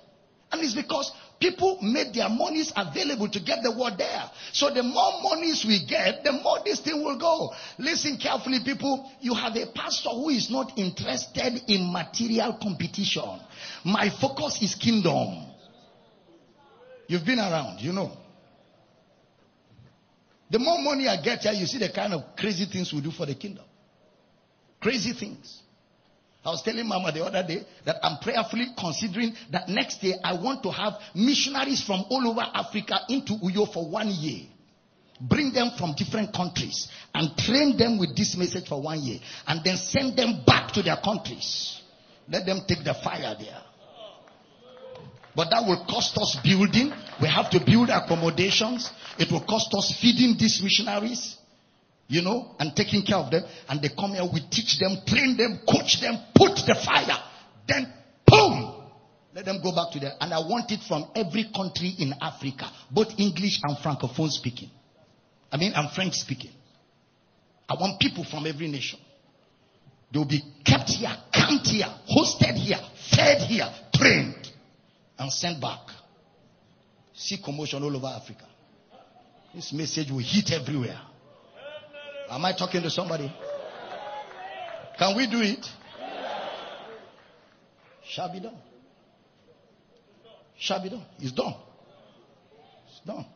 [0.50, 4.30] And it's because people made their monies available to get the word there.
[4.52, 7.52] So the more monies we get, the more this thing will go.
[7.78, 9.10] Listen carefully, people.
[9.20, 13.40] You have a pastor who is not interested in material competition.
[13.84, 15.46] My focus is kingdom.
[17.06, 18.12] You've been around, you know.
[20.50, 23.10] The more money I get here, you see the kind of crazy things we do
[23.10, 23.64] for the kingdom.
[24.80, 25.62] Crazy things.
[26.44, 30.34] I was telling Mama the other day that I'm prayerfully considering that next year I
[30.34, 34.46] want to have missionaries from all over Africa into Uyo for one year.
[35.20, 39.62] Bring them from different countries and train them with this message for one year and
[39.64, 41.80] then send them back to their countries.
[42.28, 43.62] Let them take the fire there.
[45.38, 46.92] But that will cost us building.
[47.22, 48.90] We have to build accommodations.
[49.20, 51.36] It will cost us feeding these missionaries,
[52.08, 53.44] you know, and taking care of them.
[53.68, 57.22] And they come here, we teach them, train them, coach them, put the fire.
[57.68, 57.86] Then,
[58.26, 58.82] boom!
[59.32, 60.14] Let them go back to there.
[60.20, 64.70] And I want it from every country in Africa, both English and Francophone speaking.
[65.52, 66.50] I mean, I'm French speaking.
[67.68, 68.98] I want people from every nation.
[70.12, 72.80] They will be kept here, camped here, hosted here,
[73.14, 74.47] fed here, trained,
[75.18, 75.80] and sent back.
[77.14, 78.46] See commotion all over Africa.
[79.54, 81.00] This message will hit everywhere.
[82.30, 83.32] Am I talking to somebody?
[84.98, 85.66] Can we do it?
[88.04, 88.56] Shall be done.
[90.58, 91.04] Shall be done.
[91.18, 91.54] It's done.
[92.88, 93.26] It's done.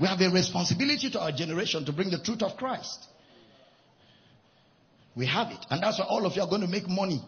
[0.00, 3.04] We have a responsibility to our generation to bring the truth of Christ.
[5.16, 5.66] We have it.
[5.70, 7.20] And that's why all of you are going to make money.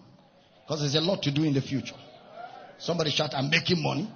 [0.62, 1.96] Because there's a lot to do in the future.
[2.80, 4.10] Somebody shout, I'm making money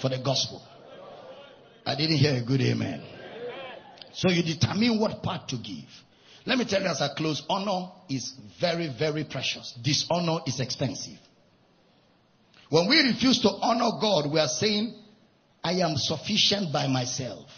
[0.00, 0.62] for the gospel.
[1.84, 3.02] I didn't hear a good amen.
[4.14, 5.88] So you determine what part to give.
[6.44, 9.74] Let me tell you as I close, honor is very, very precious.
[9.82, 11.18] Dishonor is expensive.
[12.68, 14.94] When we refuse to honor God, we are saying,
[15.62, 17.48] I am sufficient by myself.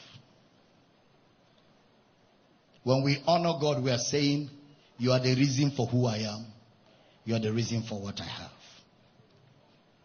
[2.82, 4.50] When we honor God, we are saying,
[4.98, 6.46] You are the reason for who I am.
[7.24, 8.50] You are the reason for what I have.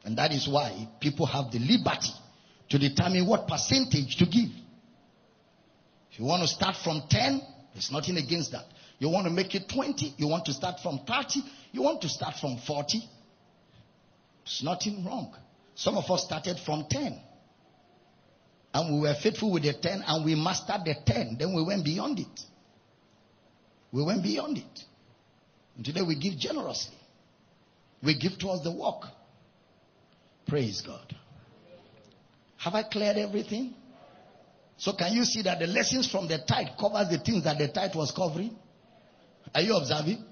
[0.10, 2.10] And that is why people have the liberty
[2.70, 4.50] to determine what percentage to give.
[6.12, 7.40] If you want to start from 10,
[7.74, 8.66] there's nothing against that.
[8.98, 11.42] You want to make it 20, you want to start from 30,
[11.74, 13.08] you want to start from 40.
[14.46, 15.32] There's nothing wrong.
[15.76, 17.22] Some of us started from 10.
[18.74, 21.38] And we were faithful with the 10 and we mastered the 10.
[21.38, 22.42] Then we went beyond it.
[23.92, 24.86] We went beyond it.
[25.76, 26.98] And today we give generously.
[28.02, 29.04] We give towards the work.
[30.50, 31.16] Praise God.
[32.58, 33.76] Have I cleared everything?
[34.78, 37.68] So can you see that the lessons from the tithe covers the things that the
[37.68, 38.56] tithe was covering?
[39.54, 40.24] Are you observing?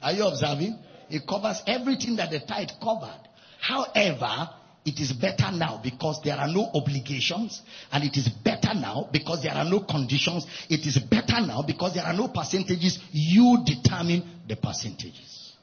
[0.00, 0.78] Are you observing?
[1.10, 3.20] It covers everything that the tithe covered.
[3.60, 4.50] However,
[4.84, 9.42] it is better now because there are no obligations and it is better now because
[9.42, 10.46] there are no conditions.
[10.68, 12.98] It is better now because there are no percentages.
[13.10, 15.54] You determine the percentages.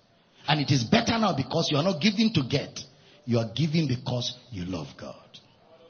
[0.47, 2.79] And it is better now because you are not giving to get.
[3.25, 5.15] You are giving because you love God.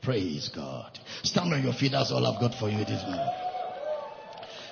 [0.01, 0.97] Praise God.
[1.23, 1.91] Stand on your feet.
[1.91, 3.29] That's all I've got for you this morning.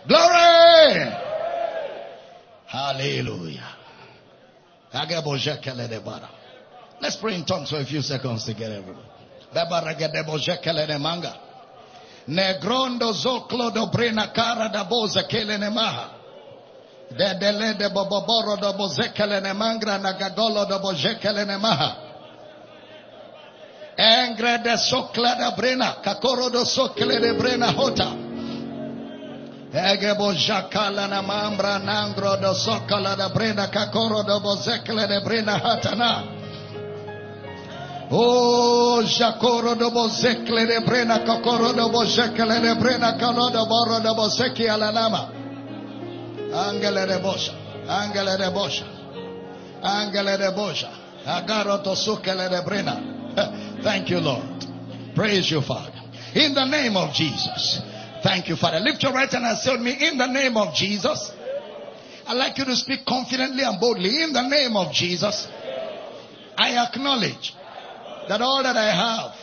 [0.08, 1.12] Glory!
[2.66, 3.76] Hallelujah.
[7.02, 9.06] Let's pray in tongues for a few seconds together, everybody.
[12.28, 16.10] Negrondo zoklo do brena cara da boza kele nemaha.
[17.10, 17.34] De
[17.78, 18.74] de boboboro do
[19.98, 22.09] na gagolo do.
[24.00, 28.08] Engre de sokla da brena, kakoro do sokle de brena hota.
[29.74, 36.40] Ege bojakala na mambra nangro do sokala da brena, kakoro do bozekele de brena hatana.
[38.12, 44.16] Oh, Jakoro do Bozekle de Brena, kakoro do Bozekle de Brena, Kano do Boro do
[44.16, 45.30] Bozeki Alanama.
[46.52, 47.54] Angele de Bosha,
[47.88, 48.86] Angele de Bosha,
[49.84, 50.90] Angele de Bosha,
[51.24, 52.98] Agaro to Sukele de Brena.
[53.84, 54.66] Thank you, Lord.
[55.16, 55.94] Praise you, Father.
[56.36, 57.82] In the name of Jesus.
[58.24, 58.80] Thank you, Father.
[58.80, 61.32] Lift your right hand and say me, in the name of Jesus.
[62.28, 64.22] I'd like you to speak confidently and boldly.
[64.22, 65.48] In the name of Jesus,
[66.58, 67.56] I acknowledge
[68.28, 69.36] that all that I have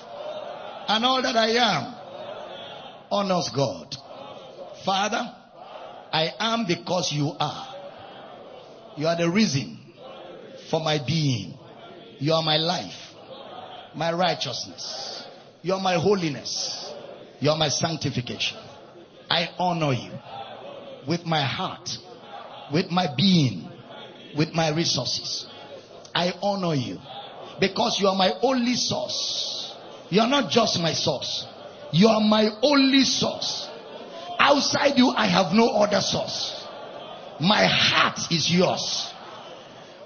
[0.89, 1.95] and all that I am
[3.11, 3.97] honors God.
[4.85, 5.35] Father,
[6.13, 7.75] I am because you are.
[8.97, 9.79] You are the reason
[10.71, 11.55] for my being.
[12.19, 13.06] You are my life,
[13.97, 15.25] my righteousness.
[15.63, 16.93] You are my holiness.
[17.41, 18.59] You are my sanctification.
[19.29, 20.13] I honor you
[21.09, 21.91] with my heart,
[22.73, 23.69] with my being,
[24.37, 25.47] with my resources.
[26.15, 26.99] I honor you
[27.61, 29.75] because you are my only source.
[30.11, 31.47] You are not just my source.
[31.93, 33.69] You are my only source.
[34.39, 36.65] Outside you, I have no other source.
[37.41, 39.11] My heart is yours.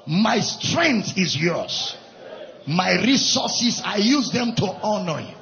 [0.07, 1.97] My strength is yours.
[2.67, 5.35] My resources, I use them to honor you.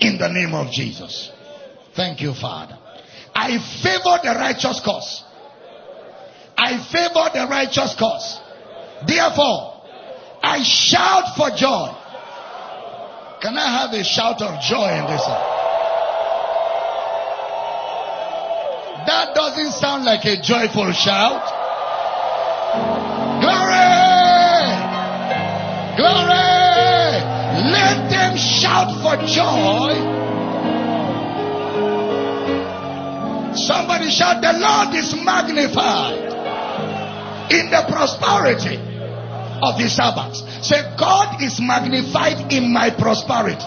[0.00, 1.30] In the name of Jesus.
[1.94, 2.78] Thank you, Father.
[3.34, 5.24] I favor the righteous cause.
[6.56, 8.40] I favor the righteous cause.
[9.06, 9.82] Therefore,
[10.42, 11.94] I shout for joy.
[13.40, 15.24] Can I have a shout of joy in this?
[19.06, 21.64] That doesn't sound like a joyful shout.
[26.04, 27.16] Glory!
[27.72, 29.96] Let them shout for joy.
[33.56, 36.34] Somebody shout, the Lord is magnified
[37.50, 38.76] in the prosperity
[39.62, 40.42] of his servants.
[40.66, 43.64] Say, God is magnified in my prosperity.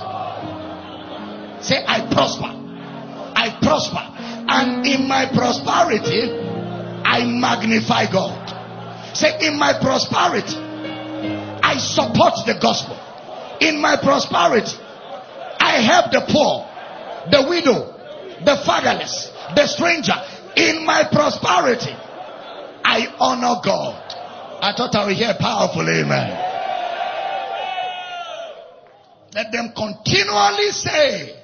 [1.61, 2.53] Say, I prosper.
[3.35, 4.03] I prosper.
[4.49, 6.29] And in my prosperity,
[7.03, 9.15] I magnify God.
[9.15, 10.66] Say, in my prosperity,
[11.77, 12.97] I support the gospel.
[13.61, 14.77] In my prosperity,
[15.59, 16.65] I help the poor,
[17.29, 17.93] the widow,
[18.43, 20.15] the fatherless, the stranger.
[20.55, 21.93] In my prosperity,
[22.83, 24.01] I honor God.
[24.59, 26.45] I thought I would hear powerful amen.
[29.35, 31.43] Let them continually say,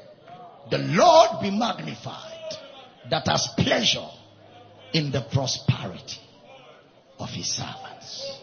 [0.72, 2.58] The Lord be magnified
[3.12, 4.10] that has pleasure
[4.94, 6.22] in the prosperity
[7.20, 8.43] of his servants.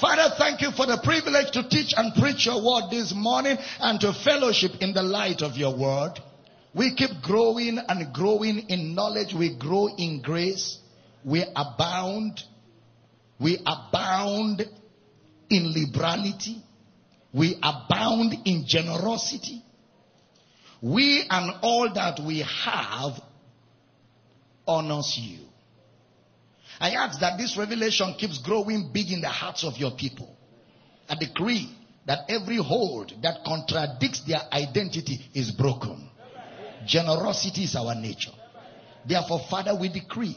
[0.00, 4.00] Father, thank you for the privilege to teach and preach your word this morning and
[4.00, 6.18] to fellowship in the light of your word.
[6.74, 9.34] We keep growing and growing in knowledge.
[9.34, 10.78] We grow in grace.
[11.24, 12.40] We abound.
[13.38, 14.62] We abound
[15.50, 16.62] in liberality.
[17.34, 19.62] We abound in generosity.
[20.80, 23.20] We and all that we have
[24.66, 25.49] honors you.
[26.80, 30.34] I ask that this revelation keeps growing big in the hearts of your people.
[31.08, 31.70] I decree
[32.06, 36.08] that every hold that contradicts their identity is broken.
[36.86, 38.32] Generosity is our nature.
[39.06, 40.36] Therefore, Father, we decree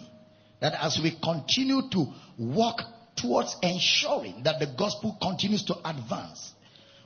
[0.60, 2.06] that as we continue to
[2.38, 2.82] walk
[3.16, 6.54] towards ensuring that the gospel continues to advance,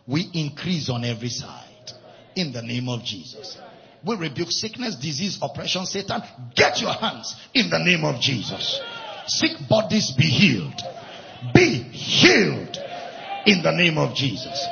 [0.07, 1.91] we increase on every side.
[2.35, 3.57] In the name of Jesus.
[4.05, 6.21] We rebuke sickness, disease, oppression, Satan.
[6.55, 8.79] Get your hands in the name of Jesus.
[9.27, 10.81] Sick bodies be healed.
[11.53, 12.77] Be healed
[13.45, 14.65] in the name of Jesus.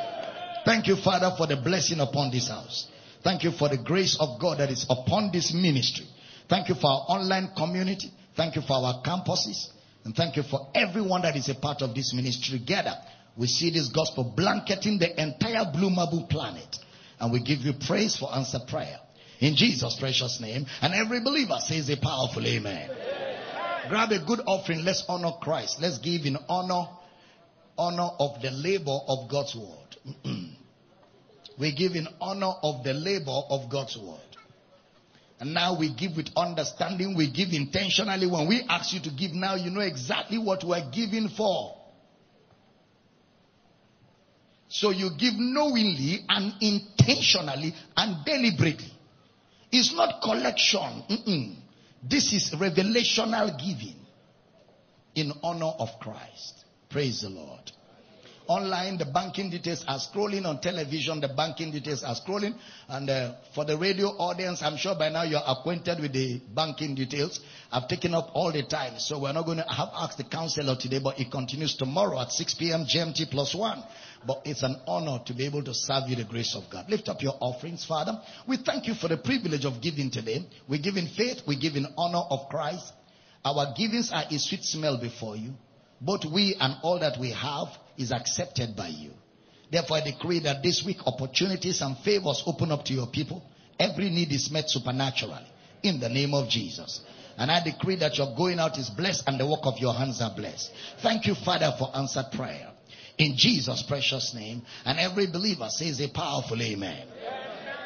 [0.64, 2.88] Thank you, Father, for the blessing upon this house.
[3.22, 6.06] Thank you for the grace of God that is upon this ministry.
[6.48, 8.10] Thank you for our online community.
[8.36, 9.68] Thank you for our campuses.
[10.04, 12.94] And thank you for everyone that is a part of this ministry together.
[13.36, 16.76] We see this gospel blanketing the entire Blue Marble planet.
[17.18, 18.98] And we give you praise for answer prayer.
[19.40, 20.66] In Jesus' precious name.
[20.80, 22.90] And every believer says a powerful amen.
[22.90, 23.25] amen.
[23.88, 24.84] Grab a good offering.
[24.84, 25.78] Let's honor Christ.
[25.80, 26.88] Let's give in honor,
[27.78, 30.16] honor of the labor of God's word.
[31.58, 34.20] we give in honor of the labor of God's word.
[35.38, 37.14] And now we give with understanding.
[37.16, 38.26] We give intentionally.
[38.26, 41.76] When we ask you to give now, you know exactly what we're giving for.
[44.68, 48.92] So you give knowingly and intentionally and deliberately.
[49.70, 51.04] It's not collection.
[51.10, 51.56] Mm-mm.
[52.02, 53.96] This is revelational giving
[55.14, 56.64] in honor of Christ.
[56.90, 57.72] Praise the Lord.
[58.48, 60.46] Online, the banking details are scrolling.
[60.46, 62.54] On television, the banking details are scrolling.
[62.88, 66.94] And uh, for the radio audience, I'm sure by now you're acquainted with the banking
[66.94, 67.40] details.
[67.72, 69.00] I've taken up all the time.
[69.00, 72.30] So we're not going to have asked the counselor today, but it continues tomorrow at
[72.30, 72.84] 6 p.m.
[72.84, 73.82] GMT plus one.
[74.26, 76.88] But it's an honor to be able to serve you the grace of God.
[76.88, 78.20] Lift up your offerings, Father.
[78.46, 80.46] We thank you for the privilege of giving today.
[80.68, 81.42] We give in faith.
[81.46, 82.92] We give in honor of Christ.
[83.44, 85.52] Our givings are a sweet smell before you.
[86.00, 89.12] Both we and all that we have is accepted by you.
[89.70, 93.42] Therefore, I decree that this week opportunities and favors open up to your people.
[93.78, 95.46] Every need is met supernaturally
[95.82, 97.00] in the name of Jesus.
[97.38, 100.20] And I decree that your going out is blessed and the work of your hands
[100.20, 100.70] are blessed.
[101.02, 102.72] Thank you, Father, for answered prayer.
[103.18, 104.62] In Jesus' precious name.
[104.84, 107.06] And every believer says a powerful amen.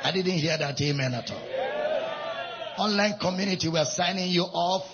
[0.02, 2.86] I didn't hear that amen at all.
[2.86, 4.84] Online community, we're signing you off.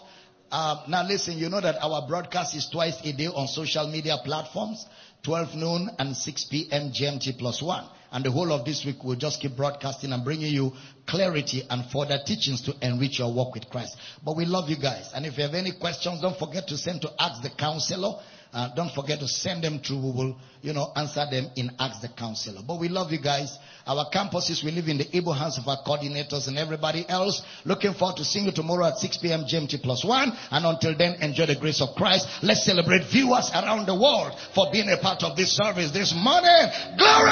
[0.50, 4.16] Um, now listen, you know that our broadcast is twice a day on social media
[4.24, 4.84] platforms,
[5.24, 6.90] 12 noon and 6 p.m.
[6.90, 7.84] GMT plus one.
[8.12, 10.72] And the whole of this week we'll just keep broadcasting and bringing you
[11.06, 13.96] clarity and further teachings to enrich your walk with Christ.
[14.24, 15.10] But we love you guys.
[15.14, 18.20] And if you have any questions, don't forget to send to Ask the Counselor.
[18.52, 19.98] Uh, don't forget to send them through.
[19.98, 22.62] We will, you know, answer them in Ask the Counselor.
[22.66, 23.58] But we love you guys.
[23.86, 27.42] Our campuses, we live in the able hands of our coordinators and everybody else.
[27.64, 29.44] Looking forward to seeing you tomorrow at 6 p.m.
[29.44, 30.32] GMT plus one.
[30.50, 32.26] And until then, enjoy the grace of Christ.
[32.42, 36.66] Let's celebrate viewers around the world for being a part of this service this morning.
[36.98, 37.30] Glory!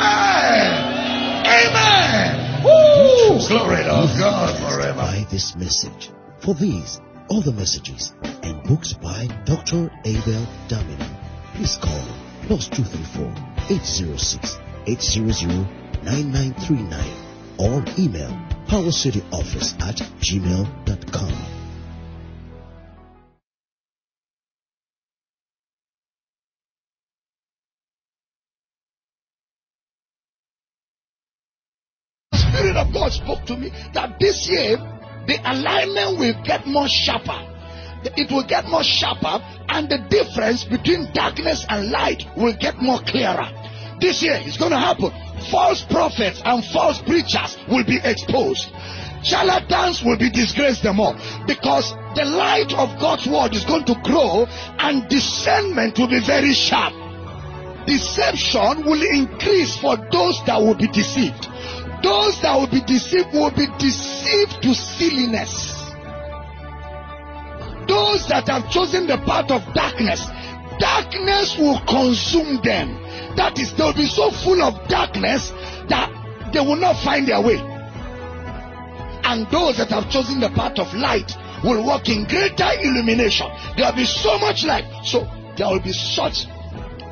[1.45, 2.63] Amen!
[2.65, 3.41] Woo!
[3.49, 4.95] Glory to God forever.
[4.95, 6.11] By this message.
[6.41, 7.01] For these,
[7.35, 9.91] all the messages and books by Dr.
[10.05, 11.09] Abel Damina.
[11.55, 12.07] Please call
[12.43, 13.27] plus 234
[13.71, 15.67] 806 800
[16.05, 17.11] 9939
[17.59, 18.31] or email
[18.69, 21.35] powercityoffice at gmail.com.
[32.33, 34.79] Spirit of God spoke to me that this year
[35.27, 37.51] the alignment will get more sharper.
[38.17, 43.01] It will get more sharper, and the difference between darkness and light will get more
[43.01, 43.49] clearer.
[44.01, 45.11] This year is going to happen.
[45.51, 48.69] False prophets and false preachers will be exposed.
[49.25, 53.95] Charlatans will be disgraced the more because the light of God's word is going to
[54.05, 54.47] grow
[54.79, 56.93] and discernment will be very sharp.
[57.87, 61.49] Deception will increase for those that will be deceived.
[62.05, 65.73] Those that will be deceived will be deceived to silliness.
[67.89, 70.21] Those that have chosen the path of darkness,
[70.79, 73.01] darkness will consume them.
[73.37, 75.49] That is, they'll be so full of darkness
[75.89, 76.13] that
[76.53, 77.57] they will not find their way.
[79.25, 81.33] And those that have chosen the path of light
[81.65, 83.49] will walk in greater illumination.
[83.79, 84.85] There will be so much light.
[85.09, 85.25] So
[85.57, 86.45] there will be such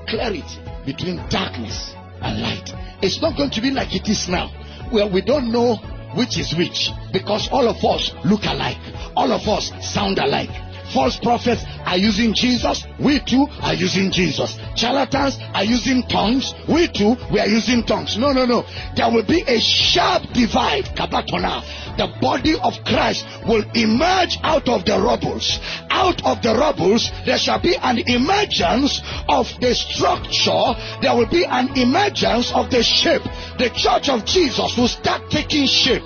[0.06, 2.68] clarity between darkness and light.
[3.00, 4.52] It's not going to be like it is now
[4.92, 5.76] well, we don't know
[6.14, 8.78] which is which because all of us look alike,
[9.16, 10.50] all of us sound alike.
[10.92, 12.84] False prophets are using Jesus.
[12.98, 14.58] We too are using Jesus.
[14.76, 16.54] Charlatans are using tongues.
[16.68, 18.16] We too, we are using tongues.
[18.18, 18.64] No, no, no.
[18.96, 20.84] There will be a sharp divide.
[20.96, 21.62] Kabatona.
[21.96, 25.60] The body of Christ will emerge out of the rubbles.
[25.90, 30.74] Out of the rubbles, there shall be an emergence of the structure.
[31.02, 33.22] There will be an emergence of the shape.
[33.58, 36.02] The church of Jesus will start taking shape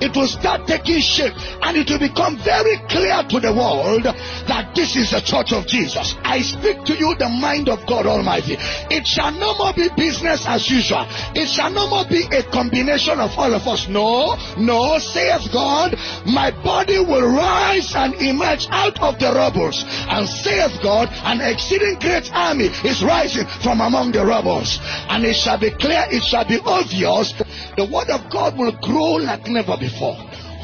[0.00, 4.72] it will start taking shape and it will become very clear to the world that
[4.74, 6.14] this is the church of Jesus.
[6.24, 8.56] I speak to you the mind of God Almighty.
[8.90, 11.06] It shall no more be business as usual.
[11.34, 13.88] It shall no more be a combination of all of us.
[13.88, 15.94] No, no, saith God,
[16.26, 19.84] my body will rise and emerge out of the rubbles.
[20.08, 24.78] And saith God, an exceeding great army is rising from among the rubbles.
[25.08, 27.34] And it shall be clear, it shall be obvious.
[27.78, 30.16] The word of God will grow like never before.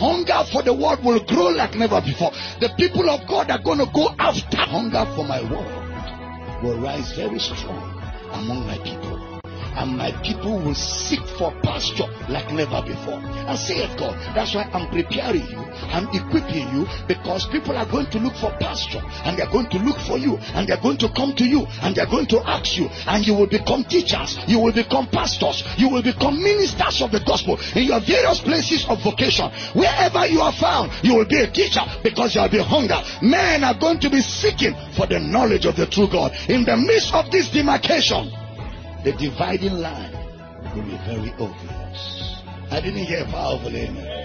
[0.03, 2.33] Hunger for the word will grow like never before.
[2.59, 5.85] The people of God are going to go after hunger for my word
[6.65, 7.79] will rise very strong
[8.33, 9.14] among my people
[9.77, 13.21] and my people will seek for pasture like never before.
[13.21, 14.15] And say it, God.
[14.35, 15.65] That's why I'm preparing you.
[15.91, 19.79] I'm equipping you because people are going to look for pasture and they're going to
[19.79, 22.77] look for you and they're going to come to you and they're going to ask
[22.79, 24.39] you and you will become teachers.
[24.47, 25.65] You will become pastors.
[25.77, 29.51] You will become ministers of the gospel in your various places of vocation.
[29.75, 33.01] Wherever you are found, you will be a teacher because there will be hunger.
[33.23, 36.33] Men are going to be seeking for the knowledge of the true God.
[36.49, 38.31] In the midst of this demarcation,
[39.05, 40.13] the dividing line
[40.75, 42.41] will be very obvious.
[42.71, 44.24] I didn't hear powerful amen.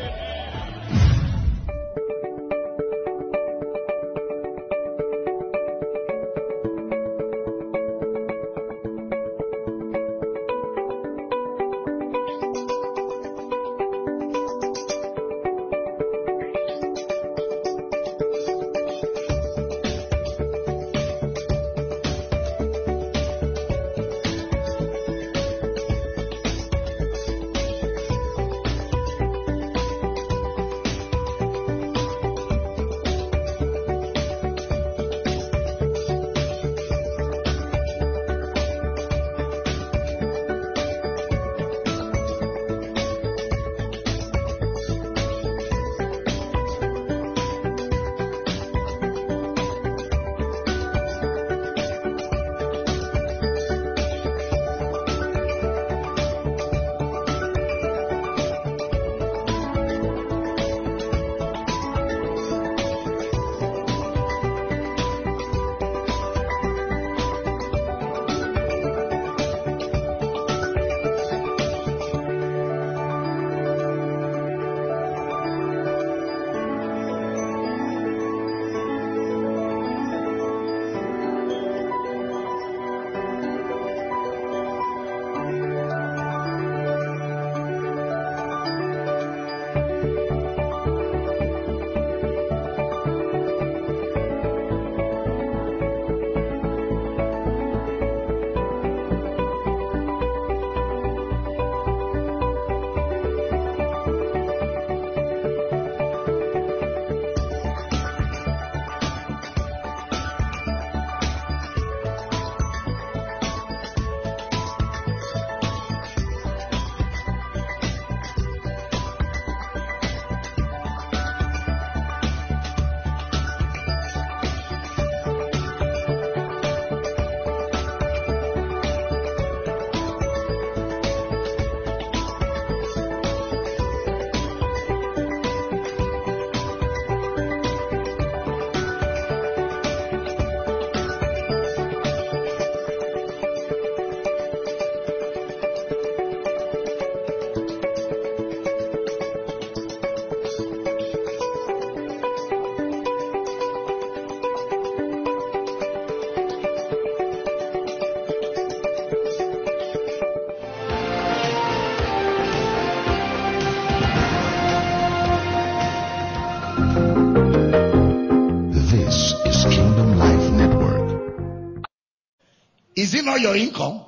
[173.30, 174.06] Not your income?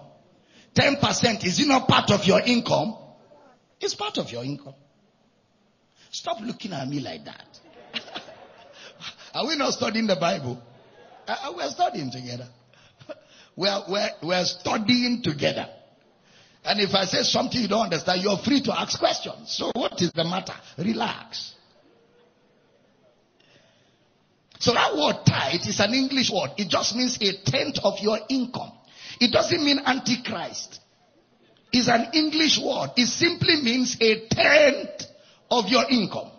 [0.75, 2.97] 10% is it not part of your income?
[3.79, 4.75] It's part of your income.
[6.11, 7.59] Stop looking at me like that.
[9.33, 10.61] are we not studying the Bible?
[11.27, 12.47] Uh, uh, we're studying together.
[13.55, 15.67] We're, we're, we're studying together.
[16.63, 19.55] And if I say something you don't understand, you're free to ask questions.
[19.57, 20.53] So what is the matter?
[20.77, 21.53] Relax.
[24.59, 26.51] So that word tithe is an English word.
[26.57, 28.71] It just means a tenth of your income.
[29.21, 30.79] It doesn't mean antichrist.
[31.71, 32.91] It's an English word.
[32.97, 35.05] It simply means a tenth
[35.49, 36.31] of your income.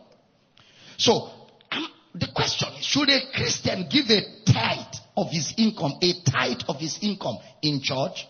[0.99, 1.31] So
[1.71, 6.63] um, the question is, should a Christian give a tithe of his income, a tithe
[6.69, 8.27] of his income in church?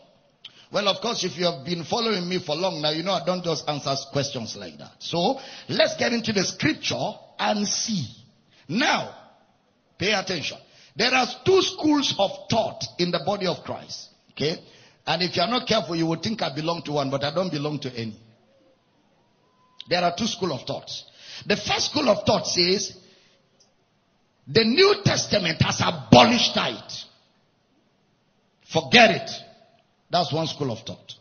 [0.71, 3.25] Well, of course, if you have been following me for long now, you know I
[3.25, 4.93] don't just answer questions like that.
[5.01, 8.07] So let's get into the scripture and see.
[8.69, 9.23] Now,
[10.03, 10.59] Pay attention.
[10.97, 14.09] There are two schools of thought in the body of Christ.
[14.33, 14.63] Okay?
[15.07, 17.35] And if you are not careful, you will think I belong to one, but I
[17.35, 18.17] don't belong to any.
[19.89, 21.05] There are two schools of thoughts.
[21.47, 22.97] The first school of thought says
[24.47, 26.93] the New Testament has abolished tithe.
[28.73, 29.31] Forget it.
[30.11, 31.15] That's one school of thought.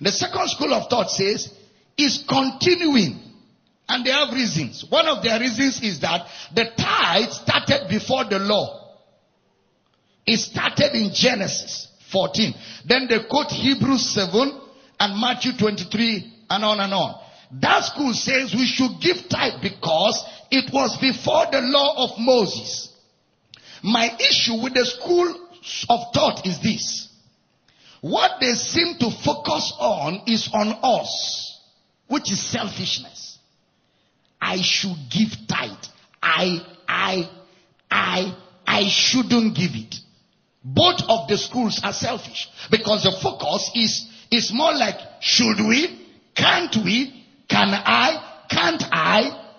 [0.00, 1.52] The second school of thought says
[1.96, 3.20] is continuing.
[3.86, 4.84] And they have reasons.
[4.88, 8.96] One of their reasons is that the tithe started before the law.
[10.26, 12.54] It started in Genesis 14.
[12.86, 14.60] Then they quote Hebrews 7
[15.00, 17.20] and Matthew 23 and on and on.
[17.60, 22.88] That school says we should give tithe because it was before the law of Moses.
[23.82, 25.28] My issue with the school
[25.88, 27.08] of thought is this.
[28.00, 31.60] What they seem to focus on is on us,
[32.06, 33.38] which is selfishness.
[34.40, 35.72] I should give tithe.
[36.22, 37.30] I, I,
[37.90, 38.36] I,
[38.66, 39.96] I shouldn't give it.
[40.64, 46.00] Both of the schools are selfish because the focus is, is more like, should we?
[46.34, 47.26] Can't we?
[47.48, 48.44] Can I?
[48.48, 49.50] Can't I?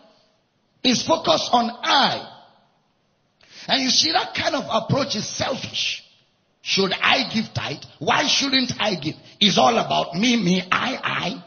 [0.83, 2.31] Is focused on I.
[3.67, 6.03] And you see that kind of approach is selfish.
[6.61, 7.83] Should I give tithe?
[7.99, 9.15] Why shouldn't I give?
[9.39, 11.43] It's all about me, me, I, I.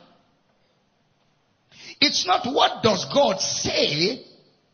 [2.00, 4.24] It's not what does God say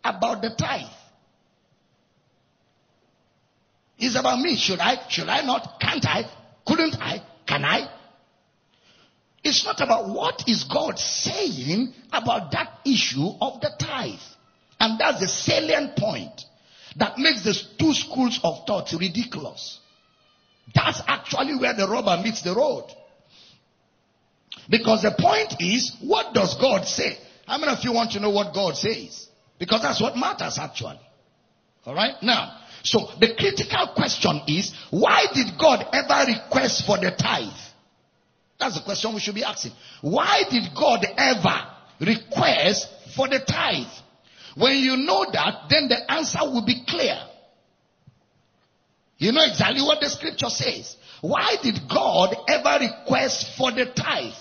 [0.04, 0.86] about the tithe.
[4.04, 4.56] It's about me.
[4.56, 5.08] Should I?
[5.08, 5.80] Should I not?
[5.80, 6.24] Can't I?
[6.66, 7.22] Couldn't I?
[7.46, 7.88] Can I?
[9.42, 14.18] It's not about what is God saying about that issue of the tithe.
[14.78, 16.42] And that's the salient point
[16.96, 19.78] that makes the two schools of thought ridiculous.
[20.74, 22.84] That's actually where the rubber meets the road.
[24.68, 27.18] Because the point is, what does God say?
[27.46, 29.28] How many of you want to know what God says?
[29.58, 31.00] Because that's what matters actually.
[31.86, 32.22] Alright?
[32.22, 37.48] Now, so the critical question is, why did God ever request for the tithe?
[38.60, 39.72] That's the question we should be asking.
[40.02, 41.66] Why did God ever
[42.00, 43.86] request for the tithe?
[44.54, 47.18] When you know that, then the answer will be clear.
[49.16, 50.96] You know exactly what the scripture says.
[51.22, 54.34] Why did God ever request for the tithe?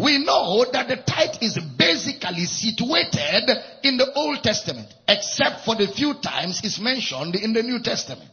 [0.00, 3.50] We know that the tithe is basically situated
[3.82, 8.30] in the Old Testament, except for the few times it's mentioned in the New Testament.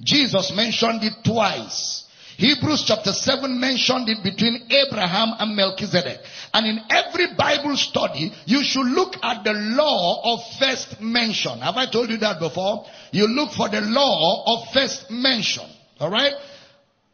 [0.00, 2.04] Jesus mentioned it twice.
[2.36, 6.20] Hebrews chapter 7 mentioned it between Abraham and Melchizedek.
[6.54, 11.58] And in every Bible study, you should look at the law of first mention.
[11.58, 12.86] Have I told you that before?
[13.10, 15.68] You look for the law of first mention.
[16.00, 16.34] Alright?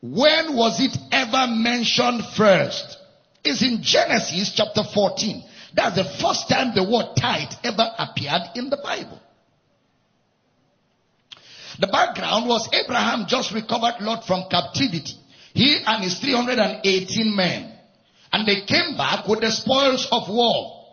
[0.03, 2.96] When was it ever mentioned first?
[3.47, 5.45] It's in Genesis chapter 14.
[5.73, 9.21] That's the first time the word tithe ever appeared in the Bible.
[11.79, 15.15] The background was Abraham just recovered Lot from captivity.
[15.55, 17.73] He and his 318 men.
[18.33, 20.85] And they came back with the spoils of war.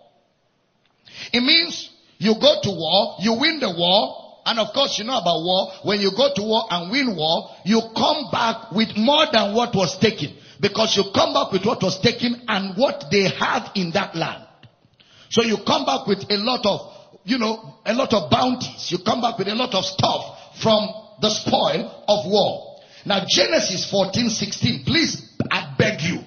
[1.32, 1.90] It means
[2.20, 5.72] you go to war, you win the war, and of course you know about war.
[5.84, 9.74] When you go to war and win war, you come back with more than what
[9.74, 10.36] was taken.
[10.64, 14.48] Because you come back with what was taken and what they have in that land.
[15.30, 18.90] So you come back with a lot of, you know, a lot of bounties.
[18.90, 20.88] You come back with a lot of stuff from
[21.20, 22.80] the spoil of war.
[23.06, 24.86] Now Genesis 14, 16.
[24.86, 26.20] Please, I beg you.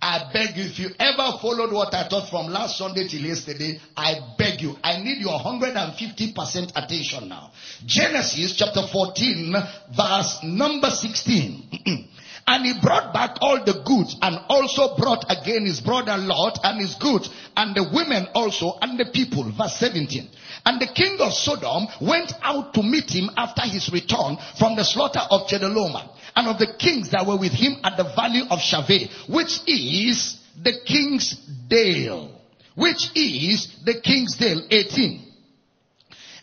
[0.00, 3.78] I beg you, if you ever followed what I taught from last Sunday till yesterday,
[3.96, 7.52] I beg you, I need your 150% attention now.
[7.86, 9.54] Genesis chapter 14,
[9.96, 12.08] verse number 16.
[12.46, 16.80] And he brought back all the goods and also brought again his brother Lot and
[16.80, 19.50] his goods and the women also and the people.
[19.56, 20.28] Verse 17.
[20.64, 24.84] And the king of Sodom went out to meet him after his return from the
[24.84, 28.58] slaughter of Chedorlaomer and of the kings that were with him at the valley of
[28.58, 31.34] Shaveh, which is the king's
[31.68, 32.40] dale.
[32.74, 34.62] Which is the king's dale.
[34.70, 35.28] 18.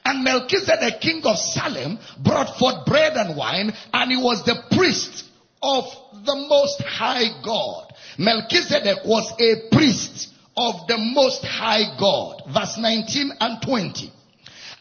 [0.06, 5.29] And Melchizedek, king of Salem, brought forth bread and wine, and he was the priest
[5.62, 5.86] of
[6.26, 7.94] the most high God.
[8.18, 12.44] Melchizedek was a priest of the most high God.
[12.54, 14.12] Verse 19 and 20.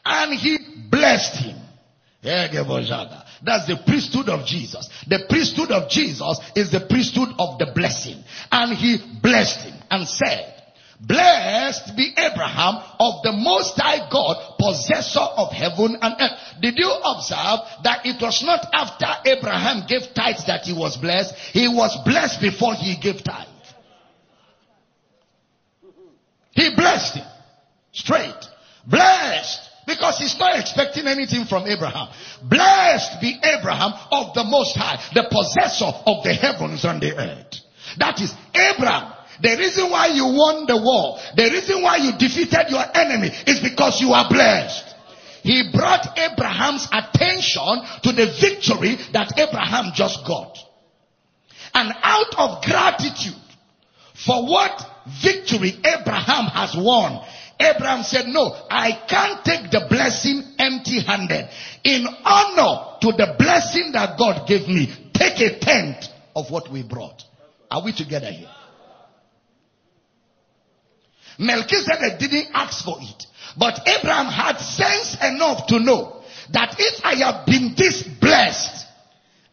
[0.05, 0.59] And he
[0.91, 1.57] blessed him.
[2.23, 4.89] That's the priesthood of Jesus.
[5.07, 8.23] The priesthood of Jesus is the priesthood of the blessing.
[8.51, 10.58] And he blessed him and said,
[11.01, 16.39] Blessed be Abraham of the Most High God, possessor of heaven and earth.
[16.61, 21.35] Did you observe that it was not after Abraham gave tithes that he was blessed?
[21.53, 23.47] He was blessed before he gave tithe.
[26.51, 27.27] He blessed him.
[27.93, 28.47] Straight.
[28.85, 29.61] Blessed.
[29.87, 32.09] Because he's not expecting anything from Abraham.
[32.43, 37.61] Blessed be Abraham of the Most High, the possessor of the heavens and the earth.
[37.99, 39.15] That is Abraham.
[39.41, 43.61] The reason why you won the war, the reason why you defeated your enemy is
[43.61, 44.95] because you are blessed.
[45.43, 50.59] He brought Abraham's attention to the victory that Abraham just got.
[51.75, 53.41] And out of gratitude
[54.15, 54.85] for what
[55.23, 57.25] victory Abraham has won,
[57.61, 61.49] Abraham said, no, I can't take the blessing empty handed.
[61.85, 66.83] In honor to the blessing that God gave me, take a tenth of what we
[66.83, 67.23] brought.
[67.71, 68.49] Are we together here?
[71.39, 73.27] Melchizedek didn't ask for it.
[73.57, 78.87] But Abraham had sense enough to know that if I have been this blessed,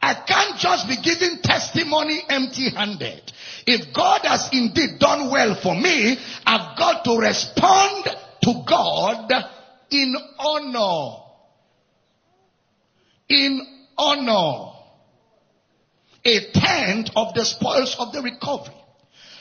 [0.02, 3.32] I can't just be giving testimony empty handed.
[3.66, 8.06] If God has indeed done well for me, I've got to respond
[8.44, 9.32] to God
[9.90, 11.24] in honor.
[13.30, 13.62] In
[13.98, 14.74] honor.
[16.24, 18.76] A tenth of the spoils of the recovery.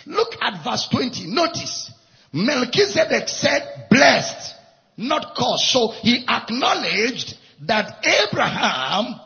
[0.06, 1.26] Look at verse 20.
[1.26, 1.90] Notice.
[2.34, 4.56] Melchizedek said blessed,
[4.96, 5.70] not cursed.
[5.70, 9.20] So he acknowledged that Abraham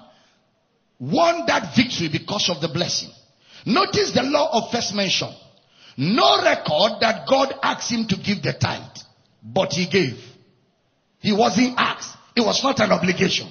[1.00, 3.10] won that victory because of the blessing.
[3.64, 5.30] Notice the law of first mention.
[5.96, 8.98] No record that God asked him to give the tithe,
[9.42, 10.22] but he gave.
[11.20, 12.14] He wasn't asked.
[12.36, 13.48] It was not an obligation.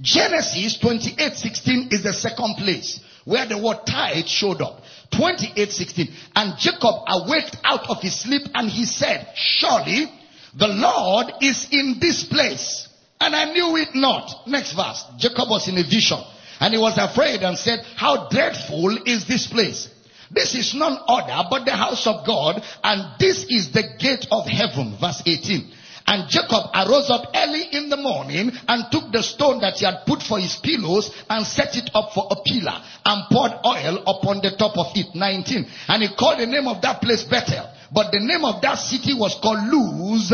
[0.00, 4.82] Genesis 28:16 is the second place where the word tithe showed up.
[5.16, 6.10] 28:16.
[6.34, 10.10] And Jacob awaked out of his sleep and he said, surely
[10.56, 12.88] the Lord is in this place.
[13.20, 14.46] And I knew it not.
[14.46, 15.04] Next verse.
[15.18, 16.18] Jacob was in a vision
[16.60, 19.88] and he was afraid and said, how dreadful is this place?
[20.30, 24.46] This is none other but the house of God and this is the gate of
[24.46, 24.96] heaven.
[25.00, 25.72] Verse 18.
[26.06, 30.04] And Jacob arose up early in the morning and took the stone that he had
[30.06, 32.76] put for his pillows and set it up for a pillar
[33.06, 35.14] and poured oil upon the top of it.
[35.14, 35.66] 19.
[35.88, 37.70] And he called the name of that place Bethel.
[37.92, 40.32] But the name of that city was called Luz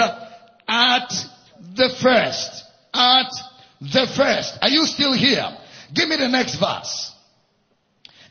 [0.66, 1.08] at
[1.76, 2.64] the first.
[2.92, 3.30] At
[3.80, 4.58] the first.
[4.62, 5.56] Are you still here?
[5.94, 7.12] Give me the next verse.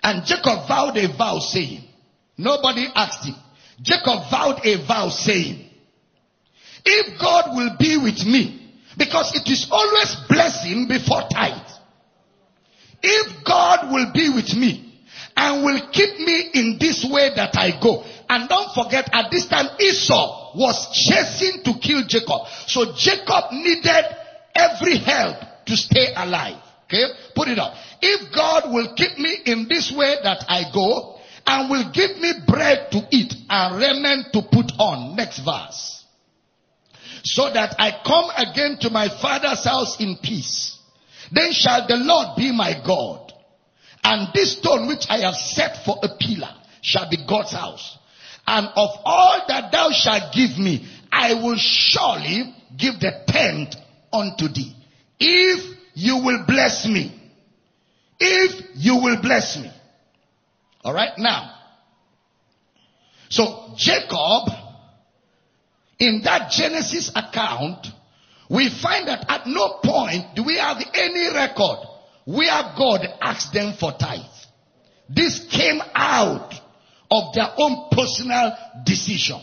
[0.03, 1.83] And Jacob vowed a vow saying,
[2.37, 3.35] nobody asked him.
[3.81, 5.68] Jacob vowed a vow saying,
[6.85, 8.59] if God will be with me,
[8.97, 11.67] because it is always blessing before tithe.
[13.01, 15.01] If God will be with me
[15.37, 19.47] and will keep me in this way that I go, and don't forget at this
[19.47, 22.47] time Esau was chasing to kill Jacob.
[22.67, 24.05] So Jacob needed
[24.53, 26.61] every help to stay alive.
[26.85, 27.05] Okay?
[27.35, 27.73] Put it up.
[28.01, 32.33] If God will keep me in this way that I go and will give me
[32.45, 35.15] bread to eat and raiment to put on.
[35.15, 35.98] Next verse
[37.23, 40.77] so that I come again to my father's house in peace.
[41.31, 43.33] Then shall the Lord be my God.
[44.03, 47.97] And this stone which I have set for a pillar shall be God's house.
[48.47, 53.75] And of all that thou shalt give me, I will surely give the tenth
[54.11, 54.75] unto thee.
[55.19, 57.15] If you will bless me.
[58.19, 59.71] If you will bless me.
[60.83, 61.55] Alright now.
[63.29, 64.49] So Jacob
[65.99, 67.87] in that Genesis account,
[68.49, 71.79] we find that at no point do we have any record
[72.25, 74.21] where God asked them for tithe.
[75.09, 76.53] This came out
[77.11, 78.55] of their own personal
[78.85, 79.41] decision.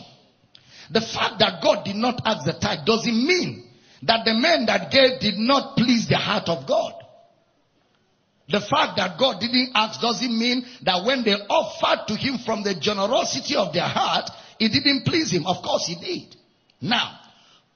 [0.89, 3.65] The fact that God did not ask the tithe doesn't mean
[4.03, 6.93] that the men that gave did not please the heart of God.
[8.49, 12.63] The fact that God didn't ask doesn't mean that when they offered to him from
[12.63, 14.29] the generosity of their heart,
[14.59, 15.45] it didn't please him.
[15.45, 16.36] Of course he did.
[16.81, 17.19] Now,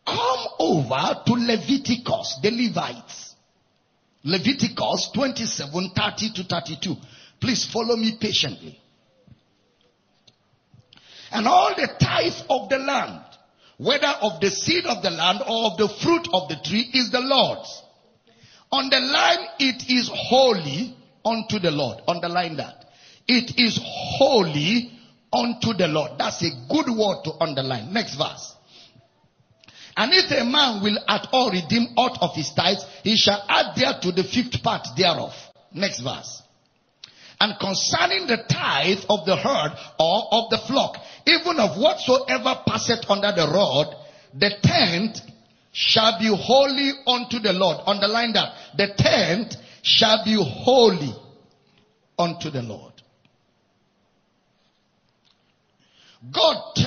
[0.05, 3.35] come over to Leviticus, the Levites.
[4.23, 6.95] Leviticus 27, 30 to 32.
[7.39, 8.79] Please follow me patiently.
[11.31, 13.23] And all the tithe of the land,
[13.77, 17.09] whether of the seed of the land or of the fruit of the tree, is
[17.09, 17.81] the Lord's.
[18.71, 20.95] On the line, it is holy
[21.25, 22.01] unto the Lord.
[22.07, 22.85] Underline that.
[23.27, 24.91] It is holy
[25.33, 26.11] unto the Lord.
[26.17, 27.91] That's a good word to underline.
[27.91, 28.55] Next verse.
[29.97, 33.75] And if a man will at all redeem aught of his tithes, he shall add
[33.75, 35.33] there to the fifth part thereof.
[35.73, 36.41] Next verse.
[37.39, 43.09] And concerning the tithe of the herd or of the flock, even of whatsoever passeth
[43.09, 43.95] under the rod,
[44.33, 45.19] the tenth
[45.71, 47.77] shall be holy unto the Lord.
[47.85, 48.53] Underline that.
[48.77, 51.13] The tenth shall be holy
[52.17, 52.93] unto the Lord.
[56.31, 56.77] God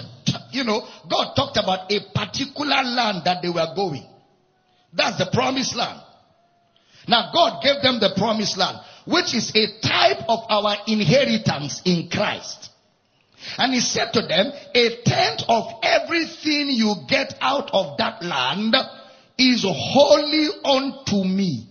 [0.54, 4.06] you know, God talked about a particular land that they were going.
[4.92, 6.00] That's the promised land.
[7.08, 12.08] Now God gave them the promised land, which is a type of our inheritance in
[12.10, 12.70] Christ.
[13.58, 18.74] And he said to them, a tenth of everything you get out of that land
[19.36, 21.68] is holy unto me.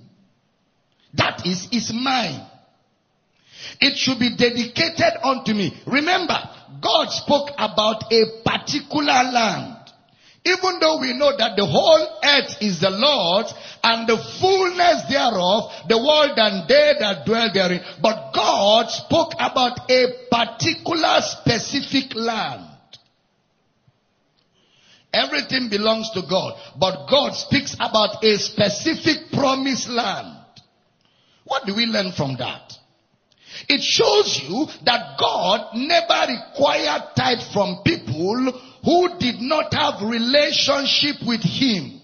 [1.15, 2.45] That is, is mine.
[3.79, 5.81] It should be dedicated unto me.
[5.87, 6.37] Remember,
[6.81, 9.77] God spoke about a particular land.
[10.45, 15.71] Even though we know that the whole earth is the Lord's and the fullness thereof,
[15.87, 17.81] the world and they that dwell therein.
[18.01, 22.67] But God spoke about a particular specific land.
[25.13, 30.39] Everything belongs to God, but God speaks about a specific promised land.
[31.45, 32.73] What do we learn from that?
[33.69, 38.51] It shows you that God never required tithe from people
[38.83, 42.01] who did not have relationship with Him.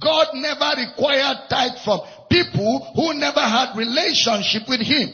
[0.00, 2.00] God never required tithe from
[2.30, 5.10] people who never had relationship with Him.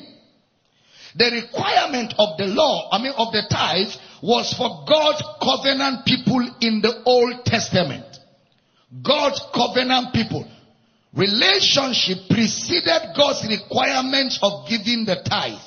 [1.17, 6.41] The requirement of the law, I mean of the tithe, was for God's covenant people
[6.61, 8.05] in the Old Testament.
[9.03, 10.49] God's covenant people.
[11.19, 15.59] Relationship preceded God's requirement of giving the tithe.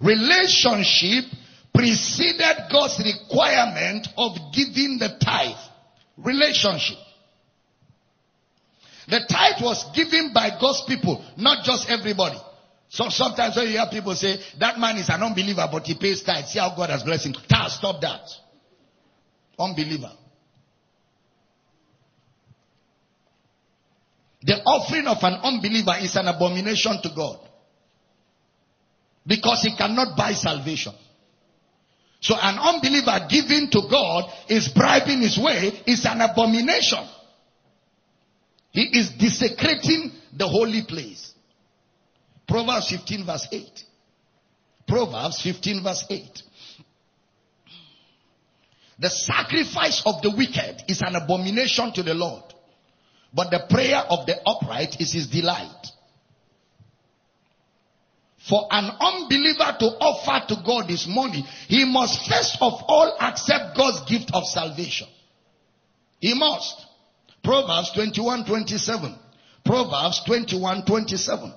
[0.00, 1.24] Relationship
[1.72, 5.56] preceded God's requirement of giving the tithe.
[6.18, 6.98] Relationship.
[9.06, 12.38] The tithe was given by God's people, not just everybody.
[12.88, 16.24] So sometimes when you hear people say, that man is an unbeliever, but he pays
[16.24, 16.46] tithe.
[16.46, 17.34] See how God has blessed him.
[17.68, 18.28] Stop that.
[19.58, 20.10] Unbeliever.
[24.44, 27.38] The offering of an unbeliever is an abomination to God.
[29.26, 30.94] Because he cannot buy salvation.
[32.20, 37.04] So an unbeliever giving to God is bribing his way is an abomination.
[38.70, 41.34] He is desecrating the holy place.
[42.48, 43.84] Proverbs 15 verse 8.
[44.86, 46.42] Proverbs 15 verse 8.
[48.98, 52.51] The sacrifice of the wicked is an abomination to the Lord.
[53.34, 55.86] But the prayer of the upright is his delight.
[58.48, 63.76] For an unbeliever to offer to God his money, he must first of all accept
[63.76, 65.06] God's gift of salvation.
[66.18, 66.84] He must.
[67.42, 69.18] Proverbs 21, 27.
[69.64, 71.54] Proverbs 21, 27.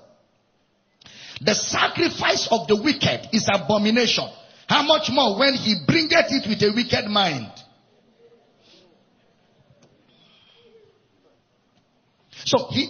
[1.41, 4.27] The sacrifice of the wicked is abomination.
[4.67, 7.51] How much more when he bringeth it with a wicked mind?
[12.45, 12.89] So he,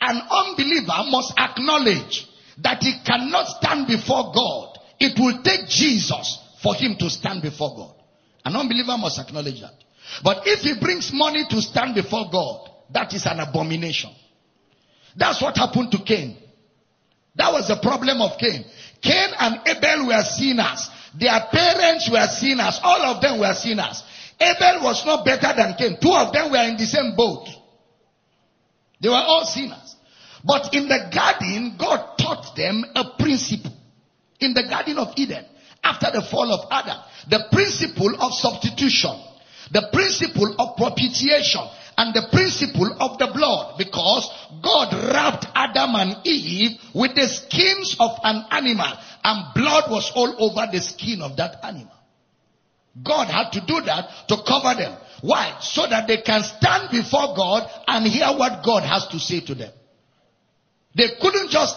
[0.00, 4.78] an unbeliever must acknowledge that he cannot stand before God.
[5.00, 7.94] It will take Jesus for him to stand before God.
[8.44, 9.74] An unbeliever must acknowledge that.
[10.22, 14.10] But if he brings money to stand before God, that is an abomination.
[15.16, 16.36] That's what happened to Cain.
[17.36, 18.64] That was the problem of Cain.
[19.00, 20.90] Cain and Abel were sinners.
[21.18, 22.78] Their parents were sinners.
[22.82, 24.02] All of them were sinners.
[24.38, 25.96] Abel was not better than Cain.
[26.00, 27.48] Two of them were in the same boat.
[29.02, 29.96] They were all sinners.
[30.44, 33.72] But in the garden, God taught them a principle.
[34.40, 35.44] In the Garden of Eden,
[35.84, 36.96] after the fall of Adam,
[37.28, 39.14] the principle of substitution,
[39.70, 41.62] the principle of propitiation,
[41.96, 44.28] and the principle of the blood because
[44.62, 48.92] God wrapped Adam and Eve with the skins of an animal
[49.22, 51.94] and blood was all over the skin of that animal.
[53.02, 54.96] God had to do that to cover them.
[55.22, 55.56] Why?
[55.60, 59.54] So that they can stand before God and hear what God has to say to
[59.54, 59.72] them.
[60.96, 61.70] They couldn't just